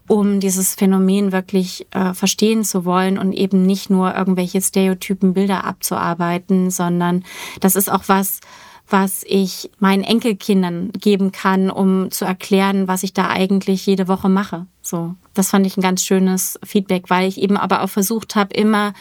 um 0.08 0.40
dieses 0.40 0.74
Phänomen 0.74 1.32
wirklich 1.32 1.86
äh, 1.92 2.14
verstehen 2.14 2.64
zu 2.64 2.84
wollen 2.84 3.18
und 3.18 3.32
eben 3.32 3.62
nicht 3.62 3.90
nur 3.90 4.14
irgendwelche 4.14 4.60
stereotypen 4.60 5.34
Bilder 5.34 5.64
abzuarbeiten, 5.64 6.70
sondern 6.70 7.24
das 7.60 7.76
ist 7.76 7.90
auch 7.90 8.04
was, 8.06 8.40
was 8.88 9.24
ich 9.26 9.70
meinen 9.78 10.04
Enkelkindern 10.04 10.90
geben 10.92 11.32
kann, 11.32 11.70
um 11.70 12.10
zu 12.10 12.24
erklären, 12.24 12.88
was 12.88 13.02
ich 13.02 13.14
da 13.14 13.28
eigentlich 13.28 13.86
jede 13.86 14.08
Woche 14.08 14.28
mache. 14.28 14.66
So, 14.82 15.14
das 15.34 15.50
fand 15.50 15.66
ich 15.66 15.76
ein 15.76 15.82
ganz 15.82 16.04
schönes 16.04 16.58
Feedback, 16.62 17.08
weil 17.08 17.28
ich 17.28 17.40
eben 17.40 17.56
aber 17.56 17.82
auch 17.82 17.88
versucht 17.88 18.36
habe, 18.36 18.54
immer 18.54 18.92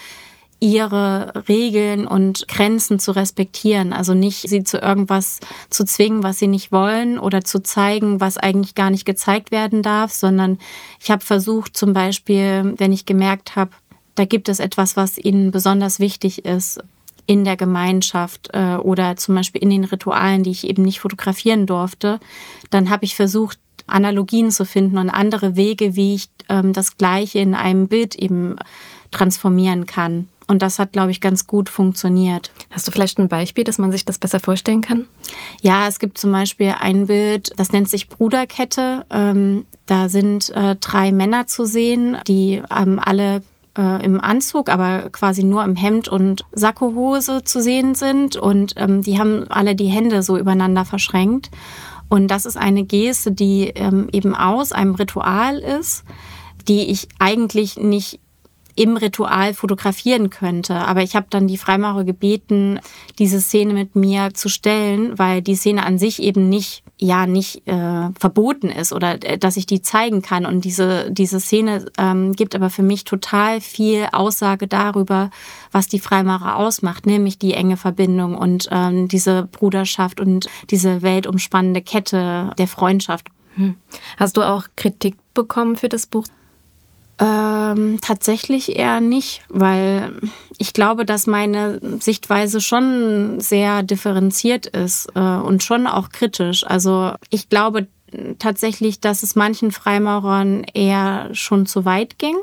ihre 0.61 1.33
Regeln 1.49 2.05
und 2.05 2.47
Grenzen 2.47 2.99
zu 2.99 3.11
respektieren. 3.13 3.93
Also 3.93 4.13
nicht 4.13 4.47
sie 4.47 4.63
zu 4.63 4.77
irgendwas 4.77 5.39
zu 5.71 5.83
zwingen, 5.83 6.21
was 6.21 6.37
sie 6.37 6.47
nicht 6.47 6.71
wollen 6.71 7.17
oder 7.17 7.43
zu 7.43 7.63
zeigen, 7.63 8.21
was 8.21 8.37
eigentlich 8.37 8.75
gar 8.75 8.91
nicht 8.91 9.05
gezeigt 9.05 9.51
werden 9.51 9.81
darf, 9.81 10.13
sondern 10.13 10.59
ich 11.01 11.09
habe 11.09 11.25
versucht 11.25 11.75
zum 11.75 11.93
Beispiel, 11.93 12.75
wenn 12.77 12.93
ich 12.93 13.07
gemerkt 13.07 13.55
habe, 13.55 13.71
da 14.13 14.25
gibt 14.25 14.49
es 14.49 14.59
etwas, 14.59 14.95
was 14.95 15.17
ihnen 15.17 15.49
besonders 15.49 15.99
wichtig 15.99 16.45
ist 16.45 16.79
in 17.25 17.43
der 17.43 17.57
Gemeinschaft 17.57 18.49
äh, 18.53 18.75
oder 18.75 19.15
zum 19.15 19.33
Beispiel 19.33 19.63
in 19.63 19.71
den 19.71 19.83
Ritualen, 19.83 20.43
die 20.43 20.51
ich 20.51 20.67
eben 20.67 20.83
nicht 20.83 20.99
fotografieren 20.99 21.65
durfte, 21.65 22.19
dann 22.69 22.91
habe 22.91 23.05
ich 23.05 23.15
versucht, 23.15 23.57
Analogien 23.87 24.51
zu 24.51 24.65
finden 24.65 24.99
und 24.99 25.09
andere 25.09 25.55
Wege, 25.55 25.95
wie 25.95 26.13
ich 26.13 26.29
ähm, 26.49 26.71
das 26.71 26.97
Gleiche 26.97 27.39
in 27.39 27.55
einem 27.55 27.87
Bild 27.87 28.13
eben 28.15 28.57
transformieren 29.09 29.87
kann. 29.87 30.27
Und 30.47 30.61
das 30.61 30.79
hat, 30.79 30.91
glaube 30.91 31.11
ich, 31.11 31.21
ganz 31.21 31.47
gut 31.47 31.69
funktioniert. 31.69 32.51
Hast 32.71 32.87
du 32.87 32.91
vielleicht 32.91 33.19
ein 33.19 33.29
Beispiel, 33.29 33.63
dass 33.63 33.77
man 33.77 33.91
sich 33.91 34.05
das 34.05 34.17
besser 34.17 34.39
vorstellen 34.39 34.81
kann? 34.81 35.07
Ja, 35.61 35.87
es 35.87 35.99
gibt 35.99 36.17
zum 36.17 36.31
Beispiel 36.31 36.75
ein 36.79 37.07
Bild, 37.07 37.51
das 37.57 37.71
nennt 37.71 37.89
sich 37.89 38.09
Bruderkette. 38.09 39.05
Ähm, 39.09 39.65
da 39.85 40.09
sind 40.09 40.49
äh, 40.49 40.75
drei 40.75 41.11
Männer 41.11 41.47
zu 41.47 41.65
sehen, 41.65 42.17
die 42.27 42.61
ähm, 42.75 42.99
alle 43.01 43.43
äh, 43.77 44.03
im 44.03 44.19
Anzug, 44.19 44.69
aber 44.69 45.09
quasi 45.11 45.43
nur 45.43 45.63
im 45.63 45.75
Hemd 45.75 46.07
und 46.07 46.43
Sakkohose 46.51 47.43
zu 47.43 47.61
sehen 47.61 47.95
sind. 47.95 48.35
Und 48.35 48.73
ähm, 48.77 49.01
die 49.01 49.19
haben 49.19 49.45
alle 49.49 49.75
die 49.75 49.87
Hände 49.87 50.23
so 50.23 50.37
übereinander 50.37 50.85
verschränkt. 50.85 51.49
Und 52.09 52.27
das 52.27 52.45
ist 52.45 52.57
eine 52.57 52.83
Geste, 52.83 53.31
die 53.31 53.67
ähm, 53.67 54.09
eben 54.11 54.35
aus 54.35 54.73
einem 54.73 54.95
Ritual 54.95 55.59
ist, 55.59 56.03
die 56.67 56.91
ich 56.91 57.07
eigentlich 57.19 57.77
nicht 57.77 58.19
im 58.75 58.97
Ritual 58.97 59.53
fotografieren 59.53 60.29
könnte. 60.29 60.75
Aber 60.75 61.03
ich 61.03 61.15
habe 61.15 61.27
dann 61.29 61.47
die 61.47 61.57
Freimaurer 61.57 62.03
gebeten, 62.03 62.79
diese 63.19 63.41
Szene 63.41 63.73
mit 63.73 63.95
mir 63.95 64.33
zu 64.33 64.49
stellen, 64.49 65.17
weil 65.17 65.41
die 65.41 65.55
Szene 65.55 65.85
an 65.85 65.97
sich 65.97 66.21
eben 66.21 66.49
nicht 66.49 66.83
ja 67.01 67.25
nicht 67.25 67.67
äh, 67.67 68.09
verboten 68.17 68.69
ist 68.69 68.93
oder 68.93 69.13
äh, 69.25 69.37
dass 69.37 69.57
ich 69.57 69.65
die 69.65 69.81
zeigen 69.81 70.21
kann. 70.21 70.45
Und 70.45 70.63
diese, 70.63 71.09
diese 71.11 71.39
Szene 71.39 71.85
ähm, 71.97 72.33
gibt 72.33 72.55
aber 72.55 72.69
für 72.69 72.83
mich 72.83 73.03
total 73.03 73.59
viel 73.59 74.07
Aussage 74.11 74.67
darüber, 74.67 75.31
was 75.71 75.87
die 75.87 75.99
Freimaurer 75.99 76.57
ausmacht, 76.57 77.07
nämlich 77.07 77.39
die 77.39 77.53
enge 77.53 77.75
Verbindung 77.75 78.37
und 78.37 78.69
ähm, 78.71 79.07
diese 79.07 79.49
Bruderschaft 79.51 80.19
und 80.19 80.47
diese 80.69 81.01
weltumspannende 81.01 81.81
Kette 81.81 82.51
der 82.57 82.67
Freundschaft. 82.67 83.27
Hm. 83.55 83.75
Hast 84.17 84.37
du 84.37 84.43
auch 84.43 84.65
Kritik 84.75 85.15
bekommen 85.33 85.75
für 85.75 85.89
das 85.89 86.05
Buch? 86.05 86.25
Ähm, 87.19 87.99
tatsächlich 88.01 88.75
eher 88.77 88.99
nicht, 88.99 89.43
weil 89.49 90.13
ich 90.57 90.73
glaube, 90.73 91.05
dass 91.05 91.27
meine 91.27 91.79
Sichtweise 91.99 92.61
schon 92.61 93.39
sehr 93.39 93.83
differenziert 93.83 94.65
ist 94.65 95.07
äh, 95.13 95.19
und 95.19 95.63
schon 95.63 95.85
auch 95.85 96.09
kritisch. 96.09 96.65
Also 96.65 97.13
ich 97.29 97.49
glaube 97.49 97.87
tatsächlich, 98.39 98.99
dass 98.99 99.23
es 99.23 99.35
manchen 99.35 99.71
Freimaurern 99.71 100.63
eher 100.73 101.29
schon 101.33 101.65
zu 101.65 101.85
weit 101.85 102.17
ging. 102.19 102.35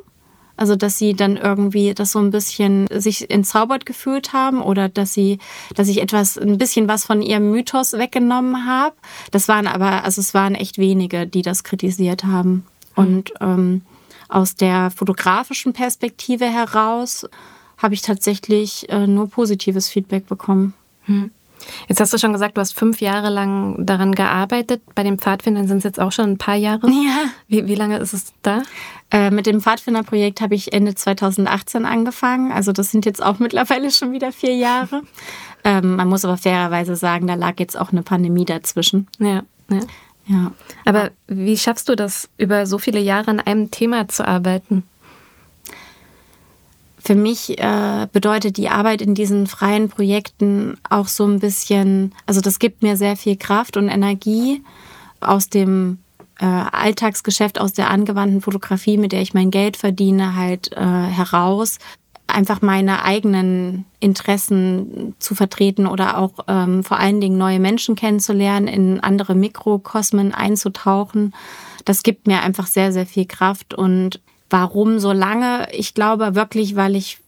Also, 0.56 0.74
dass 0.74 0.98
sie 0.98 1.14
dann 1.14 1.36
irgendwie 1.36 1.94
das 1.94 2.10
so 2.10 2.18
ein 2.18 2.32
bisschen 2.32 2.88
sich 2.92 3.30
entzaubert 3.30 3.86
gefühlt 3.86 4.32
haben 4.32 4.60
oder 4.60 4.88
dass 4.88 5.14
sie, 5.14 5.38
dass 5.76 5.86
ich 5.86 6.02
etwas, 6.02 6.36
ein 6.36 6.58
bisschen 6.58 6.88
was 6.88 7.04
von 7.04 7.22
ihrem 7.22 7.52
Mythos 7.52 7.92
weggenommen 7.92 8.66
habe. 8.66 8.96
Das 9.30 9.46
waren 9.46 9.68
aber, 9.68 10.02
also 10.02 10.20
es 10.20 10.34
waren 10.34 10.56
echt 10.56 10.76
wenige, 10.76 11.28
die 11.28 11.42
das 11.42 11.62
kritisiert 11.62 12.24
haben. 12.24 12.66
Und 12.96 13.32
ähm, 13.40 13.82
aus 14.28 14.54
der 14.54 14.90
fotografischen 14.90 15.72
Perspektive 15.72 16.46
heraus 16.46 17.26
habe 17.78 17.94
ich 17.94 18.02
tatsächlich 18.02 18.88
äh, 18.90 19.06
nur 19.06 19.28
positives 19.28 19.88
Feedback 19.88 20.26
bekommen. 20.26 20.74
Hm. 21.04 21.30
Jetzt 21.88 22.00
hast 22.00 22.12
du 22.12 22.18
schon 22.18 22.32
gesagt, 22.32 22.56
du 22.56 22.60
hast 22.60 22.74
fünf 22.74 23.00
Jahre 23.00 23.30
lang 23.30 23.84
daran 23.84 24.14
gearbeitet. 24.14 24.82
Bei 24.94 25.02
den 25.02 25.18
Pfadfindern 25.18 25.66
sind 25.66 25.78
es 25.78 25.84
jetzt 25.84 26.00
auch 26.00 26.12
schon 26.12 26.30
ein 26.30 26.38
paar 26.38 26.56
Jahre. 26.56 26.88
Ja. 26.98 27.30
Wie, 27.46 27.66
wie 27.66 27.74
lange 27.74 27.98
ist 27.98 28.12
es 28.12 28.32
da? 28.42 28.62
Äh, 29.10 29.30
mit 29.30 29.46
dem 29.46 29.60
Pfadfinderprojekt 29.60 30.40
habe 30.40 30.54
ich 30.54 30.72
Ende 30.72 30.94
2018 30.94 31.86
angefangen. 31.86 32.52
Also 32.52 32.72
das 32.72 32.90
sind 32.90 33.06
jetzt 33.06 33.22
auch 33.22 33.38
mittlerweile 33.38 33.90
schon 33.90 34.12
wieder 34.12 34.32
vier 34.32 34.54
Jahre. 34.54 35.02
Ähm, 35.64 35.96
man 35.96 36.08
muss 36.08 36.24
aber 36.24 36.36
fairerweise 36.36 36.94
sagen, 36.94 37.26
da 37.26 37.34
lag 37.34 37.54
jetzt 37.58 37.76
auch 37.76 37.90
eine 37.90 38.02
Pandemie 38.02 38.44
dazwischen. 38.44 39.08
Ja. 39.18 39.42
ja. 39.68 39.80
Ja. 40.28 40.52
Aber 40.84 41.10
wie 41.26 41.56
schaffst 41.56 41.88
du 41.88 41.96
das, 41.96 42.28
über 42.36 42.66
so 42.66 42.78
viele 42.78 43.00
Jahre 43.00 43.30
an 43.30 43.40
einem 43.40 43.70
Thema 43.70 44.08
zu 44.08 44.26
arbeiten? 44.26 44.84
Für 46.98 47.14
mich 47.14 47.58
äh, 47.58 48.06
bedeutet 48.12 48.58
die 48.58 48.68
Arbeit 48.68 49.00
in 49.00 49.14
diesen 49.14 49.46
freien 49.46 49.88
Projekten 49.88 50.76
auch 50.90 51.08
so 51.08 51.26
ein 51.26 51.40
bisschen, 51.40 52.14
also 52.26 52.42
das 52.42 52.58
gibt 52.58 52.82
mir 52.82 52.98
sehr 52.98 53.16
viel 53.16 53.36
Kraft 53.36 53.78
und 53.78 53.88
Energie 53.88 54.62
aus 55.20 55.48
dem 55.48 55.98
äh, 56.38 56.44
Alltagsgeschäft, 56.44 57.58
aus 57.58 57.72
der 57.72 57.88
angewandten 57.88 58.42
Fotografie, 58.42 58.98
mit 58.98 59.12
der 59.12 59.22
ich 59.22 59.32
mein 59.32 59.50
Geld 59.50 59.78
verdiene, 59.78 60.36
halt 60.36 60.72
äh, 60.72 60.80
heraus 60.80 61.78
einfach 62.28 62.62
meine 62.62 63.04
eigenen 63.04 63.84
Interessen 64.00 65.14
zu 65.18 65.34
vertreten 65.34 65.86
oder 65.86 66.18
auch 66.18 66.32
ähm, 66.46 66.84
vor 66.84 66.98
allen 66.98 67.20
Dingen 67.20 67.38
neue 67.38 67.58
Menschen 67.58 67.96
kennenzulernen, 67.96 68.68
in 68.68 69.00
andere 69.00 69.34
Mikrokosmen 69.34 70.32
einzutauchen. 70.32 71.34
Das 71.84 72.02
gibt 72.02 72.26
mir 72.26 72.42
einfach 72.42 72.66
sehr, 72.66 72.92
sehr 72.92 73.06
viel 73.06 73.26
Kraft. 73.26 73.74
Und 73.74 74.20
warum 74.50 74.98
so 74.98 75.12
lange? 75.12 75.68
Ich 75.72 75.94
glaube 75.94 76.34
wirklich, 76.34 76.76
weil 76.76 76.96
ich 76.96 77.18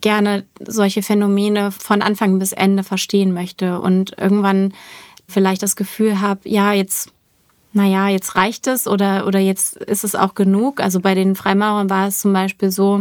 gerne 0.00 0.44
solche 0.60 1.02
Phänomene 1.02 1.72
von 1.72 2.00
Anfang 2.00 2.38
bis 2.38 2.52
Ende 2.52 2.84
verstehen 2.84 3.34
möchte 3.34 3.80
und 3.80 4.16
irgendwann 4.18 4.72
vielleicht 5.26 5.62
das 5.62 5.74
Gefühl 5.74 6.20
habe, 6.20 6.48
ja, 6.48 6.72
jetzt, 6.72 7.10
naja, 7.72 8.08
jetzt 8.08 8.36
reicht 8.36 8.66
es 8.66 8.86
oder, 8.86 9.26
oder 9.26 9.40
jetzt 9.40 9.76
ist 9.76 10.04
es 10.04 10.14
auch 10.14 10.34
genug. 10.34 10.80
Also 10.80 11.00
bei 11.00 11.14
den 11.14 11.34
Freimaurern 11.34 11.90
war 11.90 12.08
es 12.08 12.20
zum 12.20 12.32
Beispiel 12.32 12.70
so, 12.70 13.00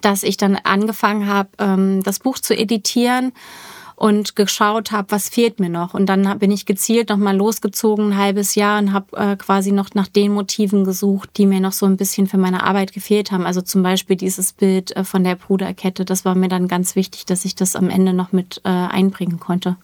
dass 0.00 0.22
ich 0.22 0.36
dann 0.36 0.56
angefangen 0.56 1.26
habe, 1.26 1.50
ähm, 1.58 2.02
das 2.02 2.18
Buch 2.18 2.38
zu 2.38 2.56
editieren 2.56 3.32
und 4.02 4.34
geschaut 4.34 4.90
habe, 4.90 5.12
was 5.12 5.28
fehlt 5.28 5.60
mir 5.60 5.68
noch. 5.68 5.94
Und 5.94 6.06
dann 6.06 6.38
bin 6.40 6.50
ich 6.50 6.66
gezielt 6.66 7.10
nochmal 7.10 7.36
losgezogen, 7.36 8.12
ein 8.12 8.18
halbes 8.18 8.56
Jahr, 8.56 8.80
und 8.80 8.92
habe 8.92 9.16
äh, 9.16 9.36
quasi 9.36 9.70
noch 9.70 9.94
nach 9.94 10.08
den 10.08 10.32
Motiven 10.32 10.84
gesucht, 10.84 11.30
die 11.36 11.46
mir 11.46 11.60
noch 11.60 11.72
so 11.72 11.86
ein 11.86 11.96
bisschen 11.96 12.26
für 12.26 12.38
meine 12.38 12.64
Arbeit 12.64 12.92
gefehlt 12.92 13.30
haben. 13.30 13.46
Also 13.46 13.60
zum 13.60 13.82
Beispiel 13.84 14.16
dieses 14.16 14.54
Bild 14.54 14.96
äh, 14.96 15.04
von 15.04 15.22
der 15.22 15.36
Bruderkette. 15.36 16.04
Das 16.04 16.24
war 16.24 16.34
mir 16.34 16.48
dann 16.48 16.66
ganz 16.66 16.96
wichtig, 16.96 17.26
dass 17.26 17.44
ich 17.44 17.54
das 17.54 17.76
am 17.76 17.90
Ende 17.90 18.12
noch 18.12 18.32
mit 18.32 18.60
äh, 18.64 18.70
einbringen 18.70 19.38
konnte. 19.38 19.76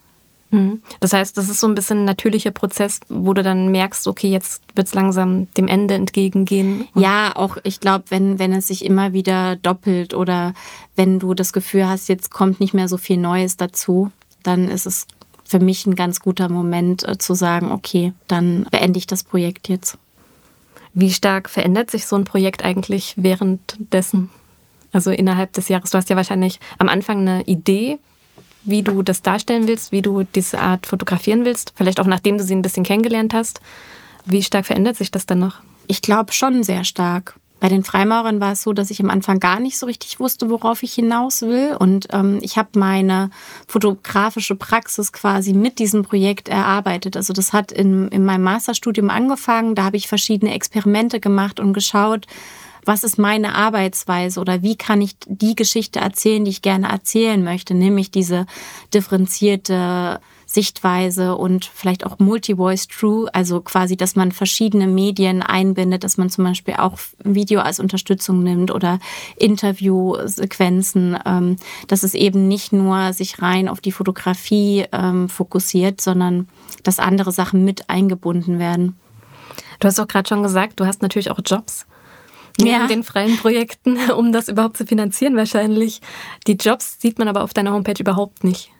Mhm. 0.50 0.82
Das 1.00 1.12
heißt, 1.12 1.36
das 1.36 1.48
ist 1.48 1.60
so 1.60 1.66
ein 1.66 1.74
bisschen 1.74 1.98
ein 1.98 2.04
natürlicher 2.04 2.50
Prozess, 2.50 3.00
wo 3.08 3.34
du 3.34 3.42
dann 3.42 3.70
merkst, 3.70 4.06
okay, 4.06 4.28
jetzt 4.28 4.62
wird 4.74 4.86
es 4.86 4.94
langsam 4.94 5.52
dem 5.54 5.68
Ende 5.68 5.94
entgegengehen. 5.94 6.88
Ja, 6.94 7.36
auch 7.36 7.58
ich 7.64 7.80
glaube, 7.80 8.04
wenn, 8.08 8.38
wenn 8.38 8.52
es 8.52 8.68
sich 8.68 8.84
immer 8.84 9.12
wieder 9.12 9.56
doppelt 9.56 10.14
oder 10.14 10.54
wenn 10.96 11.18
du 11.18 11.34
das 11.34 11.52
Gefühl 11.52 11.86
hast, 11.88 12.08
jetzt 12.08 12.30
kommt 12.30 12.60
nicht 12.60 12.74
mehr 12.74 12.88
so 12.88 12.96
viel 12.96 13.18
Neues 13.18 13.56
dazu, 13.56 14.10
dann 14.42 14.68
ist 14.68 14.86
es 14.86 15.06
für 15.44 15.60
mich 15.60 15.86
ein 15.86 15.94
ganz 15.94 16.20
guter 16.20 16.48
Moment 16.48 17.08
äh, 17.08 17.18
zu 17.18 17.34
sagen, 17.34 17.72
okay, 17.72 18.12
dann 18.26 18.66
beende 18.70 18.98
ich 18.98 19.06
das 19.06 19.24
Projekt 19.24 19.68
jetzt. 19.68 19.96
Wie 20.94 21.10
stark 21.10 21.48
verändert 21.48 21.90
sich 21.90 22.06
so 22.06 22.16
ein 22.16 22.24
Projekt 22.24 22.64
eigentlich 22.64 23.14
währenddessen? 23.16 24.30
Also 24.92 25.10
innerhalb 25.10 25.52
des 25.52 25.68
Jahres. 25.68 25.90
Du 25.90 25.98
hast 25.98 26.10
ja 26.10 26.16
wahrscheinlich 26.16 26.60
am 26.78 26.88
Anfang 26.88 27.20
eine 27.20 27.42
Idee, 27.44 27.98
wie 28.68 28.82
du 28.82 29.02
das 29.02 29.22
darstellen 29.22 29.66
willst, 29.66 29.92
wie 29.92 30.02
du 30.02 30.22
diese 30.22 30.60
Art 30.60 30.86
fotografieren 30.86 31.44
willst, 31.44 31.72
vielleicht 31.76 32.00
auch 32.00 32.06
nachdem 32.06 32.38
du 32.38 32.44
sie 32.44 32.54
ein 32.54 32.62
bisschen 32.62 32.84
kennengelernt 32.84 33.34
hast. 33.34 33.60
Wie 34.24 34.42
stark 34.42 34.66
verändert 34.66 34.96
sich 34.96 35.10
das 35.10 35.26
dann 35.26 35.38
noch? 35.38 35.60
Ich 35.86 36.02
glaube 36.02 36.32
schon 36.32 36.62
sehr 36.62 36.84
stark. 36.84 37.34
Bei 37.60 37.68
den 37.68 37.82
Freimaurern 37.82 38.40
war 38.40 38.52
es 38.52 38.62
so, 38.62 38.72
dass 38.72 38.90
ich 38.90 39.00
am 39.00 39.10
Anfang 39.10 39.40
gar 39.40 39.58
nicht 39.58 39.78
so 39.78 39.86
richtig 39.86 40.20
wusste, 40.20 40.48
worauf 40.48 40.82
ich 40.84 40.92
hinaus 40.92 41.42
will. 41.42 41.76
Und 41.76 42.06
ähm, 42.12 42.38
ich 42.40 42.56
habe 42.56 42.78
meine 42.78 43.30
fotografische 43.66 44.54
Praxis 44.54 45.12
quasi 45.12 45.54
mit 45.54 45.80
diesem 45.80 46.04
Projekt 46.04 46.48
erarbeitet. 46.48 47.16
Also 47.16 47.32
das 47.32 47.52
hat 47.52 47.72
in, 47.72 48.08
in 48.08 48.24
meinem 48.24 48.44
Masterstudium 48.44 49.10
angefangen. 49.10 49.74
Da 49.74 49.84
habe 49.84 49.96
ich 49.96 50.06
verschiedene 50.06 50.54
Experimente 50.54 51.18
gemacht 51.18 51.58
und 51.58 51.72
geschaut, 51.72 52.26
was 52.84 53.04
ist 53.04 53.18
meine 53.18 53.54
Arbeitsweise 53.54 54.40
oder 54.40 54.62
wie 54.62 54.76
kann 54.76 55.00
ich 55.00 55.16
die 55.26 55.54
Geschichte 55.54 56.00
erzählen, 56.00 56.44
die 56.44 56.50
ich 56.50 56.62
gerne 56.62 56.88
erzählen 56.88 57.42
möchte, 57.42 57.74
nämlich 57.74 58.10
diese 58.10 58.46
differenzierte 58.94 60.20
Sichtweise 60.50 61.36
und 61.36 61.66
vielleicht 61.66 62.06
auch 62.06 62.18
Multi-Voice 62.18 62.88
True, 62.88 63.28
also 63.34 63.60
quasi, 63.60 63.98
dass 63.98 64.16
man 64.16 64.32
verschiedene 64.32 64.86
Medien 64.86 65.42
einbindet, 65.42 66.04
dass 66.04 66.16
man 66.16 66.30
zum 66.30 66.44
Beispiel 66.44 66.74
auch 66.74 66.98
Video 67.22 67.60
als 67.60 67.80
Unterstützung 67.80 68.42
nimmt 68.42 68.70
oder 68.70 68.98
Interviewsequenzen, 69.36 71.18
ähm, 71.26 71.56
dass 71.86 72.02
es 72.02 72.14
eben 72.14 72.48
nicht 72.48 72.72
nur 72.72 73.12
sich 73.12 73.42
rein 73.42 73.68
auf 73.68 73.82
die 73.82 73.92
Fotografie 73.92 74.86
ähm, 74.90 75.28
fokussiert, 75.28 76.00
sondern 76.00 76.48
dass 76.82 76.98
andere 76.98 77.30
Sachen 77.30 77.66
mit 77.66 77.90
eingebunden 77.90 78.58
werden. 78.58 78.96
Du 79.80 79.86
hast 79.86 80.00
auch 80.00 80.08
gerade 80.08 80.28
schon 80.30 80.42
gesagt, 80.42 80.80
du 80.80 80.86
hast 80.86 81.02
natürlich 81.02 81.30
auch 81.30 81.40
Jobs 81.44 81.86
neben 82.58 82.70
ja. 82.70 82.86
den 82.86 83.04
freien 83.04 83.36
Projekten, 83.36 84.10
um 84.16 84.32
das 84.32 84.48
überhaupt 84.48 84.76
zu 84.76 84.86
finanzieren 84.86 85.36
wahrscheinlich. 85.36 86.00
Die 86.46 86.54
Jobs 86.54 87.00
sieht 87.00 87.18
man 87.18 87.28
aber 87.28 87.42
auf 87.42 87.54
deiner 87.54 87.72
Homepage 87.72 88.00
überhaupt 88.00 88.44
nicht. 88.44 88.70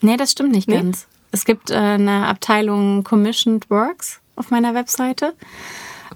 Nee, 0.00 0.16
das 0.16 0.32
stimmt 0.32 0.52
nicht 0.52 0.68
nee? 0.68 0.76
ganz. 0.76 1.08
Es 1.30 1.44
gibt 1.44 1.70
äh, 1.70 1.76
eine 1.76 2.26
Abteilung 2.26 3.04
Commissioned 3.04 3.68
Works 3.70 4.20
auf 4.36 4.50
meiner 4.50 4.74
Webseite. 4.74 5.34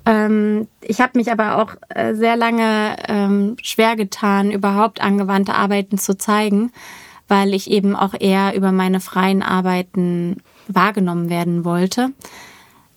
Ähm, 0.06 0.68
ich 0.80 1.00
habe 1.00 1.18
mich 1.18 1.30
aber 1.30 1.58
auch 1.58 1.74
äh, 1.88 2.14
sehr 2.14 2.36
lange 2.36 2.96
ähm, 3.08 3.56
schwer 3.62 3.96
getan, 3.96 4.50
überhaupt 4.50 5.00
angewandte 5.00 5.54
Arbeiten 5.54 5.98
zu 5.98 6.16
zeigen, 6.16 6.72
weil 7.28 7.54
ich 7.54 7.70
eben 7.70 7.94
auch 7.94 8.14
eher 8.18 8.54
über 8.54 8.72
meine 8.72 9.00
freien 9.00 9.42
Arbeiten 9.42 10.38
wahrgenommen 10.68 11.28
werden 11.28 11.64
wollte. 11.64 12.10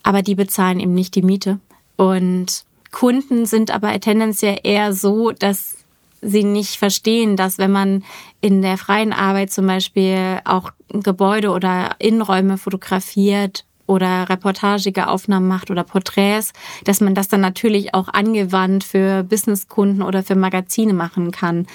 Aber 0.03 0.21
die 0.21 0.35
bezahlen 0.35 0.79
eben 0.79 0.93
nicht 0.93 1.15
die 1.15 1.21
Miete. 1.21 1.59
Und 1.97 2.65
Kunden 2.95 3.45
sind 3.45 3.71
aber 3.71 3.99
tendenziell 3.99 4.57
eher 4.63 4.93
so, 4.93 5.31
dass 5.31 5.75
sie 6.21 6.45
nicht 6.45 6.77
verstehen, 6.77 7.35
dass 7.35 7.57
wenn 7.57 7.71
man 7.71 8.05
in 8.39 8.61
der 8.61 8.77
freien 8.77 9.11
Arbeit 9.11 9.51
zum 9.51 9.67
Beispiel 9.67 10.39
auch 10.45 10.71
Gebäude 10.87 11.49
oder 11.49 11.97
Innenräume 11.99 12.57
fotografiert 12.57 13.65
oder 13.85 14.29
reportagige 14.29 15.09
Aufnahmen 15.09 15.49
macht 15.49 15.71
oder 15.71 15.83
Porträts, 15.83 16.53
dass 16.85 17.01
man 17.01 17.15
das 17.15 17.27
dann 17.27 17.41
natürlich 17.41 17.93
auch 17.93 18.07
angewandt 18.07 18.85
für 18.85 19.23
Businesskunden 19.23 20.01
oder 20.01 20.23
für 20.23 20.35
Magazine 20.35 20.93
machen 20.93 21.31
kann. 21.31 21.67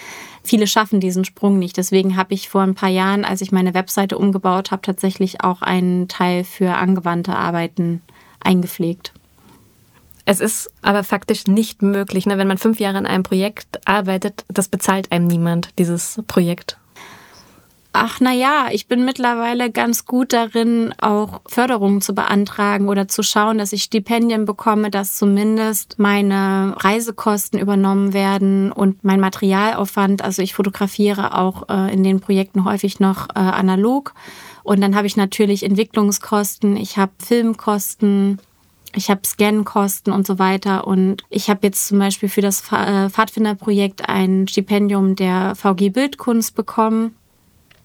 Viele 0.42 0.66
schaffen 0.66 1.00
diesen 1.00 1.26
Sprung 1.26 1.58
nicht. 1.58 1.76
Deswegen 1.76 2.16
habe 2.16 2.32
ich 2.32 2.48
vor 2.48 2.62
ein 2.62 2.74
paar 2.74 2.88
Jahren, 2.88 3.26
als 3.26 3.42
ich 3.42 3.52
meine 3.52 3.74
Webseite 3.74 4.16
umgebaut 4.16 4.70
habe, 4.70 4.80
tatsächlich 4.80 5.44
auch 5.44 5.60
einen 5.60 6.08
Teil 6.08 6.44
für 6.44 6.76
angewandte 6.76 7.36
Arbeiten 7.36 8.00
eingepflegt. 8.42 9.12
Es 10.30 10.38
ist 10.38 10.70
aber 10.80 11.02
faktisch 11.02 11.48
nicht 11.48 11.82
möglich, 11.82 12.24
ne? 12.24 12.38
wenn 12.38 12.46
man 12.46 12.56
fünf 12.56 12.78
Jahre 12.78 12.98
an 12.98 13.06
einem 13.06 13.24
Projekt 13.24 13.80
arbeitet, 13.84 14.44
das 14.46 14.68
bezahlt 14.68 15.10
einem 15.10 15.26
niemand, 15.26 15.70
dieses 15.76 16.22
Projekt. 16.28 16.78
Ach 17.92 18.18
na 18.20 18.32
ja, 18.32 18.68
ich 18.70 18.86
bin 18.86 19.04
mittlerweile 19.04 19.72
ganz 19.72 20.06
gut 20.06 20.32
darin, 20.32 20.94
auch 21.00 21.40
Förderungen 21.48 22.00
zu 22.00 22.14
beantragen 22.14 22.88
oder 22.88 23.08
zu 23.08 23.24
schauen, 23.24 23.58
dass 23.58 23.72
ich 23.72 23.82
Stipendien 23.82 24.44
bekomme, 24.44 24.92
dass 24.92 25.16
zumindest 25.16 25.98
meine 25.98 26.76
Reisekosten 26.78 27.58
übernommen 27.58 28.12
werden 28.12 28.70
und 28.70 29.02
mein 29.02 29.18
Materialaufwand. 29.18 30.22
Also 30.22 30.42
ich 30.42 30.54
fotografiere 30.54 31.36
auch 31.36 31.68
äh, 31.68 31.92
in 31.92 32.04
den 32.04 32.20
Projekten 32.20 32.64
häufig 32.64 33.00
noch 33.00 33.30
äh, 33.30 33.40
analog. 33.40 34.14
Und 34.62 34.80
dann 34.80 34.94
habe 34.94 35.08
ich 35.08 35.16
natürlich 35.16 35.64
Entwicklungskosten, 35.64 36.76
ich 36.76 36.98
habe 36.98 37.10
Filmkosten, 37.18 38.38
ich 38.94 39.10
habe 39.10 39.20
Scankosten 39.24 40.12
und 40.12 40.26
so 40.26 40.38
weiter. 40.38 40.86
Und 40.86 41.22
ich 41.28 41.48
habe 41.48 41.60
jetzt 41.66 41.88
zum 41.88 41.98
Beispiel 41.98 42.28
für 42.28 42.40
das 42.40 42.60
äh, 42.72 43.08
Pfadfinderprojekt 43.08 44.08
ein 44.08 44.48
Stipendium 44.48 45.16
der 45.16 45.54
VG 45.54 45.90
Bildkunst 45.90 46.54
bekommen. 46.54 47.14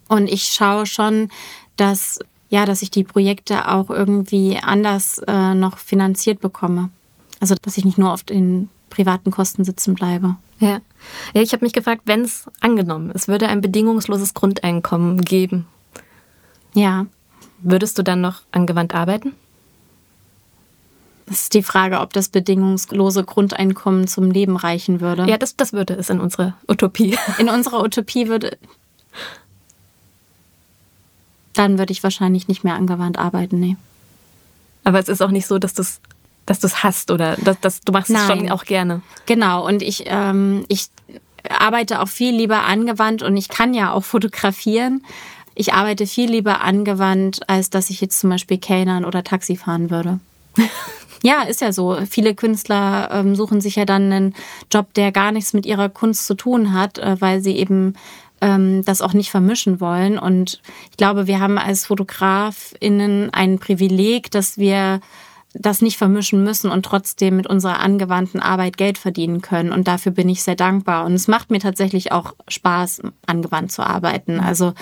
Und 0.08 0.28
ich 0.28 0.46
schaue 0.46 0.86
schon, 0.86 1.30
dass, 1.78 2.20
ja, 2.50 2.66
dass 2.66 2.82
ich 2.82 2.92
die 2.92 3.04
Projekte 3.04 3.72
auch 3.72 3.90
irgendwie 3.90 4.58
anders 4.62 5.20
äh, 5.28 5.54
noch 5.54 5.78
finanziert 5.78 6.40
bekomme. 6.40 6.90
Also, 7.40 7.56
dass 7.62 7.78
ich 7.78 7.86
nicht 7.86 7.98
nur 7.98 8.14
auf 8.14 8.24
den 8.24 8.70
privaten 8.90 9.32
Kosten 9.32 9.64
sitzen 9.64 9.94
bleibe. 9.94 10.38
Ja, 10.60 10.80
ja 11.34 11.42
ich 11.42 11.54
habe 11.54 11.66
mich 11.66 11.74
gefragt, 11.74 12.04
wenn 12.06 12.22
es 12.22 12.46
angenommen, 12.62 13.12
es 13.14 13.28
würde 13.28 13.48
ein 13.48 13.62
bedingungsloses 13.62 14.34
Grundeinkommen 14.34 15.22
geben. 15.22 15.68
Ja. 16.74 17.06
Würdest 17.60 17.98
du 17.98 18.04
dann 18.04 18.22
noch 18.22 18.42
angewandt 18.52 18.94
arbeiten? 18.94 19.34
Das 21.28 21.42
ist 21.42 21.54
die 21.54 21.64
Frage, 21.64 22.02
ob 22.02 22.14
das 22.14 22.30
bedingungslose 22.30 23.24
Grundeinkommen 23.24 24.08
zum 24.08 24.30
Leben 24.30 24.58
reichen 24.58 25.02
würde. 25.02 25.26
Ja, 25.28 25.38
das, 25.38 25.56
das 25.56 25.74
würde 25.74 25.96
es 25.96 26.10
in 26.10 26.20
unserer 26.20 26.54
Utopie. 26.68 27.18
In 27.40 27.50
unserer 27.50 27.84
Utopie 27.84 28.28
würde. 28.28 28.58
Dann 31.54 31.80
würde 31.80 31.94
ich 31.94 32.04
wahrscheinlich 32.04 32.48
nicht 32.48 32.64
mehr 32.64 32.76
angewandt 32.76 33.18
arbeiten, 33.18 33.60
nee. 33.60 33.78
Aber 34.84 35.00
es 35.00 35.10
ist 35.10 35.22
auch 35.22 35.32
nicht 35.32 35.48
so, 35.48 35.58
dass 35.58 35.74
du 35.74 35.82
es 35.82 36.00
dass 36.46 36.60
du's 36.60 36.84
hast 36.84 37.12
oder 37.12 37.36
dass, 37.38 37.60
dass 37.60 37.82
du 37.82 37.92
machst 37.92 38.12
Nein. 38.12 38.22
es 38.22 38.28
schon 38.28 38.52
auch 38.52 38.66
gerne. 38.66 39.02
Genau, 39.26 39.66
und 39.66 39.82
ich, 39.82 40.04
ähm, 40.06 40.66
ich 40.68 40.90
arbeite 41.50 42.02
auch 42.02 42.08
viel 42.08 42.36
lieber 42.36 42.64
angewandt 42.64 43.24
und 43.24 43.36
ich 43.38 43.50
kann 43.50 43.74
ja 43.74 43.92
auch 43.92 44.04
fotografieren. 44.04 45.04
Ich 45.56 45.74
arbeite 45.74 46.06
viel 46.06 46.30
lieber 46.30 46.62
angewandt, 46.62 47.50
als 47.50 47.70
dass 47.70 47.90
ich 47.90 48.02
jetzt 48.02 48.20
zum 48.20 48.30
Beispiel 48.30 48.58
Kellnern 48.58 49.06
oder 49.06 49.24
Taxi 49.24 49.56
fahren 49.56 49.90
würde. 49.90 50.20
Ja, 51.26 51.42
ist 51.42 51.62
ja 51.62 51.72
so. 51.72 51.98
Viele 52.08 52.36
Künstler 52.36 53.10
ähm, 53.12 53.36
suchen 53.36 53.60
sich 53.60 53.78
ja 53.78 53.86
dann 53.86 54.12
einen 54.12 54.36
Job, 54.72 54.94
der 54.94 55.12
gar 55.12 55.32
nichts 55.32 55.54
mit 55.54 55.66
ihrer 55.66 55.90
Kunst 55.90 56.28
zu 56.28 56.36
tun 56.36 56.72
hat, 56.72 57.00
äh, 57.00 57.20
weil 57.20 57.42
sie 57.42 57.58
eben 57.58 57.96
ähm, 58.42 58.86
das 58.86 59.02
auch 59.02 59.14
nicht 59.14 59.32
vermischen 59.32 59.82
wollen. 59.82 60.20
Und 60.20 60.62
ich 60.92 60.98
glaube, 60.98 61.26
wir 61.26 61.40
haben 61.40 61.58
als 61.58 61.88
FotografInnen 61.88 63.34
ein 63.34 63.58
Privileg, 63.58 64.30
dass 64.30 64.60
wir 64.60 65.00
das 65.58 65.82
nicht 65.82 65.98
vermischen 65.98 66.44
müssen 66.44 66.70
und 66.70 66.84
trotzdem 66.84 67.38
mit 67.38 67.48
unserer 67.48 67.80
angewandten 67.80 68.42
Arbeit 68.42 68.78
Geld 68.78 68.98
verdienen 68.98 69.42
können. 69.42 69.72
Und 69.72 69.88
dafür 69.88 70.12
bin 70.12 70.28
ich 70.28 70.44
sehr 70.44 70.56
dankbar. 70.56 71.06
Und 71.06 71.14
es 71.14 71.28
macht 71.28 71.50
mir 71.50 71.60
tatsächlich 71.60 72.12
auch 72.12 72.34
Spaß, 72.48 73.02
angewandt 73.26 73.72
zu 73.72 73.82
arbeiten. 73.82 74.40
Also 74.40 74.74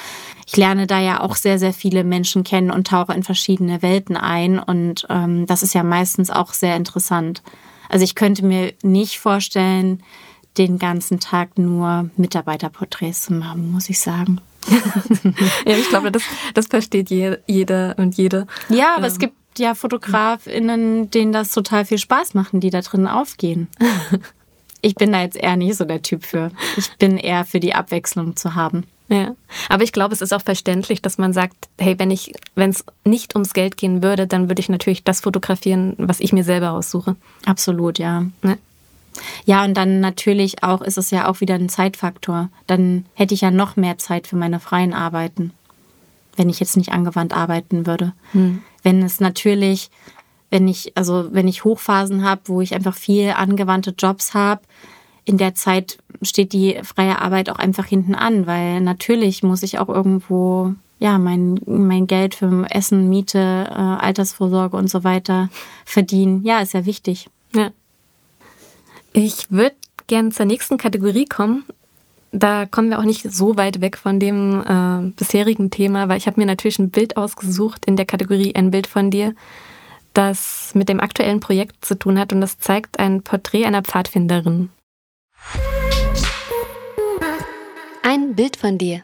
ich 0.48 0.58
lerne 0.58 0.88
da 0.88 1.00
ja 1.00 1.22
auch 1.22 1.36
sehr, 1.36 1.60
sehr 1.60 1.74
viele 1.74 2.04
Menschen 2.04 2.44
kennen 2.44 2.72
und 2.72 2.88
tauche 2.88 3.14
in 3.14 3.24
verschiedene 3.24 3.82
Welten 3.82 4.18
ein. 4.18 4.60
Und 4.60 5.06
ähm, 5.10 5.46
das 5.46 5.62
ist 5.64 5.74
ja 5.74 5.84
meistens 5.84 6.32
auch 6.32 6.54
sehr 6.54 6.76
interessant. 6.76 7.44
Also 7.90 8.04
ich 8.04 8.16
könnte 8.16 8.44
mir 8.44 8.74
nicht 8.82 9.20
vorstellen, 9.20 10.02
den 10.58 10.80
ganzen 10.80 11.20
Tag 11.20 11.58
nur 11.58 12.10
Mitarbeiterporträts 12.18 13.24
zu 13.24 13.34
machen, 13.34 13.72
muss 13.72 13.90
ich 13.90 14.00
sagen. 14.00 14.40
ja, 15.66 15.76
ich 15.76 15.90
glaube, 15.90 16.12
das, 16.12 16.24
das 16.54 16.68
versteht 16.68 17.10
jeder 17.10 17.98
und 17.98 18.16
jede. 18.16 18.48
Ja, 18.70 18.96
aber 18.96 19.06
ähm. 19.06 19.12
es 19.12 19.20
gibt 19.20 19.36
ja 19.60 19.76
FotografInnen, 19.76 21.10
denen 21.12 21.32
das 21.32 21.52
total 21.52 21.86
viel 21.86 21.98
Spaß 21.98 22.34
machen, 22.34 22.60
die 22.60 22.70
da 22.70 22.82
drin 22.82 23.08
aufgehen. 23.08 23.68
Ich 24.86 24.96
bin 24.96 25.14
da 25.14 25.22
jetzt 25.22 25.38
eher 25.38 25.56
nicht 25.56 25.78
so 25.78 25.86
der 25.86 26.02
Typ 26.02 26.26
für. 26.26 26.52
Ich 26.76 26.92
bin 26.98 27.18
eher 27.18 27.46
für 27.46 27.62
die 27.62 27.74
Abwechslung 27.74 28.36
zu 28.36 28.54
haben. 28.54 28.84
Ja, 29.08 29.36
aber 29.70 29.84
ich 29.84 29.94
glaube, 29.94 30.14
es 30.14 30.22
ist 30.22 30.34
auch 30.34 30.42
verständlich, 30.42 31.02
dass 31.02 31.18
man 31.18 31.32
sagt, 31.34 31.70
hey, 31.80 31.98
wenn 32.00 32.12
ich, 32.12 32.34
wenn 32.56 32.70
es 32.70 32.84
nicht 33.06 33.34
ums 33.36 33.54
Geld 33.54 33.78
gehen 33.78 34.04
würde, 34.04 34.28
dann 34.28 34.50
würde 34.50 34.60
ich 34.60 34.70
natürlich 34.70 35.04
das 35.04 35.22
fotografieren, 35.22 35.96
was 35.98 36.20
ich 36.20 36.34
mir 36.34 36.44
selber 36.44 36.72
aussuche. 36.72 37.16
Absolut, 37.46 37.98
ja. 37.98 38.26
ja. 38.44 38.58
Ja, 39.46 39.64
und 39.64 39.76
dann 39.76 40.00
natürlich 40.00 40.64
auch 40.64 40.82
ist 40.82 40.98
es 40.98 41.12
ja 41.12 41.30
auch 41.30 41.40
wieder 41.40 41.56
ein 41.56 41.70
Zeitfaktor. 41.70 42.50
Dann 42.68 43.06
hätte 43.14 43.34
ich 43.34 43.42
ja 43.42 43.52
noch 43.52 43.76
mehr 43.76 43.98
Zeit 43.98 44.28
für 44.28 44.36
meine 44.36 44.60
freien 44.60 44.94
Arbeiten, 44.94 45.54
wenn 46.36 46.50
ich 46.50 46.60
jetzt 46.60 46.76
nicht 46.76 46.92
angewandt 46.92 47.34
arbeiten 47.34 47.86
würde. 47.86 48.14
Hm. 48.32 48.64
Wenn 48.84 49.02
es 49.02 49.20
natürlich, 49.20 49.90
wenn 50.50 50.68
ich, 50.68 50.96
also 50.96 51.30
wenn 51.32 51.48
ich 51.48 51.64
Hochphasen 51.64 52.24
habe, 52.24 52.42
wo 52.46 52.62
ich 52.62 52.76
einfach 52.76 52.96
viel 52.96 53.32
angewandte 53.32 53.96
Jobs 53.98 54.34
habe, 54.34 54.62
in 55.26 55.38
der 55.38 55.56
Zeit 55.56 55.98
steht 56.22 56.54
die 56.54 56.80
freie 56.84 57.22
Arbeit 57.22 57.50
auch 57.50 57.58
einfach 57.58 57.86
hinten 57.86 58.14
an, 58.14 58.46
weil 58.46 58.82
natürlich 58.82 59.42
muss 59.42 59.64
ich 59.64 59.80
auch 59.80 59.90
irgendwo 59.90 60.76
ja, 61.00 61.18
mein, 61.18 61.60
mein 61.66 62.08
Geld 62.08 62.36
für 62.36 62.66
Essen, 62.70 63.10
Miete, 63.10 63.68
äh, 63.70 63.74
Altersvorsorge 63.74 64.78
und 64.78 64.90
so 64.90 65.04
weiter 65.04 65.50
verdienen. 65.86 66.44
Ja, 66.44 66.60
ist 66.60 66.74
ja 66.74 66.86
wichtig. 66.86 67.30
Ja. 67.54 67.72
Ich 69.12 69.52
würde 69.52 69.76
gerne 70.08 70.30
zur 70.30 70.46
nächsten 70.46 70.78
Kategorie 70.78 71.26
kommen. 71.26 71.66
Da 72.36 72.66
kommen 72.66 72.90
wir 72.90 72.98
auch 72.98 73.04
nicht 73.04 73.32
so 73.32 73.58
weit 73.58 73.80
weg 73.80 73.96
von 73.96 74.20
dem 74.20 74.62
äh, 74.62 75.12
bisherigen 75.12 75.70
Thema, 75.70 76.10
weil 76.10 76.18
ich 76.18 76.26
habe 76.26 76.42
mir 76.42 76.48
natürlich 76.48 76.80
ein 76.80 76.90
Bild 76.90 77.16
ausgesucht 77.16 77.86
in 77.86 77.96
der 77.96 78.08
Kategorie 78.08 78.56
Ein 78.56 78.72
Bild 78.72 78.88
von 78.88 79.12
dir, 79.12 79.36
das 80.14 80.72
mit 80.74 80.90
dem 80.90 81.00
aktuellen 81.00 81.40
Projekt 81.40 81.86
zu 81.86 81.98
tun 81.98 82.18
hat 82.18 82.34
und 82.34 82.42
das 82.42 82.58
zeigt 82.58 82.98
ein 82.98 83.22
Porträt 83.22 83.66
einer 83.66 83.84
Pfadfinderin. 83.84 84.70
Ein 88.02 88.34
Bild 88.34 88.58
von 88.58 88.80
dir. 88.80 89.04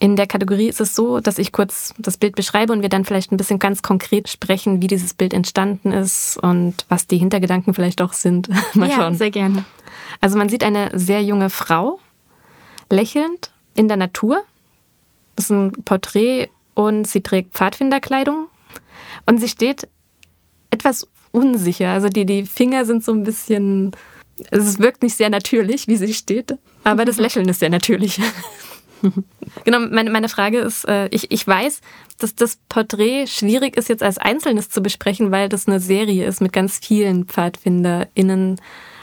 In 0.00 0.16
der 0.16 0.26
Kategorie 0.26 0.68
ist 0.68 0.80
es 0.80 0.94
so, 0.94 1.20
dass 1.20 1.36
ich 1.36 1.52
kurz 1.52 1.92
das 1.98 2.16
Bild 2.16 2.36
beschreibe 2.36 2.72
und 2.72 2.80
wir 2.80 2.88
dann 2.88 3.04
vielleicht 3.04 3.32
ein 3.32 3.36
bisschen 3.36 3.58
ganz 3.58 3.82
konkret 3.82 4.28
sprechen, 4.30 4.80
wie 4.80 4.86
dieses 4.86 5.12
Bild 5.12 5.34
entstanden 5.34 5.92
ist 5.92 6.38
und 6.38 6.86
was 6.88 7.06
die 7.06 7.18
Hintergedanken 7.18 7.74
vielleicht 7.74 8.00
auch 8.00 8.14
sind. 8.14 8.48
Mal 8.74 8.88
ja, 8.88 8.96
schauen. 8.96 9.14
sehr 9.14 9.30
gerne. 9.30 9.66
Also 10.22 10.38
man 10.38 10.48
sieht 10.48 10.64
eine 10.64 10.90
sehr 10.94 11.22
junge 11.22 11.50
Frau, 11.50 11.98
lächelnd 12.90 13.50
in 13.74 13.88
der 13.88 13.96
Natur. 13.96 14.42
Das 15.34 15.46
ist 15.46 15.50
ein 15.50 15.72
Porträt 15.84 16.48
und 16.74 17.06
sie 17.06 17.20
trägt 17.20 17.54
Pfadfinderkleidung 17.54 18.48
und 19.26 19.38
sie 19.38 19.48
steht 19.48 19.88
etwas 20.70 21.08
unsicher. 21.32 21.90
Also 21.90 22.08
die, 22.08 22.24
die 22.24 22.44
Finger 22.44 22.84
sind 22.84 23.04
so 23.04 23.12
ein 23.12 23.22
bisschen, 23.22 23.92
es 24.50 24.78
wirkt 24.78 25.02
nicht 25.02 25.16
sehr 25.16 25.30
natürlich, 25.30 25.88
wie 25.88 25.96
sie 25.96 26.14
steht, 26.14 26.56
aber 26.84 27.04
das 27.04 27.16
Lächeln 27.18 27.48
ist 27.48 27.60
sehr 27.60 27.70
natürlich. 27.70 28.20
genau, 29.64 29.80
meine, 29.80 30.10
meine 30.10 30.28
Frage 30.28 30.58
ist, 30.58 30.86
äh, 30.88 31.08
ich, 31.08 31.30
ich 31.30 31.46
weiß, 31.46 31.80
dass 32.18 32.34
das 32.34 32.58
Porträt 32.68 33.26
schwierig 33.26 33.76
ist, 33.76 33.88
jetzt 33.88 34.02
als 34.02 34.18
Einzelnes 34.18 34.70
zu 34.70 34.80
besprechen, 34.80 35.30
weil 35.30 35.48
das 35.48 35.66
eine 35.66 35.80
Serie 35.80 36.26
ist 36.26 36.40
mit 36.40 36.52
ganz 36.52 36.78
vielen 36.78 37.26
PfadfinderInnen, 37.26 38.60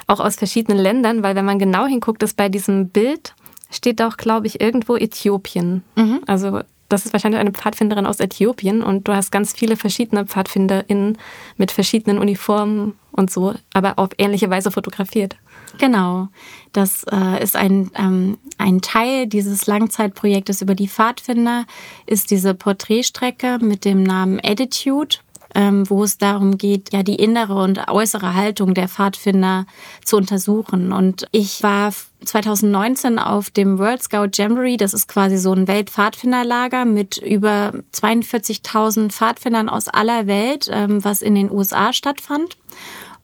auch 0.08 0.20
aus 0.20 0.36
verschiedenen 0.36 0.80
Ländern, 0.80 1.24
weil 1.24 1.36
wenn 1.36 1.46
man 1.46 1.60
genau 1.60 1.86
hinguckt, 1.86 2.24
ist 2.24 2.36
bei 2.36 2.50
diesem 2.50 2.90
Bild 2.90 3.36
steht 3.76 4.02
auch, 4.02 4.18
glaube 4.18 4.48
ich, 4.48 4.62
irgendwo 4.62 4.96
Äthiopien. 4.96 5.84
Mhm. 5.96 6.22
Also 6.28 6.62
das 6.90 7.06
ist 7.06 7.14
wahrscheinlich 7.14 7.40
eine 7.40 7.52
Pfadfinderin 7.52 8.06
aus 8.06 8.20
Äthiopien 8.20 8.84
und 8.84 9.08
du 9.08 9.16
hast 9.16 9.32
ganz 9.32 9.54
viele 9.54 9.78
verschiedene 9.78 10.26
PfadfinderInnen 10.26 11.18
mit 11.58 11.72
verschiedenen 11.72 12.20
Uniformen 12.20 12.94
und 13.12 13.32
so, 13.32 13.56
aber 13.74 13.98
auf 13.98 14.10
ähnliche 14.18 14.50
Weise 14.50 14.70
fotografiert. 14.70 15.36
Genau. 15.80 16.28
Das 16.72 17.04
äh, 17.12 17.42
ist 17.42 17.56
ein, 17.56 17.90
ähm, 17.96 18.38
ein 18.60 18.82
Teil 18.82 19.26
dieses 19.26 19.66
Langzeitprojektes 19.66 20.62
über 20.62 20.76
die 20.76 20.88
Pfadfinder, 20.88 21.66
ist 22.06 22.30
diese 22.30 22.54
Porträtstrecke 22.54 23.58
mit 23.60 23.86
dem 23.86 24.04
Namen 24.04 24.40
Attitude 24.44 25.18
ähm, 25.56 25.90
wo 25.90 26.04
es 26.04 26.18
darum 26.18 26.58
geht, 26.58 26.94
ja 26.94 27.04
die 27.04 27.16
innere 27.16 27.56
und 27.56 27.88
äußere 27.88 28.34
Haltung 28.34 28.74
der 28.74 28.88
Pfadfinder 28.88 29.66
zu 30.04 30.18
untersuchen. 30.18 30.92
Und 30.92 31.28
ich 31.32 31.62
war 31.64 31.94
2019 32.26 33.20
auf 33.20 33.50
dem 33.50 33.78
World 33.78 34.04
Scout 34.04 34.30
Jamboree. 34.34 34.78
Das 34.78 34.94
ist 34.94 35.08
quasi 35.08 35.38
so 35.38 35.54
ein 35.54 35.68
Weltpfadfinderlager 35.68 36.86
mit 36.86 37.18
über 37.18 37.74
42.000 37.94 39.12
Pfadfindern 39.12 39.70
aus 39.70 39.88
aller 39.88 40.28
Welt, 40.28 40.70
ähm, 40.72 41.04
was 41.04 41.22
in 41.22 41.36
den 41.36 41.52
USA 41.52 41.94
stattfand. 41.94 42.58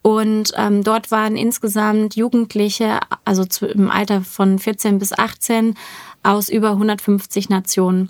Und 0.01 0.53
ähm, 0.55 0.83
dort 0.83 1.11
waren 1.11 1.35
insgesamt 1.35 2.15
Jugendliche, 2.15 2.99
also 3.25 3.43
zu, 3.45 3.67
im 3.67 3.91
Alter 3.91 4.21
von 4.21 4.57
14 4.57 4.97
bis 4.97 5.11
18, 5.11 5.75
aus 6.23 6.49
über 6.49 6.71
150 6.71 7.49
Nationen. 7.49 8.09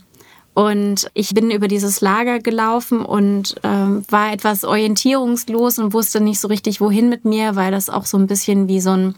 Und 0.53 1.09
ich 1.13 1.33
bin 1.33 1.51
über 1.51 1.67
dieses 1.67 2.01
Lager 2.01 2.39
gelaufen 2.39 3.05
und 3.05 3.55
ähm, 3.63 4.03
war 4.09 4.33
etwas 4.33 4.63
orientierungslos 4.65 5.79
und 5.79 5.93
wusste 5.93 6.21
nicht 6.21 6.39
so 6.39 6.47
richtig, 6.47 6.81
wohin 6.81 7.07
mit 7.07 7.23
mir, 7.23 7.55
weil 7.55 7.71
das 7.71 7.89
auch 7.89 8.05
so 8.05 8.17
ein 8.17 8.27
bisschen 8.27 8.67
wie 8.67 8.81
so 8.81 8.91
ein 8.91 9.15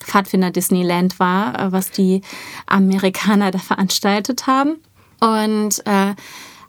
Pfadfinder 0.00 0.50
Disneyland 0.50 1.18
war, 1.18 1.58
äh, 1.58 1.72
was 1.72 1.90
die 1.90 2.22
Amerikaner 2.66 3.50
da 3.52 3.58
veranstaltet 3.58 4.46
haben. 4.46 4.76
Und 5.20 5.86
äh, 5.86 6.14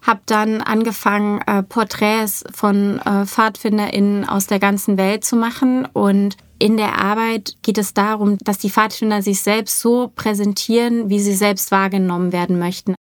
habe 0.06 0.20
dann 0.26 0.62
angefangen, 0.62 1.40
äh, 1.46 1.62
Porträts 1.62 2.44
von 2.54 3.00
äh, 3.00 3.26
PfadfinderInnen 3.26 4.26
aus 4.26 4.46
der 4.46 4.60
ganzen 4.60 4.96
Welt 4.96 5.24
zu 5.24 5.36
machen. 5.36 5.84
Und 5.92 6.36
in 6.58 6.76
der 6.76 6.98
Arbeit 6.98 7.56
geht 7.62 7.76
es 7.76 7.92
darum, 7.92 8.38
dass 8.38 8.58
die 8.58 8.70
Pfadfinder 8.70 9.20
sich 9.20 9.42
selbst 9.42 9.80
so 9.80 10.10
präsentieren, 10.14 11.10
wie 11.10 11.18
sie 11.18 11.34
selbst 11.34 11.70
wahrgenommen 11.70 12.32
werden 12.32 12.58
möchten. 12.58 12.94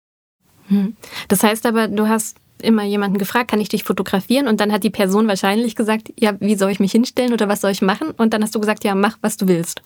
Hm. 0.67 0.95
Das 1.27 1.43
heißt 1.43 1.65
aber, 1.65 1.87
du 1.87 2.07
hast 2.07 2.37
immer 2.61 2.83
jemanden 2.83 3.17
gefragt, 3.17 3.51
kann 3.51 3.61
ich 3.61 3.69
dich 3.69 3.83
fotografieren? 3.83 4.47
Und 4.47 4.59
dann 4.59 4.71
hat 4.71 4.83
die 4.83 4.89
Person 4.89 5.27
wahrscheinlich 5.27 5.75
gesagt, 5.75 6.11
ja, 6.17 6.33
wie 6.39 6.55
soll 6.55 6.71
ich 6.71 6.79
mich 6.79 6.91
hinstellen 6.91 7.33
oder 7.33 7.47
was 7.47 7.61
soll 7.61 7.71
ich 7.71 7.81
machen? 7.81 8.11
Und 8.11 8.33
dann 8.33 8.41
hast 8.41 8.55
du 8.55 8.59
gesagt, 8.59 8.83
ja, 8.83 8.95
mach, 8.95 9.17
was 9.21 9.37
du 9.37 9.47
willst. 9.47 9.81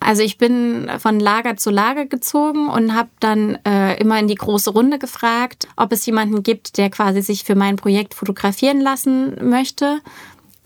Also 0.00 0.22
ich 0.22 0.36
bin 0.36 0.90
von 0.98 1.18
Lager 1.18 1.56
zu 1.56 1.70
Lager 1.70 2.04
gezogen 2.04 2.68
und 2.68 2.94
habe 2.94 3.08
dann 3.20 3.58
äh, 3.66 3.98
immer 3.98 4.18
in 4.18 4.28
die 4.28 4.34
große 4.34 4.70
Runde 4.70 4.98
gefragt, 4.98 5.66
ob 5.76 5.92
es 5.92 6.04
jemanden 6.04 6.42
gibt, 6.42 6.76
der 6.76 6.90
quasi 6.90 7.22
sich 7.22 7.44
für 7.44 7.54
mein 7.54 7.76
Projekt 7.76 8.12
fotografieren 8.12 8.82
lassen 8.82 9.34
möchte. 9.48 10.00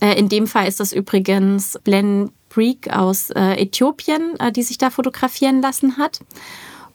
Äh, 0.01 0.19
in 0.19 0.29
dem 0.29 0.49
Fall 0.49 0.67
ist 0.67 0.81
das 0.81 0.93
übrigens 0.93 1.79
Glenn 1.85 2.33
Breek 2.49 2.93
aus 2.93 3.31
äh, 3.31 3.63
Äthiopien, 3.63 4.35
äh, 4.41 4.51
die 4.51 4.65
sich 4.65 4.79
da 4.79 4.91
fotografieren 4.91 5.63
lassen 5.63 5.99
hat. 5.99 6.21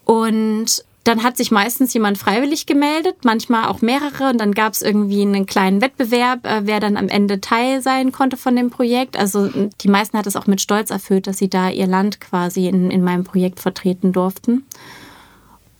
Und 0.04 0.84
dann 1.04 1.22
hat 1.22 1.36
sich 1.36 1.50
meistens 1.50 1.92
jemand 1.92 2.16
freiwillig 2.16 2.64
gemeldet, 2.64 3.16
manchmal 3.24 3.66
auch 3.66 3.82
mehrere. 3.82 4.30
Und 4.30 4.40
dann 4.40 4.52
gab 4.52 4.72
es 4.72 4.80
irgendwie 4.80 5.20
einen 5.20 5.44
kleinen 5.44 5.82
Wettbewerb, 5.82 6.46
äh, 6.46 6.62
wer 6.64 6.80
dann 6.80 6.96
am 6.96 7.08
Ende 7.08 7.42
Teil 7.42 7.82
sein 7.82 8.10
konnte 8.10 8.38
von 8.38 8.56
dem 8.56 8.70
Projekt. 8.70 9.18
Also 9.18 9.48
die 9.48 9.88
meisten 9.88 10.16
hat 10.16 10.26
es 10.26 10.34
auch 10.34 10.46
mit 10.46 10.62
Stolz 10.62 10.90
erfüllt, 10.90 11.26
dass 11.26 11.36
sie 11.36 11.50
da 11.50 11.68
ihr 11.68 11.86
Land 11.86 12.20
quasi 12.20 12.68
in, 12.68 12.90
in 12.90 13.04
meinem 13.04 13.24
Projekt 13.24 13.60
vertreten 13.60 14.12
durften. 14.12 14.64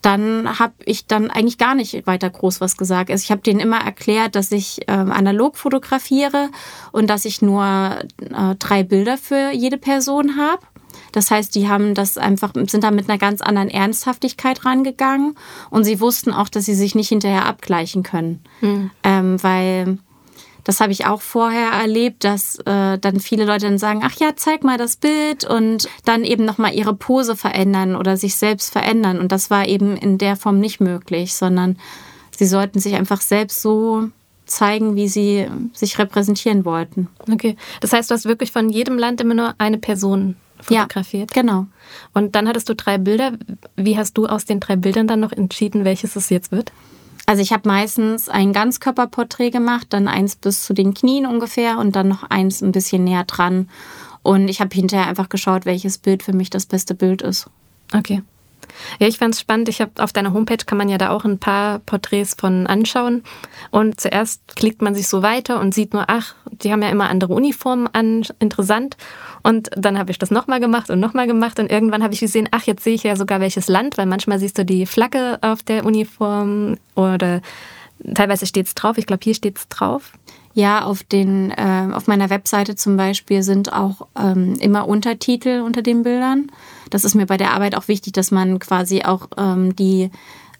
Dann 0.02 0.58
habe 0.58 0.74
ich 0.84 1.06
dann 1.06 1.30
eigentlich 1.30 1.56
gar 1.56 1.74
nicht 1.74 2.06
weiter 2.06 2.28
groß 2.28 2.60
was 2.60 2.76
gesagt. 2.76 3.10
Also 3.10 3.22
ich 3.22 3.30
habe 3.30 3.40
denen 3.40 3.60
immer 3.60 3.78
erklärt, 3.78 4.36
dass 4.36 4.52
ich 4.52 4.86
äh, 4.86 4.92
analog 4.92 5.56
fotografiere 5.56 6.50
und 6.92 7.08
dass 7.08 7.24
ich 7.24 7.40
nur 7.40 7.64
äh, 7.64 8.54
drei 8.58 8.82
Bilder 8.82 9.16
für 9.16 9.52
jede 9.52 9.78
Person 9.78 10.36
habe 10.36 10.60
das 11.14 11.30
heißt, 11.30 11.54
die 11.54 11.68
haben 11.68 11.94
das 11.94 12.18
einfach, 12.18 12.52
sind 12.66 12.82
da 12.82 12.90
mit 12.90 13.08
einer 13.08 13.18
ganz 13.18 13.40
anderen 13.40 13.70
Ernsthaftigkeit 13.70 14.64
rangegangen 14.64 15.36
und 15.70 15.84
sie 15.84 16.00
wussten 16.00 16.32
auch, 16.32 16.48
dass 16.48 16.64
sie 16.64 16.74
sich 16.74 16.96
nicht 16.96 17.08
hinterher 17.08 17.46
abgleichen 17.46 18.02
können. 18.02 18.42
Mhm. 18.60 18.90
Ähm, 19.04 19.40
weil 19.40 19.98
das 20.64 20.80
habe 20.80 20.90
ich 20.90 21.06
auch 21.06 21.22
vorher 21.22 21.70
erlebt, 21.70 22.24
dass 22.24 22.58
äh, 22.66 22.98
dann 22.98 23.20
viele 23.20 23.44
Leute 23.44 23.66
dann 23.66 23.78
sagen, 23.78 24.00
ach 24.02 24.14
ja, 24.18 24.34
zeig 24.34 24.64
mal 24.64 24.76
das 24.76 24.96
Bild 24.96 25.44
und 25.44 25.88
dann 26.04 26.24
eben 26.24 26.44
nochmal 26.44 26.74
ihre 26.74 26.94
Pose 26.94 27.36
verändern 27.36 27.94
oder 27.94 28.16
sich 28.16 28.34
selbst 28.34 28.72
verändern. 28.72 29.20
Und 29.20 29.30
das 29.30 29.50
war 29.50 29.68
eben 29.68 29.96
in 29.96 30.18
der 30.18 30.34
Form 30.34 30.58
nicht 30.58 30.80
möglich, 30.80 31.34
sondern 31.34 31.78
sie 32.36 32.46
sollten 32.46 32.80
sich 32.80 32.96
einfach 32.96 33.20
selbst 33.20 33.62
so 33.62 34.08
zeigen, 34.46 34.96
wie 34.96 35.06
sie 35.06 35.46
sich 35.72 35.96
repräsentieren 35.98 36.64
wollten. 36.64 37.08
Okay, 37.30 37.56
das 37.80 37.92
heißt, 37.92 38.10
du 38.10 38.14
hast 38.14 38.24
wirklich 38.24 38.50
von 38.50 38.68
jedem 38.68 38.98
Land 38.98 39.20
immer 39.20 39.34
nur 39.34 39.54
eine 39.58 39.78
Person 39.78 40.34
fotografiert? 40.64 41.34
Ja, 41.34 41.42
genau. 41.42 41.66
Und 42.12 42.34
dann 42.34 42.48
hattest 42.48 42.68
du 42.68 42.74
drei 42.74 42.98
Bilder. 42.98 43.32
Wie 43.76 43.96
hast 43.96 44.16
du 44.18 44.26
aus 44.26 44.44
den 44.44 44.60
drei 44.60 44.76
Bildern 44.76 45.06
dann 45.06 45.20
noch 45.20 45.32
entschieden, 45.32 45.84
welches 45.84 46.16
es 46.16 46.30
jetzt 46.30 46.52
wird? 46.52 46.72
Also 47.26 47.40
ich 47.40 47.52
habe 47.52 47.68
meistens 47.68 48.28
ein 48.28 48.52
Ganzkörperporträt 48.52 49.50
gemacht, 49.50 49.86
dann 49.90 50.08
eins 50.08 50.36
bis 50.36 50.64
zu 50.64 50.74
den 50.74 50.92
Knien 50.92 51.26
ungefähr 51.26 51.78
und 51.78 51.96
dann 51.96 52.08
noch 52.08 52.24
eins 52.24 52.62
ein 52.62 52.72
bisschen 52.72 53.04
näher 53.04 53.24
dran. 53.24 53.68
Und 54.22 54.48
ich 54.48 54.60
habe 54.60 54.74
hinterher 54.74 55.06
einfach 55.06 55.28
geschaut, 55.28 55.64
welches 55.64 55.98
Bild 55.98 56.22
für 56.22 56.32
mich 56.32 56.50
das 56.50 56.66
beste 56.66 56.94
Bild 56.94 57.22
ist. 57.22 57.48
Okay. 57.94 58.22
Ja, 58.98 59.06
ich 59.06 59.18
fand 59.18 59.34
es 59.34 59.40
spannend. 59.40 59.68
Ich 59.68 59.80
habe 59.80 59.92
auf 60.02 60.12
deiner 60.12 60.32
Homepage 60.32 60.64
kann 60.64 60.78
man 60.78 60.88
ja 60.88 60.98
da 60.98 61.10
auch 61.10 61.24
ein 61.24 61.38
paar 61.38 61.80
Porträts 61.80 62.34
von 62.38 62.66
anschauen. 62.66 63.22
Und 63.70 64.00
zuerst 64.00 64.56
klickt 64.56 64.82
man 64.82 64.94
sich 64.94 65.08
so 65.08 65.22
weiter 65.22 65.60
und 65.60 65.74
sieht 65.74 65.94
nur, 65.94 66.04
ach, 66.08 66.34
die 66.50 66.72
haben 66.72 66.82
ja 66.82 66.88
immer 66.88 67.08
andere 67.08 67.34
Uniformen 67.34 67.88
an, 67.92 68.26
interessant. 68.38 68.96
Und 69.42 69.70
dann 69.76 69.98
habe 69.98 70.10
ich 70.10 70.18
das 70.18 70.30
nochmal 70.30 70.60
gemacht 70.60 70.90
und 70.90 71.00
nochmal 71.00 71.26
gemacht. 71.26 71.58
Und 71.58 71.70
irgendwann 71.70 72.02
habe 72.02 72.14
ich 72.14 72.20
gesehen, 72.20 72.48
ach, 72.50 72.62
jetzt 72.64 72.84
sehe 72.84 72.94
ich 72.94 73.02
ja 73.02 73.16
sogar 73.16 73.40
welches 73.40 73.68
Land, 73.68 73.98
weil 73.98 74.06
manchmal 74.06 74.38
siehst 74.38 74.58
du 74.58 74.64
die 74.64 74.86
Flagge 74.86 75.38
auf 75.42 75.62
der 75.62 75.84
Uniform 75.84 76.76
oder 76.94 77.40
teilweise 78.14 78.46
steht 78.46 78.66
es 78.66 78.74
drauf. 78.74 78.98
Ich 78.98 79.06
glaube, 79.06 79.22
hier 79.22 79.34
steht 79.34 79.58
es 79.58 79.68
drauf. 79.68 80.12
Ja, 80.54 80.84
auf, 80.84 81.02
den, 81.02 81.50
äh, 81.50 81.88
auf 81.92 82.06
meiner 82.06 82.30
Webseite 82.30 82.76
zum 82.76 82.96
Beispiel 82.96 83.42
sind 83.42 83.72
auch 83.72 84.06
ähm, 84.16 84.54
immer 84.60 84.86
Untertitel 84.86 85.60
unter 85.60 85.82
den 85.82 86.04
Bildern. 86.04 86.50
Das 86.90 87.04
ist 87.04 87.16
mir 87.16 87.26
bei 87.26 87.36
der 87.36 87.52
Arbeit 87.52 87.76
auch 87.76 87.88
wichtig, 87.88 88.12
dass 88.12 88.30
man 88.30 88.60
quasi 88.60 89.02
auch 89.02 89.28
ähm, 89.36 89.74
die 89.74 90.10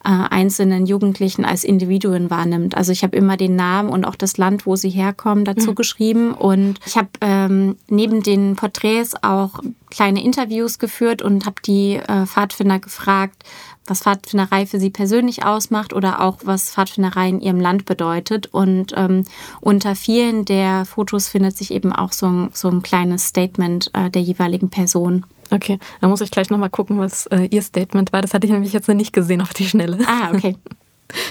äh, 0.04 0.08
einzelnen 0.08 0.84
Jugendlichen 0.84 1.44
als 1.44 1.64
Individuen 1.64 2.28
wahrnimmt. 2.28 2.76
Also 2.76 2.92
ich 2.92 3.02
habe 3.02 3.16
immer 3.16 3.36
den 3.36 3.56
Namen 3.56 3.88
und 3.88 4.04
auch 4.04 4.16
das 4.16 4.36
Land, 4.36 4.66
wo 4.66 4.76
sie 4.76 4.90
herkommen, 4.90 5.44
dazu 5.44 5.70
mhm. 5.70 5.74
geschrieben. 5.76 6.34
Und 6.34 6.78
ich 6.84 6.96
habe 6.96 7.08
ähm, 7.20 7.76
neben 7.88 8.22
den 8.22 8.56
Porträts 8.56 9.14
auch 9.22 9.60
kleine 9.90 10.22
Interviews 10.22 10.78
geführt 10.78 11.22
und 11.22 11.46
habe 11.46 11.62
die 11.64 11.94
äh, 11.96 12.26
Pfadfinder 12.26 12.80
gefragt, 12.80 13.44
was 13.86 14.00
Pfadfinderei 14.00 14.66
für 14.66 14.80
sie 14.80 14.90
persönlich 14.90 15.44
ausmacht 15.44 15.92
oder 15.92 16.20
auch 16.20 16.38
was 16.44 16.70
Pfadfinderei 16.70 17.28
in 17.28 17.40
ihrem 17.40 17.60
Land 17.60 17.84
bedeutet. 17.84 18.46
Und 18.46 18.92
ähm, 18.96 19.24
unter 19.60 19.94
vielen 19.94 20.44
der 20.44 20.84
Fotos 20.84 21.28
findet 21.28 21.56
sich 21.56 21.70
eben 21.70 21.92
auch 21.92 22.12
so 22.12 22.26
ein, 22.26 22.50
so 22.52 22.68
ein 22.68 22.82
kleines 22.82 23.26
Statement 23.26 23.90
äh, 23.92 24.10
der 24.10 24.22
jeweiligen 24.22 24.70
Person. 24.70 25.26
Okay, 25.50 25.78
dann 26.00 26.10
muss 26.10 26.20
ich 26.20 26.30
gleich 26.30 26.50
nochmal 26.50 26.70
gucken, 26.70 26.98
was 26.98 27.26
äh, 27.26 27.48
Ihr 27.50 27.62
Statement 27.62 28.12
war. 28.12 28.22
Das 28.22 28.32
hatte 28.34 28.46
ich 28.46 28.52
nämlich 28.52 28.72
jetzt 28.72 28.88
noch 28.88 28.94
nicht 28.94 29.12
gesehen 29.12 29.40
auf 29.40 29.52
die 29.52 29.66
Schnelle. 29.66 29.98
Ah, 30.06 30.30
okay. 30.34 30.56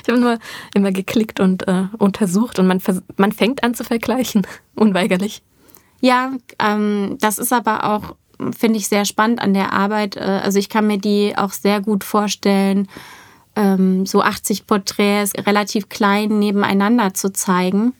Ich 0.04 0.08
habe 0.08 0.20
nur 0.22 0.38
immer 0.76 0.92
geklickt 0.92 1.40
und 1.42 1.68
äh, 1.68 1.86
untersucht 1.98 2.58
und 2.60 2.68
man, 2.68 2.80
man 3.18 3.32
fängt 3.34 3.64
an 3.64 3.74
zu 3.74 3.84
vergleichen, 3.84 4.48
unweigerlich. 4.76 5.42
Ja, 6.00 6.34
ähm, 6.60 7.18
das 7.20 7.38
ist 7.38 7.52
aber 7.52 7.84
auch 7.84 8.16
finde 8.52 8.78
ich 8.78 8.88
sehr 8.88 9.06
spannend 9.06 9.42
an 9.42 9.54
der 9.54 9.72
Arbeit. 9.72 10.18
Äh, 10.18 10.42
also 10.44 10.60
ich 10.60 10.70
kann 10.70 10.88
mir 10.88 10.98
die 10.98 11.34
auch 11.38 11.52
sehr 11.52 11.80
gut 11.80 12.04
vorstellen, 12.04 12.88
ähm, 13.56 14.06
so 14.06 14.22
80 14.22 14.68
Porträts 14.68 15.34
relativ 15.46 15.90
klein 15.90 16.40
nebeneinander 16.40 17.14
zu 17.14 17.32
zeigen 17.32 17.94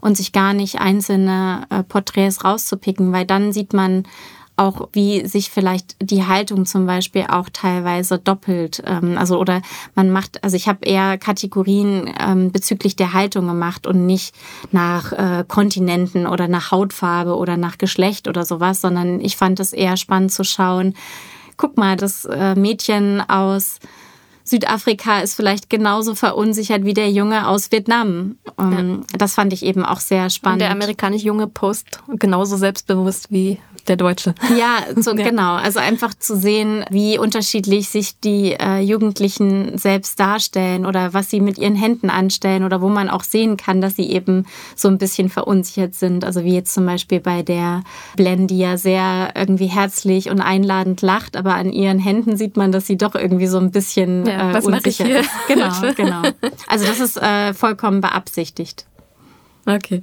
und 0.00 0.16
sich 0.16 0.32
gar 0.32 0.52
nicht 0.52 0.80
einzelne 0.80 1.66
äh, 1.70 1.82
Porträts 1.82 2.44
rauszupicken, 2.44 3.12
weil 3.12 3.24
dann 3.24 3.52
sieht 3.52 3.72
man 3.72 4.04
auch, 4.58 4.88
wie 4.92 5.26
sich 5.26 5.50
vielleicht 5.50 5.96
die 6.00 6.24
Haltung 6.24 6.66
zum 6.66 6.86
Beispiel 6.86 7.26
auch 7.28 7.48
teilweise 7.52 8.18
doppelt. 8.18 8.82
Ähm, 8.84 9.16
also 9.16 9.38
oder 9.38 9.62
man 9.94 10.10
macht, 10.10 10.42
also 10.42 10.56
ich 10.56 10.68
habe 10.68 10.84
eher 10.84 11.18
Kategorien 11.18 12.12
ähm, 12.20 12.50
bezüglich 12.52 12.96
der 12.96 13.12
Haltung 13.12 13.46
gemacht 13.46 13.86
und 13.86 14.06
nicht 14.06 14.34
nach 14.72 15.12
äh, 15.12 15.44
Kontinenten 15.46 16.26
oder 16.26 16.48
nach 16.48 16.70
Hautfarbe 16.70 17.36
oder 17.36 17.56
nach 17.56 17.78
Geschlecht 17.78 18.28
oder 18.28 18.44
sowas, 18.44 18.80
sondern 18.80 19.20
ich 19.20 19.36
fand 19.36 19.60
es 19.60 19.72
eher 19.72 19.96
spannend 19.96 20.32
zu 20.32 20.44
schauen. 20.44 20.94
Guck 21.56 21.76
mal, 21.76 21.96
das 21.96 22.24
äh, 22.24 22.54
Mädchen 22.54 23.20
aus 23.28 23.78
Südafrika 24.48 25.20
ist 25.20 25.34
vielleicht 25.34 25.68
genauso 25.68 26.14
verunsichert 26.14 26.84
wie 26.84 26.94
der 26.94 27.10
Junge 27.10 27.48
aus 27.48 27.70
Vietnam. 27.70 28.36
Ähm, 28.58 29.04
ja. 29.12 29.18
Das 29.18 29.34
fand 29.34 29.52
ich 29.52 29.62
eben 29.62 29.84
auch 29.84 30.00
sehr 30.00 30.30
spannend. 30.30 30.56
Und 30.56 30.60
der 30.60 30.70
amerikanische 30.70 31.26
Junge 31.26 31.46
post 31.46 32.00
genauso 32.08 32.56
selbstbewusst 32.56 33.30
wie 33.30 33.58
der 33.88 33.96
Deutsche. 33.96 34.34
Ja, 34.56 34.84
so, 34.96 35.10
ja. 35.16 35.28
genau. 35.28 35.54
Also 35.54 35.78
einfach 35.78 36.14
zu 36.14 36.36
sehen, 36.36 36.84
wie 36.90 37.18
unterschiedlich 37.18 37.88
sich 37.88 38.18
die 38.20 38.52
äh, 38.52 38.80
Jugendlichen 38.80 39.78
selbst 39.78 40.18
darstellen 40.20 40.86
oder 40.86 41.14
was 41.14 41.30
sie 41.30 41.40
mit 41.40 41.58
ihren 41.58 41.74
Händen 41.74 42.10
anstellen 42.10 42.64
oder 42.64 42.80
wo 42.80 42.88
man 42.88 43.08
auch 43.08 43.22
sehen 43.22 43.56
kann, 43.56 43.80
dass 43.80 43.96
sie 43.96 44.10
eben 44.10 44.46
so 44.76 44.88
ein 44.88 44.98
bisschen 44.98 45.28
verunsichert 45.28 45.94
sind. 45.94 46.24
Also 46.24 46.44
wie 46.44 46.54
jetzt 46.54 46.74
zum 46.74 46.86
Beispiel 46.86 47.20
bei 47.20 47.42
der 47.42 47.82
Blen, 48.16 48.46
die 48.46 48.58
ja 48.58 48.76
sehr 48.76 49.32
irgendwie 49.34 49.66
herzlich 49.66 50.30
und 50.30 50.40
einladend 50.40 51.02
lacht, 51.02 51.36
aber 51.36 51.54
an 51.54 51.72
ihren 51.72 51.98
Händen 51.98 52.36
sieht 52.36 52.56
man, 52.56 52.72
dass 52.72 52.86
sie 52.86 52.96
doch 52.96 53.14
irgendwie 53.14 53.46
so 53.46 53.58
ein 53.58 53.70
bisschen 53.70 54.26
ja, 54.26 54.56
äh, 54.56 54.62
unsicher 54.62 55.20
ist. 55.20 55.30
Genau, 55.48 55.72
genau. 55.96 56.22
Also 56.66 56.84
das 56.84 57.00
ist 57.00 57.16
äh, 57.16 57.54
vollkommen 57.54 58.00
beabsichtigt. 58.00 58.86
Okay. 59.66 60.02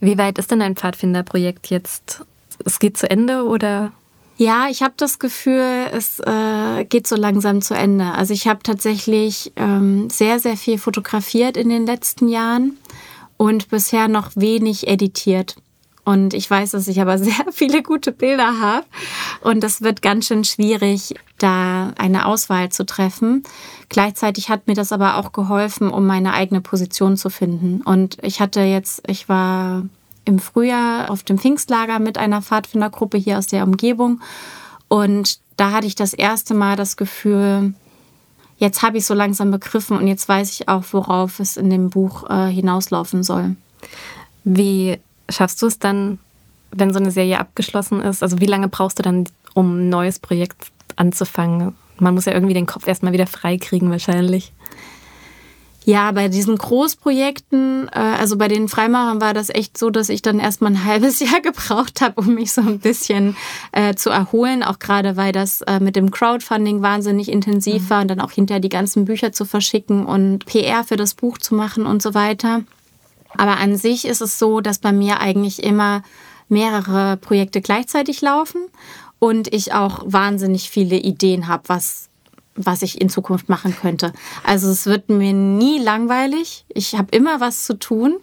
Wie 0.00 0.18
weit 0.18 0.38
ist 0.38 0.50
denn 0.50 0.62
ein 0.62 0.74
Pfadfinderprojekt 0.74 1.70
jetzt 1.70 2.24
es 2.64 2.78
geht 2.78 2.96
zu 2.96 3.10
Ende 3.10 3.44
oder? 3.44 3.92
Ja, 4.36 4.66
ich 4.68 4.82
habe 4.82 4.94
das 4.96 5.18
Gefühl, 5.18 5.88
es 5.92 6.18
äh, 6.20 6.84
geht 6.84 7.06
so 7.06 7.16
langsam 7.16 7.62
zu 7.62 7.74
Ende. 7.74 8.12
Also 8.12 8.32
ich 8.32 8.48
habe 8.48 8.60
tatsächlich 8.62 9.52
ähm, 9.56 10.10
sehr, 10.10 10.40
sehr 10.40 10.56
viel 10.56 10.78
fotografiert 10.78 11.56
in 11.56 11.68
den 11.68 11.86
letzten 11.86 12.28
Jahren 12.28 12.78
und 13.36 13.68
bisher 13.68 14.08
noch 14.08 14.30
wenig 14.34 14.88
editiert. 14.88 15.56
Und 16.04 16.34
ich 16.34 16.50
weiß, 16.50 16.72
dass 16.72 16.88
ich 16.88 17.00
aber 17.00 17.18
sehr 17.20 17.52
viele 17.52 17.82
gute 17.82 18.10
Bilder 18.10 18.60
habe. 18.60 18.86
Und 19.42 19.60
das 19.62 19.82
wird 19.82 20.02
ganz 20.02 20.26
schön 20.26 20.44
schwierig, 20.44 21.14
da 21.38 21.92
eine 21.98 22.26
Auswahl 22.26 22.70
zu 22.70 22.84
treffen. 22.84 23.44
Gleichzeitig 23.88 24.48
hat 24.48 24.66
mir 24.66 24.74
das 24.74 24.92
aber 24.92 25.18
auch 25.18 25.32
geholfen, 25.32 25.90
um 25.90 26.06
meine 26.06 26.32
eigene 26.32 26.60
Position 26.60 27.16
zu 27.16 27.30
finden. 27.30 27.82
Und 27.82 28.18
ich 28.22 28.40
hatte 28.40 28.62
jetzt, 28.62 29.02
ich 29.06 29.28
war 29.28 29.84
im 30.24 30.38
Frühjahr 30.38 31.10
auf 31.10 31.22
dem 31.22 31.38
Pfingstlager 31.38 31.98
mit 31.98 32.18
einer 32.18 32.42
Pfadfindergruppe 32.42 33.18
hier 33.18 33.38
aus 33.38 33.46
der 33.46 33.64
Umgebung. 33.64 34.20
Und 34.88 35.38
da 35.56 35.72
hatte 35.72 35.86
ich 35.86 35.94
das 35.94 36.12
erste 36.12 36.54
Mal 36.54 36.76
das 36.76 36.96
Gefühl, 36.96 37.74
jetzt 38.58 38.82
habe 38.82 38.98
ich 38.98 39.06
so 39.06 39.14
langsam 39.14 39.50
begriffen 39.50 39.96
und 39.96 40.06
jetzt 40.06 40.28
weiß 40.28 40.50
ich 40.50 40.68
auch, 40.68 40.84
worauf 40.92 41.40
es 41.40 41.56
in 41.56 41.70
dem 41.70 41.90
Buch 41.90 42.28
äh, 42.30 42.48
hinauslaufen 42.48 43.22
soll. 43.22 43.56
Wie 44.44 44.98
schaffst 45.28 45.60
du 45.62 45.66
es 45.66 45.78
dann, 45.78 46.18
wenn 46.70 46.92
so 46.92 46.98
eine 46.98 47.10
Serie 47.10 47.40
abgeschlossen 47.40 48.00
ist? 48.00 48.22
Also 48.22 48.40
wie 48.40 48.46
lange 48.46 48.68
brauchst 48.68 48.98
du 48.98 49.02
dann, 49.02 49.24
um 49.54 49.78
ein 49.78 49.88
neues 49.88 50.18
Projekt 50.18 50.70
anzufangen? 50.96 51.74
Man 51.98 52.14
muss 52.14 52.24
ja 52.24 52.32
irgendwie 52.32 52.54
den 52.54 52.66
Kopf 52.66 52.86
erstmal 52.86 53.12
wieder 53.12 53.26
freikriegen 53.26 53.90
wahrscheinlich. 53.90 54.52
Ja, 55.84 56.12
bei 56.12 56.28
diesen 56.28 56.56
Großprojekten, 56.56 57.88
äh, 57.88 57.98
also 57.98 58.36
bei 58.38 58.46
den 58.46 58.68
Freimaurern 58.68 59.20
war 59.20 59.34
das 59.34 59.48
echt 59.50 59.76
so, 59.76 59.90
dass 59.90 60.08
ich 60.08 60.22
dann 60.22 60.38
erstmal 60.38 60.72
ein 60.72 60.84
halbes 60.86 61.18
Jahr 61.18 61.40
gebraucht 61.40 62.00
habe, 62.00 62.20
um 62.20 62.34
mich 62.34 62.52
so 62.52 62.60
ein 62.60 62.78
bisschen 62.78 63.36
äh, 63.72 63.94
zu 63.94 64.10
erholen. 64.10 64.62
Auch 64.62 64.78
gerade, 64.78 65.16
weil 65.16 65.32
das 65.32 65.60
äh, 65.62 65.80
mit 65.80 65.96
dem 65.96 66.10
Crowdfunding 66.10 66.82
wahnsinnig 66.82 67.30
intensiv 67.30 67.82
mhm. 67.82 67.90
war 67.90 68.02
und 68.02 68.08
dann 68.08 68.20
auch 68.20 68.30
hinterher 68.30 68.60
die 68.60 68.68
ganzen 68.68 69.04
Bücher 69.04 69.32
zu 69.32 69.44
verschicken 69.44 70.06
und 70.06 70.46
PR 70.46 70.84
für 70.84 70.96
das 70.96 71.14
Buch 71.14 71.38
zu 71.38 71.54
machen 71.54 71.86
und 71.86 72.00
so 72.00 72.14
weiter. 72.14 72.62
Aber 73.36 73.56
an 73.56 73.76
sich 73.76 74.04
ist 74.04 74.20
es 74.20 74.38
so, 74.38 74.60
dass 74.60 74.78
bei 74.78 74.92
mir 74.92 75.20
eigentlich 75.20 75.62
immer 75.62 76.02
mehrere 76.48 77.16
Projekte 77.16 77.60
gleichzeitig 77.60 78.20
laufen 78.20 78.66
und 79.18 79.52
ich 79.52 79.72
auch 79.72 80.02
wahnsinnig 80.04 80.70
viele 80.70 80.96
Ideen 80.96 81.48
habe, 81.48 81.64
was 81.68 82.08
was 82.54 82.82
ich 82.82 83.00
in 83.00 83.08
Zukunft 83.08 83.48
machen 83.48 83.74
könnte. 83.74 84.12
Also 84.44 84.70
es 84.70 84.86
wird 84.86 85.08
mir 85.08 85.32
nie 85.32 85.78
langweilig. 85.78 86.64
Ich 86.68 86.94
habe 86.94 87.08
immer 87.16 87.40
was 87.40 87.64
zu 87.64 87.78
tun 87.78 88.16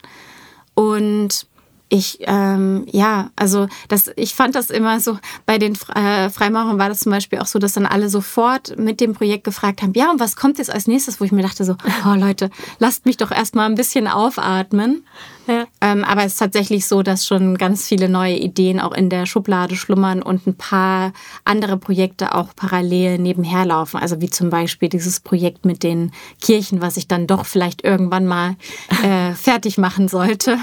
und 0.73 1.47
ich, 1.89 2.19
ähm, 2.21 2.85
ja, 2.91 3.31
also 3.35 3.67
das, 3.87 4.11
ich 4.15 4.35
fand 4.35 4.53
das 4.53 4.69
immer 4.69 4.99
so, 4.99 5.17
bei 5.47 5.57
den 5.57 5.75
äh, 5.95 6.29
Freimaurern 6.29 6.77
war 6.77 6.87
das 6.87 6.99
zum 6.99 7.11
Beispiel 7.11 7.39
auch 7.39 7.47
so, 7.47 7.57
dass 7.57 7.73
dann 7.73 7.87
alle 7.87 8.09
sofort 8.09 8.77
mit 8.77 9.01
dem 9.01 9.13
Projekt 9.13 9.43
gefragt 9.43 9.81
haben, 9.81 9.93
ja, 9.95 10.11
und 10.11 10.19
was 10.19 10.35
kommt 10.35 10.59
jetzt 10.59 10.69
als 10.71 10.85
nächstes? 10.85 11.19
Wo 11.19 11.25
ich 11.25 11.31
mir 11.31 11.41
dachte 11.41 11.65
so, 11.65 11.75
oh 12.05 12.13
Leute, 12.13 12.51
lasst 12.77 13.05
mich 13.05 13.17
doch 13.17 13.31
erstmal 13.31 13.65
ein 13.65 13.75
bisschen 13.75 14.07
aufatmen. 14.07 15.03
Ja. 15.47 15.65
Ähm, 15.81 16.03
aber 16.03 16.25
es 16.25 16.33
ist 16.33 16.39
tatsächlich 16.39 16.87
so, 16.87 17.03
dass 17.03 17.25
schon 17.25 17.57
ganz 17.57 17.87
viele 17.87 18.09
neue 18.09 18.35
Ideen 18.35 18.79
auch 18.79 18.93
in 18.93 19.09
der 19.09 19.25
Schublade 19.25 19.75
schlummern 19.75 20.21
und 20.21 20.45
ein 20.47 20.55
paar 20.55 21.13
andere 21.45 21.77
Projekte 21.77 22.35
auch 22.35 22.55
parallel 22.55 23.17
nebenher 23.17 23.65
laufen. 23.65 23.97
Also 23.97 24.21
wie 24.21 24.29
zum 24.29 24.49
Beispiel 24.49 24.89
dieses 24.89 25.19
Projekt 25.19 25.65
mit 25.65 25.83
den 25.83 26.11
Kirchen, 26.41 26.81
was 26.81 26.97
ich 26.97 27.07
dann 27.07 27.27
doch 27.27 27.45
vielleicht 27.45 27.83
irgendwann 27.83 28.25
mal 28.25 28.55
äh, 29.03 29.33
fertig 29.33 29.77
machen 29.77 30.07
sollte 30.07 30.57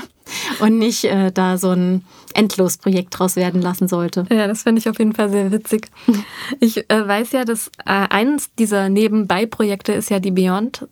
und 0.60 0.78
nicht 0.78 1.04
äh, 1.04 1.30
da 1.32 1.56
so 1.56 1.70
ein 1.70 2.04
Endlosprojekt 2.34 3.18
draus 3.18 3.36
werden 3.36 3.62
lassen 3.62 3.88
sollte. 3.88 4.26
Ja, 4.30 4.46
das 4.46 4.62
finde 4.64 4.80
ich 4.80 4.88
auf 4.88 4.98
jeden 4.98 5.14
Fall 5.14 5.30
sehr 5.30 5.52
witzig. 5.52 5.88
Ich 6.60 6.88
äh, 6.90 7.08
weiß 7.08 7.32
ja, 7.32 7.44
dass 7.44 7.68
äh, 7.84 7.90
eines 8.08 8.54
dieser 8.54 8.88
Nebenbei-Projekte 8.88 9.92
ist 9.92 10.10
ja 10.10 10.20
die 10.20 10.30
Beyond 10.30 10.86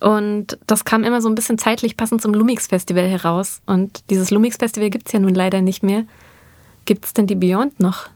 Und 0.00 0.58
das 0.66 0.84
kam 0.84 1.04
immer 1.04 1.22
so 1.22 1.28
ein 1.28 1.34
bisschen 1.34 1.58
zeitlich 1.58 1.96
passend 1.96 2.20
zum 2.22 2.34
Lumix 2.34 2.66
Festival 2.66 3.08
heraus. 3.08 3.60
Und 3.66 4.02
dieses 4.10 4.30
Lumix 4.30 4.56
Festival 4.56 4.90
gibt 4.90 5.06
es 5.06 5.12
ja 5.12 5.18
nun 5.18 5.34
leider 5.34 5.62
nicht 5.62 5.82
mehr. 5.82 6.04
Gibt 6.84 7.06
es 7.06 7.12
denn 7.14 7.26
die 7.26 7.34
Beyond 7.34 7.80
noch? 7.80 8.08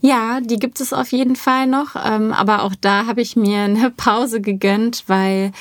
Ja, 0.00 0.40
die 0.40 0.56
gibt 0.56 0.80
es 0.80 0.92
auf 0.92 1.12
jeden 1.12 1.36
Fall 1.36 1.66
noch. 1.66 1.94
Ähm, 1.96 2.32
aber 2.32 2.64
auch 2.64 2.74
da 2.80 3.06
habe 3.06 3.20
ich 3.20 3.36
mir 3.36 3.60
eine 3.60 3.90
Pause 3.96 4.40
gegönnt, 4.40 5.04
weil 5.06 5.52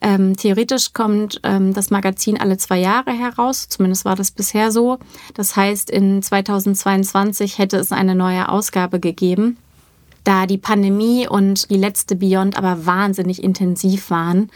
ähm, 0.00 0.36
theoretisch 0.36 0.92
kommt 0.92 1.40
ähm, 1.44 1.72
das 1.72 1.90
Magazin 1.90 2.38
alle 2.38 2.58
zwei 2.58 2.78
Jahre 2.78 3.12
heraus. 3.12 3.68
Zumindest 3.68 4.04
war 4.04 4.16
das 4.16 4.30
bisher 4.32 4.70
so. 4.70 4.98
Das 5.32 5.56
heißt, 5.56 5.90
in 5.90 6.22
2022 6.22 7.56
hätte 7.56 7.78
es 7.78 7.92
eine 7.92 8.14
neue 8.14 8.48
Ausgabe 8.48 9.00
gegeben. 9.00 9.56
Da 10.24 10.46
die 10.46 10.58
Pandemie 10.58 11.28
und 11.28 11.70
die 11.70 11.76
letzte 11.76 12.16
Beyond 12.16 12.58
aber 12.58 12.86
wahnsinnig 12.86 13.42
intensiv 13.42 14.10
waren, 14.10 14.50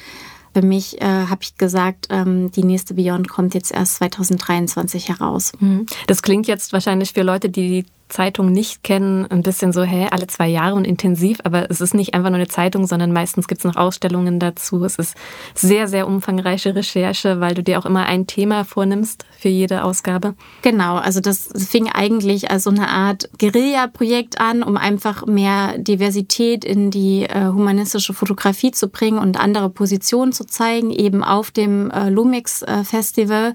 für 0.59 0.67
mich 0.67 1.01
äh, 1.01 1.05
habe 1.05 1.43
ich 1.43 1.57
gesagt, 1.57 2.09
ähm, 2.11 2.51
die 2.51 2.65
nächste 2.65 2.95
Beyond 2.95 3.29
kommt 3.29 3.55
jetzt 3.55 3.71
erst 3.71 3.97
2023 3.97 5.09
heraus. 5.09 5.53
Mhm. 5.61 5.87
Das 6.09 6.23
klingt 6.23 6.49
jetzt 6.49 6.73
wahrscheinlich 6.73 7.13
für 7.13 7.23
Leute, 7.23 7.49
die 7.49 7.69
die 7.69 7.85
Zeitung 8.09 8.53
nicht 8.53 8.83
kennen, 8.83 9.27
ein 9.27 9.43
bisschen 9.43 9.73
so, 9.73 9.83
hä, 9.83 10.09
alle 10.11 10.27
zwei 10.27 10.49
Jahre 10.49 10.75
und 10.75 10.87
intensiv, 10.87 11.39
aber 11.45 11.71
es 11.71 11.81
ist 11.81 11.95
nicht 11.95 12.15
einfach 12.15 12.31
nur 12.31 12.39
eine 12.39 12.49
Zeitung, 12.49 12.87
sondern 12.87 13.13
meistens 13.13 13.49
gibt 13.49 13.61
es 13.61 13.65
noch 13.65 13.77
Ausstellungen 13.77 14.39
dazu. 14.39 14.85
Es 14.85 14.97
ist 14.97 15.15
sehr, 15.55 15.89
sehr 15.89 16.07
umfangreiche 16.07 16.75
Recherche, 16.75 17.41
weil 17.41 17.55
du 17.55 17.63
dir 17.63 17.79
auch 17.79 17.87
immer 17.87 18.07
ein 18.07 18.27
Thema 18.27 18.65
vornimmst 18.65 19.25
für 19.39 19.49
jede 19.49 19.85
Ausgabe. 19.85 20.35
Genau, 20.63 20.97
also 20.97 21.21
das 21.21 21.51
fing 21.69 21.89
eigentlich 21.93 22.51
als 22.51 22.65
so 22.65 22.71
eine 22.71 22.89
Art 22.89 23.29
Guerilla-Projekt 23.39 24.41
an, 24.41 24.63
um 24.63 24.77
einfach 24.77 25.27
mehr 25.27 25.79
Diversität 25.79 26.65
in 26.65 26.91
die 26.91 27.25
äh, 27.25 27.47
humanistische 27.47 28.15
Fotografie 28.15 28.71
zu 28.71 28.89
bringen 28.89 29.19
und 29.19 29.39
andere 29.39 29.71
Positionen 29.71 30.33
zu 30.33 30.45
zeigen, 30.45 30.91
eben 30.91 31.23
auf 31.23 31.51
dem 31.51 31.91
äh, 31.91 32.09
Lumix-Festival. 32.11 33.51
Äh, 33.51 33.55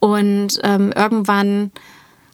und 0.00 0.58
ähm, 0.62 0.92
irgendwann 0.96 1.70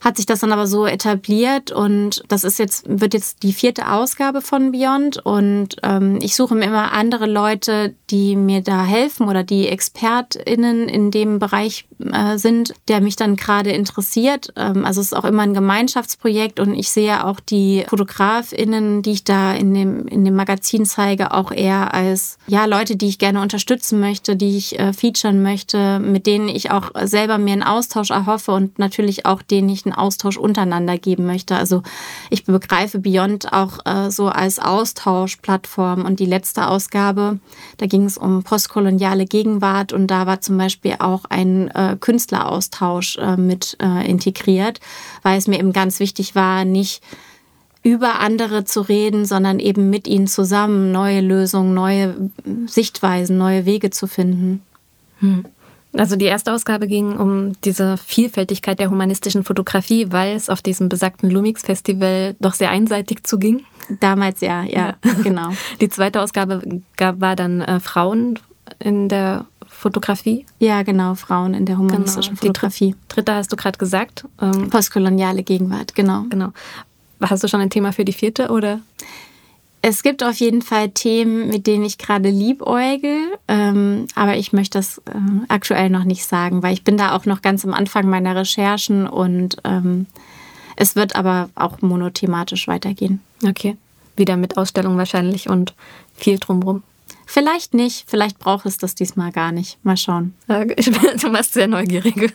hat 0.07 0.19
sich 0.19 0.27
das 0.27 0.39
dann 0.39 0.53
aber 0.53 0.69
so 0.69 0.87
etabliert 0.87 1.73
und 1.73 2.23
das 2.29 2.45
ist 2.45 2.61
jetzt, 2.61 2.85
wird 2.87 3.13
jetzt 3.13 3.43
die 3.43 3.53
vierte 3.53 3.91
Ausgabe 3.91 4.41
von 4.41 4.71
Beyond 4.71 5.19
und 5.27 5.79
ähm, 5.83 6.21
ich 6.23 6.37
suche 6.37 6.55
mir 6.55 6.67
immer 6.67 6.93
andere 6.93 7.27
Leute, 7.27 7.93
die 8.11 8.37
mir 8.37 8.61
da 8.61 8.85
helfen 8.85 9.29
oder 9.29 9.43
die 9.43 9.67
ExpertInnen 9.67 10.89
in 10.89 11.11
dem 11.11 11.41
Bereich 11.41 11.89
äh, 11.99 12.39
sind, 12.39 12.75
der 12.89 13.01
mich 13.01 13.17
dann 13.17 13.37
gerade 13.37 13.71
interessiert. 13.71 14.53
Ähm, 14.57 14.85
also 14.85 15.01
es 15.01 15.09
ist 15.09 15.17
auch 15.17 15.25
immer 15.25 15.43
ein 15.43 15.55
Gemeinschaftsprojekt 15.55 16.61
und 16.61 16.75
ich 16.75 16.91
sehe 16.91 17.25
auch 17.25 17.41
die 17.41 17.85
FotografInnen, 17.89 19.03
die 19.03 19.13
ich 19.13 19.25
da 19.25 19.55
in 19.55 19.75
dem, 19.75 20.07
in 20.07 20.25
dem 20.25 20.35
Magazin 20.35 20.85
zeige, 20.85 21.33
auch 21.33 21.53
eher 21.53 21.95
als 21.95 22.39
ja, 22.47 22.65
Leute, 22.67 22.97
die 22.97 23.09
ich 23.09 23.19
gerne 23.19 23.41
unterstützen 23.41 24.01
möchte, 24.01 24.37
die 24.37 24.57
ich 24.57 24.79
äh, 24.79 24.93
featuren 24.93 25.43
möchte, 25.43 25.99
mit 25.99 26.27
denen 26.27 26.49
ich 26.49 26.71
auch 26.71 26.91
selber 27.05 27.39
mir 27.39 27.53
einen 27.53 27.63
Austausch 27.63 28.11
erhoffe 28.11 28.53
und 28.53 28.79
natürlich 28.79 29.25
auch 29.27 29.43
denen 29.43 29.69
ich 29.69 29.87
einen 29.87 29.95
Austausch 29.95 30.37
untereinander 30.37 30.99
geben 30.99 31.27
möchte. 31.27 31.57
Also 31.57 31.83
ich 32.31 32.45
begreife 32.45 32.99
Beyond 32.99 33.53
auch 33.53 33.79
äh, 33.85 34.11
so 34.11 34.29
als 34.29 34.59
Austauschplattform. 34.59 36.05
Und 36.05 36.21
die 36.21 36.27
letzte 36.27 36.69
Ausgabe, 36.69 37.39
da 37.79 37.87
ging 37.87 38.05
es 38.05 38.19
um 38.19 38.43
postkoloniale 38.43 39.27
Gegenwart 39.27 39.93
und 39.93 40.09
da 40.09 40.27
war 40.27 40.41
zum 40.41 40.59
Beispiel 40.59 40.97
auch 40.99 41.25
ein 41.27 41.69
äh, 41.69 41.86
Künstleraustausch 41.95 43.19
äh, 43.19 43.37
mit 43.37 43.77
äh, 43.81 44.09
integriert, 44.11 44.81
weil 45.23 45.39
es 45.39 45.47
mir 45.47 45.59
eben 45.59 45.73
ganz 45.73 46.01
wichtig 46.01 46.35
war, 46.35 46.65
nicht 46.65 47.03
über 47.83 48.19
andere 48.19 48.65
zu 48.65 48.81
reden, 48.81 49.25
sondern 49.25 49.61
eben 49.61 49.91
mit 49.91 50.09
ihnen 50.09 50.27
zusammen 50.27 50.91
neue 50.91 51.21
Lösungen, 51.21 51.73
neue 51.73 52.17
Sichtweisen, 52.67 53.39
neue 53.39 53.65
Wege 53.65 53.91
zu 53.91 54.09
finden. 54.09 54.63
Hm. 55.21 55.45
Also 55.97 56.17
die 56.17 56.25
erste 56.27 56.53
Ausgabe 56.53 56.89
ging 56.89 57.17
um 57.17 57.53
diese 57.63 57.97
Vielfältigkeit 57.97 58.79
der 58.79 58.91
humanistischen 58.91 59.45
Fotografie, 59.45 60.09
weil 60.11 60.37
es 60.37 60.51
auf 60.51 60.63
diesem 60.63 60.89
besagten 60.89 61.31
Lumix-Festival 61.31 62.35
doch 62.41 62.55
sehr 62.55 62.71
einseitig 62.71 63.23
zuging. 63.25 63.65
Damals 64.01 64.41
ja, 64.41 64.63
ja, 64.65 64.97
ja. 65.05 65.13
genau. 65.23 65.51
Die 65.81 65.89
zweite 65.89 66.21
Ausgabe 66.21 66.63
war 66.99 67.37
dann 67.37 67.61
äh, 67.61 67.81
Frauen 67.81 68.39
in 68.79 69.09
der 69.09 69.47
Fotografie. 69.87 70.45
Ja, 70.59 70.83
genau, 70.83 71.15
Frauen 71.15 71.55
in 71.55 71.65
der 71.65 71.79
humanistischen 71.79 72.35
genau. 72.35 72.49
Fotografie. 72.49 72.97
Die 73.05 73.09
dritte 73.09 73.35
hast 73.35 73.53
du 73.53 73.57
gerade 73.57 73.79
gesagt. 73.79 74.25
Ähm, 74.43 74.69
Postkoloniale 74.69 75.45
Gegenwart, 75.45 75.95
genau. 75.95 76.25
Genau. 76.29 76.49
Hast 77.21 77.45
du 77.45 77.49
schon 77.49 77.61
ein 77.61 77.71
Thema 77.71 77.93
für 77.93 78.05
die 78.05 78.13
vierte 78.13 78.49
oder? 78.49 78.81
Es 79.83 80.03
gibt 80.03 80.25
auf 80.25 80.35
jeden 80.41 80.63
Fall 80.63 80.89
Themen, 80.89 81.47
mit 81.47 81.69
denen 81.69 81.85
ich 81.85 81.99
gerade 81.99 82.31
liebäugel, 82.31 83.29
ähm, 83.47 84.09
aber 84.17 84.37
ich 84.37 84.53
möchte 84.53 84.79
das 84.79 84.99
äh, 85.07 85.13
aktuell 85.47 85.89
noch 85.89 86.03
nicht 86.03 86.27
sagen, 86.27 86.65
weil 86.65 86.73
ich 86.73 86.83
bin 86.83 86.97
da 86.97 87.15
auch 87.15 87.25
noch 87.25 87.41
ganz 87.41 87.65
am 87.65 87.73
Anfang 87.73 88.09
meiner 88.09 88.35
Recherchen 88.35 89.07
und 89.07 89.59
ähm, 89.63 90.07
es 90.75 90.97
wird 90.97 91.15
aber 91.15 91.49
auch 91.55 91.81
monothematisch 91.81 92.67
weitergehen. 92.67 93.21
Okay. 93.47 93.77
Wieder 94.17 94.37
mit 94.37 94.57
Ausstellung 94.57 94.99
wahrscheinlich 94.99 95.49
und 95.49 95.75
viel 96.17 96.41
drumrum. 96.41 96.83
Vielleicht 97.29 97.75
nicht, 97.75 98.09
vielleicht 98.09 98.39
braucht 98.39 98.67
es 98.67 98.79
das 98.79 98.95
diesmal 98.95 99.33
gar 99.33 99.51
nicht. 99.51 99.85
Mal 99.85 99.97
schauen. 99.97 100.35
Ich 100.77 100.87
bin, 100.93 101.19
du 101.21 101.33
warst 101.33 101.55
sehr 101.55 101.67
neugierig. 101.67 102.15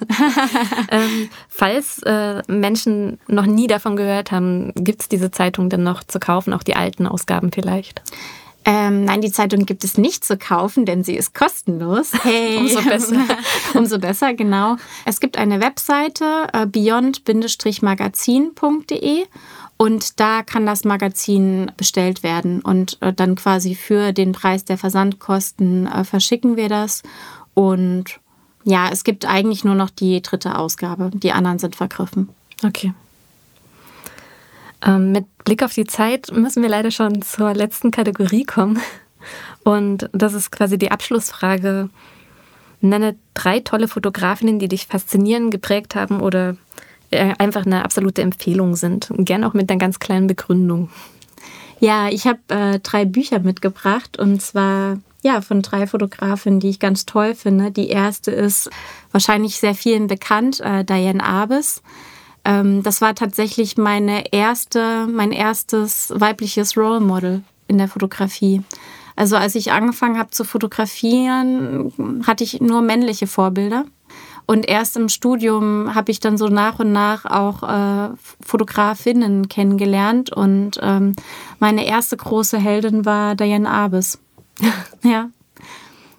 ähm, 0.91 1.29
falls 1.47 2.03
äh, 2.03 2.41
Menschen 2.47 3.17
noch 3.27 3.45
nie 3.45 3.67
davon 3.67 3.95
gehört 3.95 4.31
haben, 4.31 4.73
gibt 4.75 5.01
es 5.01 5.09
diese 5.09 5.31
Zeitung 5.31 5.69
denn 5.69 5.83
noch 5.83 6.03
zu 6.03 6.19
kaufen, 6.19 6.53
auch 6.53 6.63
die 6.63 6.75
alten 6.75 7.07
Ausgaben 7.07 7.53
vielleicht? 7.53 8.01
Ähm, 8.63 9.05
nein, 9.05 9.21
die 9.21 9.31
Zeitung 9.31 9.65
gibt 9.65 9.83
es 9.83 9.97
nicht 9.97 10.23
zu 10.23 10.37
kaufen, 10.37 10.85
denn 10.85 11.03
sie 11.03 11.15
ist 11.15 11.33
kostenlos. 11.33 12.11
Hey. 12.23 12.57
Umso 12.57 12.81
besser. 12.81 13.25
Umso 13.73 13.97
besser, 13.97 14.35
genau. 14.35 14.75
Es 15.05 15.19
gibt 15.19 15.35
eine 15.37 15.59
Webseite 15.61 16.47
äh, 16.53 16.67
beyond-magazin.de 16.67 19.23
und 19.81 20.19
da 20.19 20.43
kann 20.43 20.67
das 20.67 20.83
Magazin 20.83 21.71
bestellt 21.75 22.21
werden 22.21 22.61
und 22.61 23.01
äh, 23.01 23.11
dann 23.11 23.33
quasi 23.33 23.73
für 23.73 24.11
den 24.11 24.31
Preis 24.31 24.63
der 24.63 24.77
Versandkosten 24.77 25.87
äh, 25.87 26.03
verschicken 26.03 26.55
wir 26.55 26.69
das. 26.69 27.01
Und 27.55 28.19
ja, 28.63 28.89
es 28.91 29.03
gibt 29.03 29.25
eigentlich 29.25 29.63
nur 29.63 29.73
noch 29.73 29.89
die 29.89 30.21
dritte 30.21 30.55
Ausgabe. 30.55 31.09
Die 31.15 31.31
anderen 31.31 31.57
sind 31.57 31.75
vergriffen. 31.75 32.29
Okay. 32.63 32.93
Ähm, 34.85 35.13
mit 35.13 35.25
Blick 35.45 35.63
auf 35.63 35.73
die 35.73 35.87
Zeit 35.87 36.31
müssen 36.31 36.61
wir 36.61 36.69
leider 36.69 36.91
schon 36.91 37.23
zur 37.23 37.55
letzten 37.55 37.89
Kategorie 37.89 38.43
kommen. 38.43 38.79
Und 39.63 40.11
das 40.11 40.35
ist 40.35 40.51
quasi 40.51 40.77
die 40.77 40.91
Abschlussfrage. 40.91 41.89
Nenne 42.81 43.15
drei 43.33 43.61
tolle 43.61 43.87
Fotografinnen, 43.87 44.59
die 44.59 44.67
dich 44.67 44.85
faszinieren, 44.85 45.49
geprägt 45.49 45.95
haben 45.95 46.21
oder 46.21 46.55
einfach 47.11 47.65
eine 47.65 47.83
absolute 47.83 48.21
Empfehlung 48.21 48.75
sind. 48.75 49.09
Gerne 49.17 49.47
auch 49.47 49.53
mit 49.53 49.69
einer 49.69 49.79
ganz 49.79 49.99
kleinen 49.99 50.27
Begründung. 50.27 50.89
Ja, 51.79 52.09
ich 52.09 52.27
habe 52.27 52.39
äh, 52.49 52.79
drei 52.79 53.05
Bücher 53.05 53.39
mitgebracht 53.39 54.17
und 54.17 54.41
zwar 54.41 54.99
ja 55.23 55.41
von 55.41 55.61
drei 55.61 55.87
Fotografinnen, 55.87 56.59
die 56.59 56.69
ich 56.69 56.79
ganz 56.79 57.05
toll 57.05 57.35
finde. 57.35 57.71
Die 57.71 57.89
erste 57.89 58.31
ist 58.31 58.69
wahrscheinlich 59.11 59.57
sehr 59.57 59.75
vielen 59.75 60.07
bekannt, 60.07 60.59
äh, 60.61 60.83
Diane 60.83 61.23
Arbes. 61.23 61.81
Ähm, 62.45 62.83
das 62.83 63.01
war 63.01 63.15
tatsächlich 63.15 63.77
meine 63.77 64.31
erste, 64.31 65.07
mein 65.07 65.31
erstes 65.31 66.13
weibliches 66.15 66.77
Role 66.77 66.99
Model 66.99 67.43
in 67.67 67.77
der 67.77 67.87
Fotografie. 67.87 68.61
Also 69.15 69.35
als 69.35 69.55
ich 69.55 69.71
angefangen 69.71 70.17
habe 70.17 70.31
zu 70.31 70.43
fotografieren, 70.43 72.23
hatte 72.25 72.43
ich 72.43 72.61
nur 72.61 72.81
männliche 72.81 73.27
Vorbilder. 73.27 73.85
Und 74.51 74.67
erst 74.67 74.97
im 74.97 75.07
Studium 75.07 75.95
habe 75.95 76.11
ich 76.11 76.19
dann 76.19 76.37
so 76.37 76.49
nach 76.49 76.79
und 76.79 76.91
nach 76.91 77.23
auch 77.23 77.63
äh, 77.63 78.09
Fotografinnen 78.45 79.47
kennengelernt. 79.47 80.33
Und 80.33 80.77
ähm, 80.81 81.15
meine 81.59 81.85
erste 81.85 82.17
große 82.17 82.57
Heldin 82.57 83.05
war 83.05 83.35
Diane 83.35 83.69
Arbes. 83.69 84.19
ja. 85.03 85.29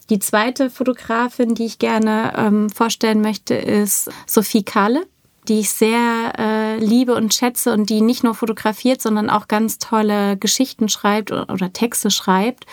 Die 0.08 0.18
zweite 0.18 0.70
Fotografin, 0.70 1.54
die 1.54 1.66
ich 1.66 1.78
gerne 1.78 2.32
ähm, 2.34 2.70
vorstellen 2.70 3.20
möchte, 3.20 3.52
ist 3.52 4.08
Sophie 4.26 4.62
Kahle, 4.62 5.06
die 5.46 5.60
ich 5.60 5.68
sehr 5.68 6.32
äh, 6.38 6.78
liebe 6.78 7.14
und 7.14 7.34
schätze 7.34 7.74
und 7.74 7.90
die 7.90 8.00
nicht 8.00 8.24
nur 8.24 8.34
fotografiert, 8.34 9.02
sondern 9.02 9.28
auch 9.28 9.46
ganz 9.46 9.76
tolle 9.76 10.38
Geschichten 10.38 10.88
schreibt 10.88 11.32
oder, 11.32 11.70
Texte 11.74 12.10
schreibt. 12.10 12.64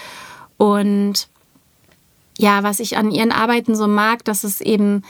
Und 0.56 1.28
ja, 2.38 2.64
was 2.64 2.80
ich 2.80 2.96
an 2.96 3.12
ihren 3.12 3.34
Arbeiten 3.34 3.76
so 3.76 3.90
mag, 3.90 4.24
dass 4.24 4.46
es 4.46 4.62
eben 4.62 5.04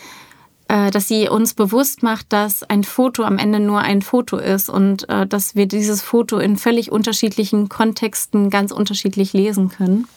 dass 0.70 1.08
sie 1.08 1.28
uns 1.28 1.56
bewusst 1.56 2.04
macht, 2.04 2.32
dass 2.32 2.62
ein 2.62 2.84
Foto 2.84 3.24
am 3.24 3.40
Ende 3.40 3.60
nur 3.60 3.80
ein 3.80 4.04
Foto 4.04 4.38
ist 4.38 4.70
und 4.70 5.10
äh, 5.10 5.26
dass 5.26 5.56
wir 5.56 5.66
dieses 5.66 6.02
Foto 6.02 6.38
in 6.38 6.58
völlig 6.58 6.92
unterschiedlichen 6.92 7.70
Kontexten 7.70 8.50
ganz 8.52 8.72
unterschiedlich 8.72 9.34
lesen 9.34 9.70
können. 9.70 10.08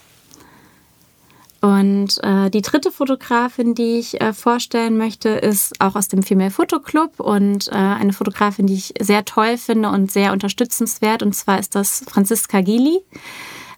Und 1.63 2.19
äh, 2.25 2.51
die 2.51 2.61
dritte 2.61 2.91
Fotografin, 2.91 3.77
die 3.77 3.99
ich 4.01 4.21
äh, 4.21 4.33
vorstellen 4.33 4.97
möchte, 4.97 5.29
ist 5.29 5.81
auch 5.81 5.95
aus 5.95 6.09
dem 6.09 6.25
Female 6.25 6.51
Photo 6.51 6.81
Club 6.81 7.21
und 7.21 7.69
äh, 7.69 7.77
eine 7.77 8.13
Fotografin, 8.13 8.67
die 8.67 8.75
ich 8.75 8.95
sehr 9.01 9.25
toll 9.25 9.57
finde 9.57 9.89
und 9.89 10.11
sehr 10.11 10.33
unterstützenswert. 10.33 11.23
Und 11.23 11.35
zwar 11.37 11.61
ist 11.61 11.77
das 11.77 12.05
Franziska 12.09 12.63
Gili. 12.63 13.01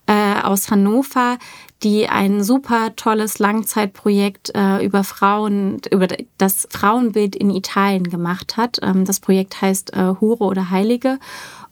Äh, 0.07 0.43
aus 0.43 0.71
Hannover, 0.71 1.39
die 1.83 2.09
ein 2.09 2.43
super 2.43 2.95
tolles 2.95 3.39
Langzeitprojekt 3.39 4.53
äh, 4.55 4.85
über 4.85 5.03
Frauen, 5.03 5.81
über 5.91 6.09
das 6.37 6.69
Frauenbild 6.71 7.35
in 7.35 7.49
Italien 7.49 8.05
gemacht 8.05 8.59
hat. 8.59 8.79
Ähm, 8.83 9.07
das 9.07 9.21
Projekt 9.21 9.63
heißt 9.63 9.95
äh, 9.95 10.15
Hure 10.21 10.45
oder 10.45 10.69
Heilige. 10.71 11.19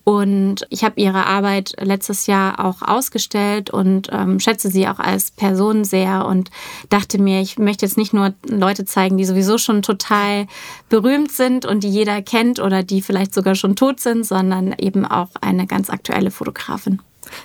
Und 0.04 0.66
ich 0.68 0.82
habe 0.82 1.00
ihre 1.00 1.26
Arbeit 1.26 1.74
letztes 1.80 2.26
Jahr 2.26 2.64
auch 2.64 2.82
ausgestellt 2.82 3.70
und 3.70 4.08
ähm, 4.10 4.40
schätze 4.40 4.68
sie 4.68 4.88
auch 4.88 4.98
als 4.98 5.30
Person 5.30 5.84
sehr 5.84 6.26
und 6.26 6.50
dachte 6.88 7.20
mir, 7.20 7.40
ich 7.40 7.58
möchte 7.58 7.86
jetzt 7.86 7.96
nicht 7.96 8.12
nur 8.12 8.34
Leute 8.48 8.84
zeigen, 8.84 9.16
die 9.16 9.24
sowieso 9.24 9.58
schon 9.58 9.82
total 9.82 10.46
berühmt 10.88 11.30
sind 11.30 11.66
und 11.66 11.84
die 11.84 11.90
jeder 11.90 12.20
kennt 12.20 12.58
oder 12.58 12.82
die 12.82 13.00
vielleicht 13.00 13.32
sogar 13.32 13.54
schon 13.54 13.76
tot 13.76 14.00
sind, 14.00 14.26
sondern 14.26 14.74
eben 14.78 15.04
auch 15.04 15.30
eine 15.40 15.66
ganz 15.66 15.88
aktuelle 15.88 16.32
Fotografin. 16.32 17.00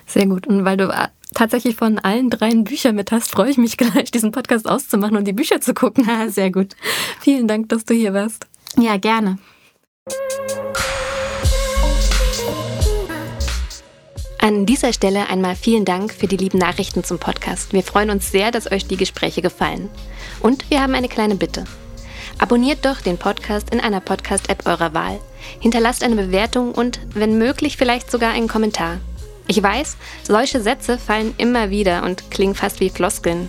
Sehr 0.06 0.26
gut. 0.26 0.48
Und 0.48 0.66
weil 0.66 0.78
du 0.78 0.90
äh, 0.90 1.08
tatsächlich 1.34 1.76
von 1.76 2.00
allen 2.00 2.30
dreien 2.30 2.64
Bücher 2.64 2.94
mit 2.94 3.12
hast, 3.12 3.32
freue 3.32 3.52
ich 3.52 3.58
mich 3.58 3.78
gleich, 3.78 4.12
diesen 4.12 4.32
Podcast 4.32 4.68
auszumachen 4.70 5.18
und 5.18 5.26
die 5.26 5.34
Bücher 5.34 5.62
zu 5.62 5.74
gucken. 5.74 6.08
sehr 6.30 6.52
gut. 6.52 6.76
Vielen 7.22 7.48
Dank, 7.48 7.70
dass 7.70 7.86
du 7.86 7.94
hier 7.94 8.14
warst. 8.14 8.48
Ja, 8.78 8.98
gerne. 8.98 9.38
An 14.40 14.66
dieser 14.66 14.94
Stelle 14.94 15.30
einmal 15.30 15.56
vielen 15.56 15.84
Dank 15.84 16.14
für 16.14 16.28
die 16.28 16.38
lieben 16.38 16.60
Nachrichten 16.60 17.04
zum 17.04 17.18
Podcast. 17.18 17.74
Wir 17.74 17.84
freuen 17.84 18.12
uns 18.12 18.32
sehr, 18.32 18.52
dass 18.52 18.72
euch 18.72 18.86
die 18.86 18.96
Gespräche 18.96 19.42
gefallen. 19.42 19.90
Und 20.40 20.70
wir 20.70 20.82
haben 20.82 20.94
eine 20.94 21.10
kleine 21.10 21.36
Bitte. 21.36 21.66
Abonniert 22.38 22.86
doch 22.86 23.02
den 23.02 23.18
Podcast 23.18 23.72
in 23.72 23.80
einer 23.80 24.00
Podcast-App 24.00 24.68
eurer 24.68 24.94
Wahl. 24.94 25.20
Hinterlasst 25.60 26.04
eine 26.04 26.16
Bewertung 26.16 26.72
und, 26.72 27.00
wenn 27.14 27.38
möglich, 27.38 27.78
vielleicht 27.78 28.12
sogar 28.12 28.32
einen 28.32 28.48
Kommentar. 28.48 29.00
Ich 29.48 29.64
weiß, 29.64 29.96
solche 30.24 30.62
Sätze 30.62 30.98
fallen 30.98 31.34
immer 31.38 31.70
wieder 31.70 32.04
und 32.04 32.30
klingen 32.32 32.56
fast 32.56 32.82
wie 32.82 32.90
Floskeln. 32.90 33.48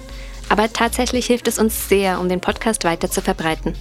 Aber 0.48 0.72
tatsächlich 0.72 1.26
hilft 1.26 1.48
es 1.48 1.58
uns 1.58 1.88
sehr, 1.88 2.20
um 2.20 2.28
den 2.28 2.40
Podcast 2.40 2.84
weiter 2.84 3.10
zu 3.10 3.20
verbreiten. 3.20 3.74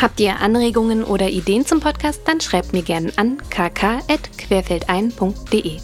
Habt 0.00 0.18
ihr 0.20 0.40
Anregungen 0.40 1.04
oder 1.04 1.28
Ideen 1.30 1.64
zum 1.64 1.78
Podcast, 1.80 2.22
dann 2.26 2.40
schreibt 2.40 2.72
mir 2.72 2.82
gerne 2.82 3.12
an 3.16 3.38
kk.querfeldein.de. 3.48 5.80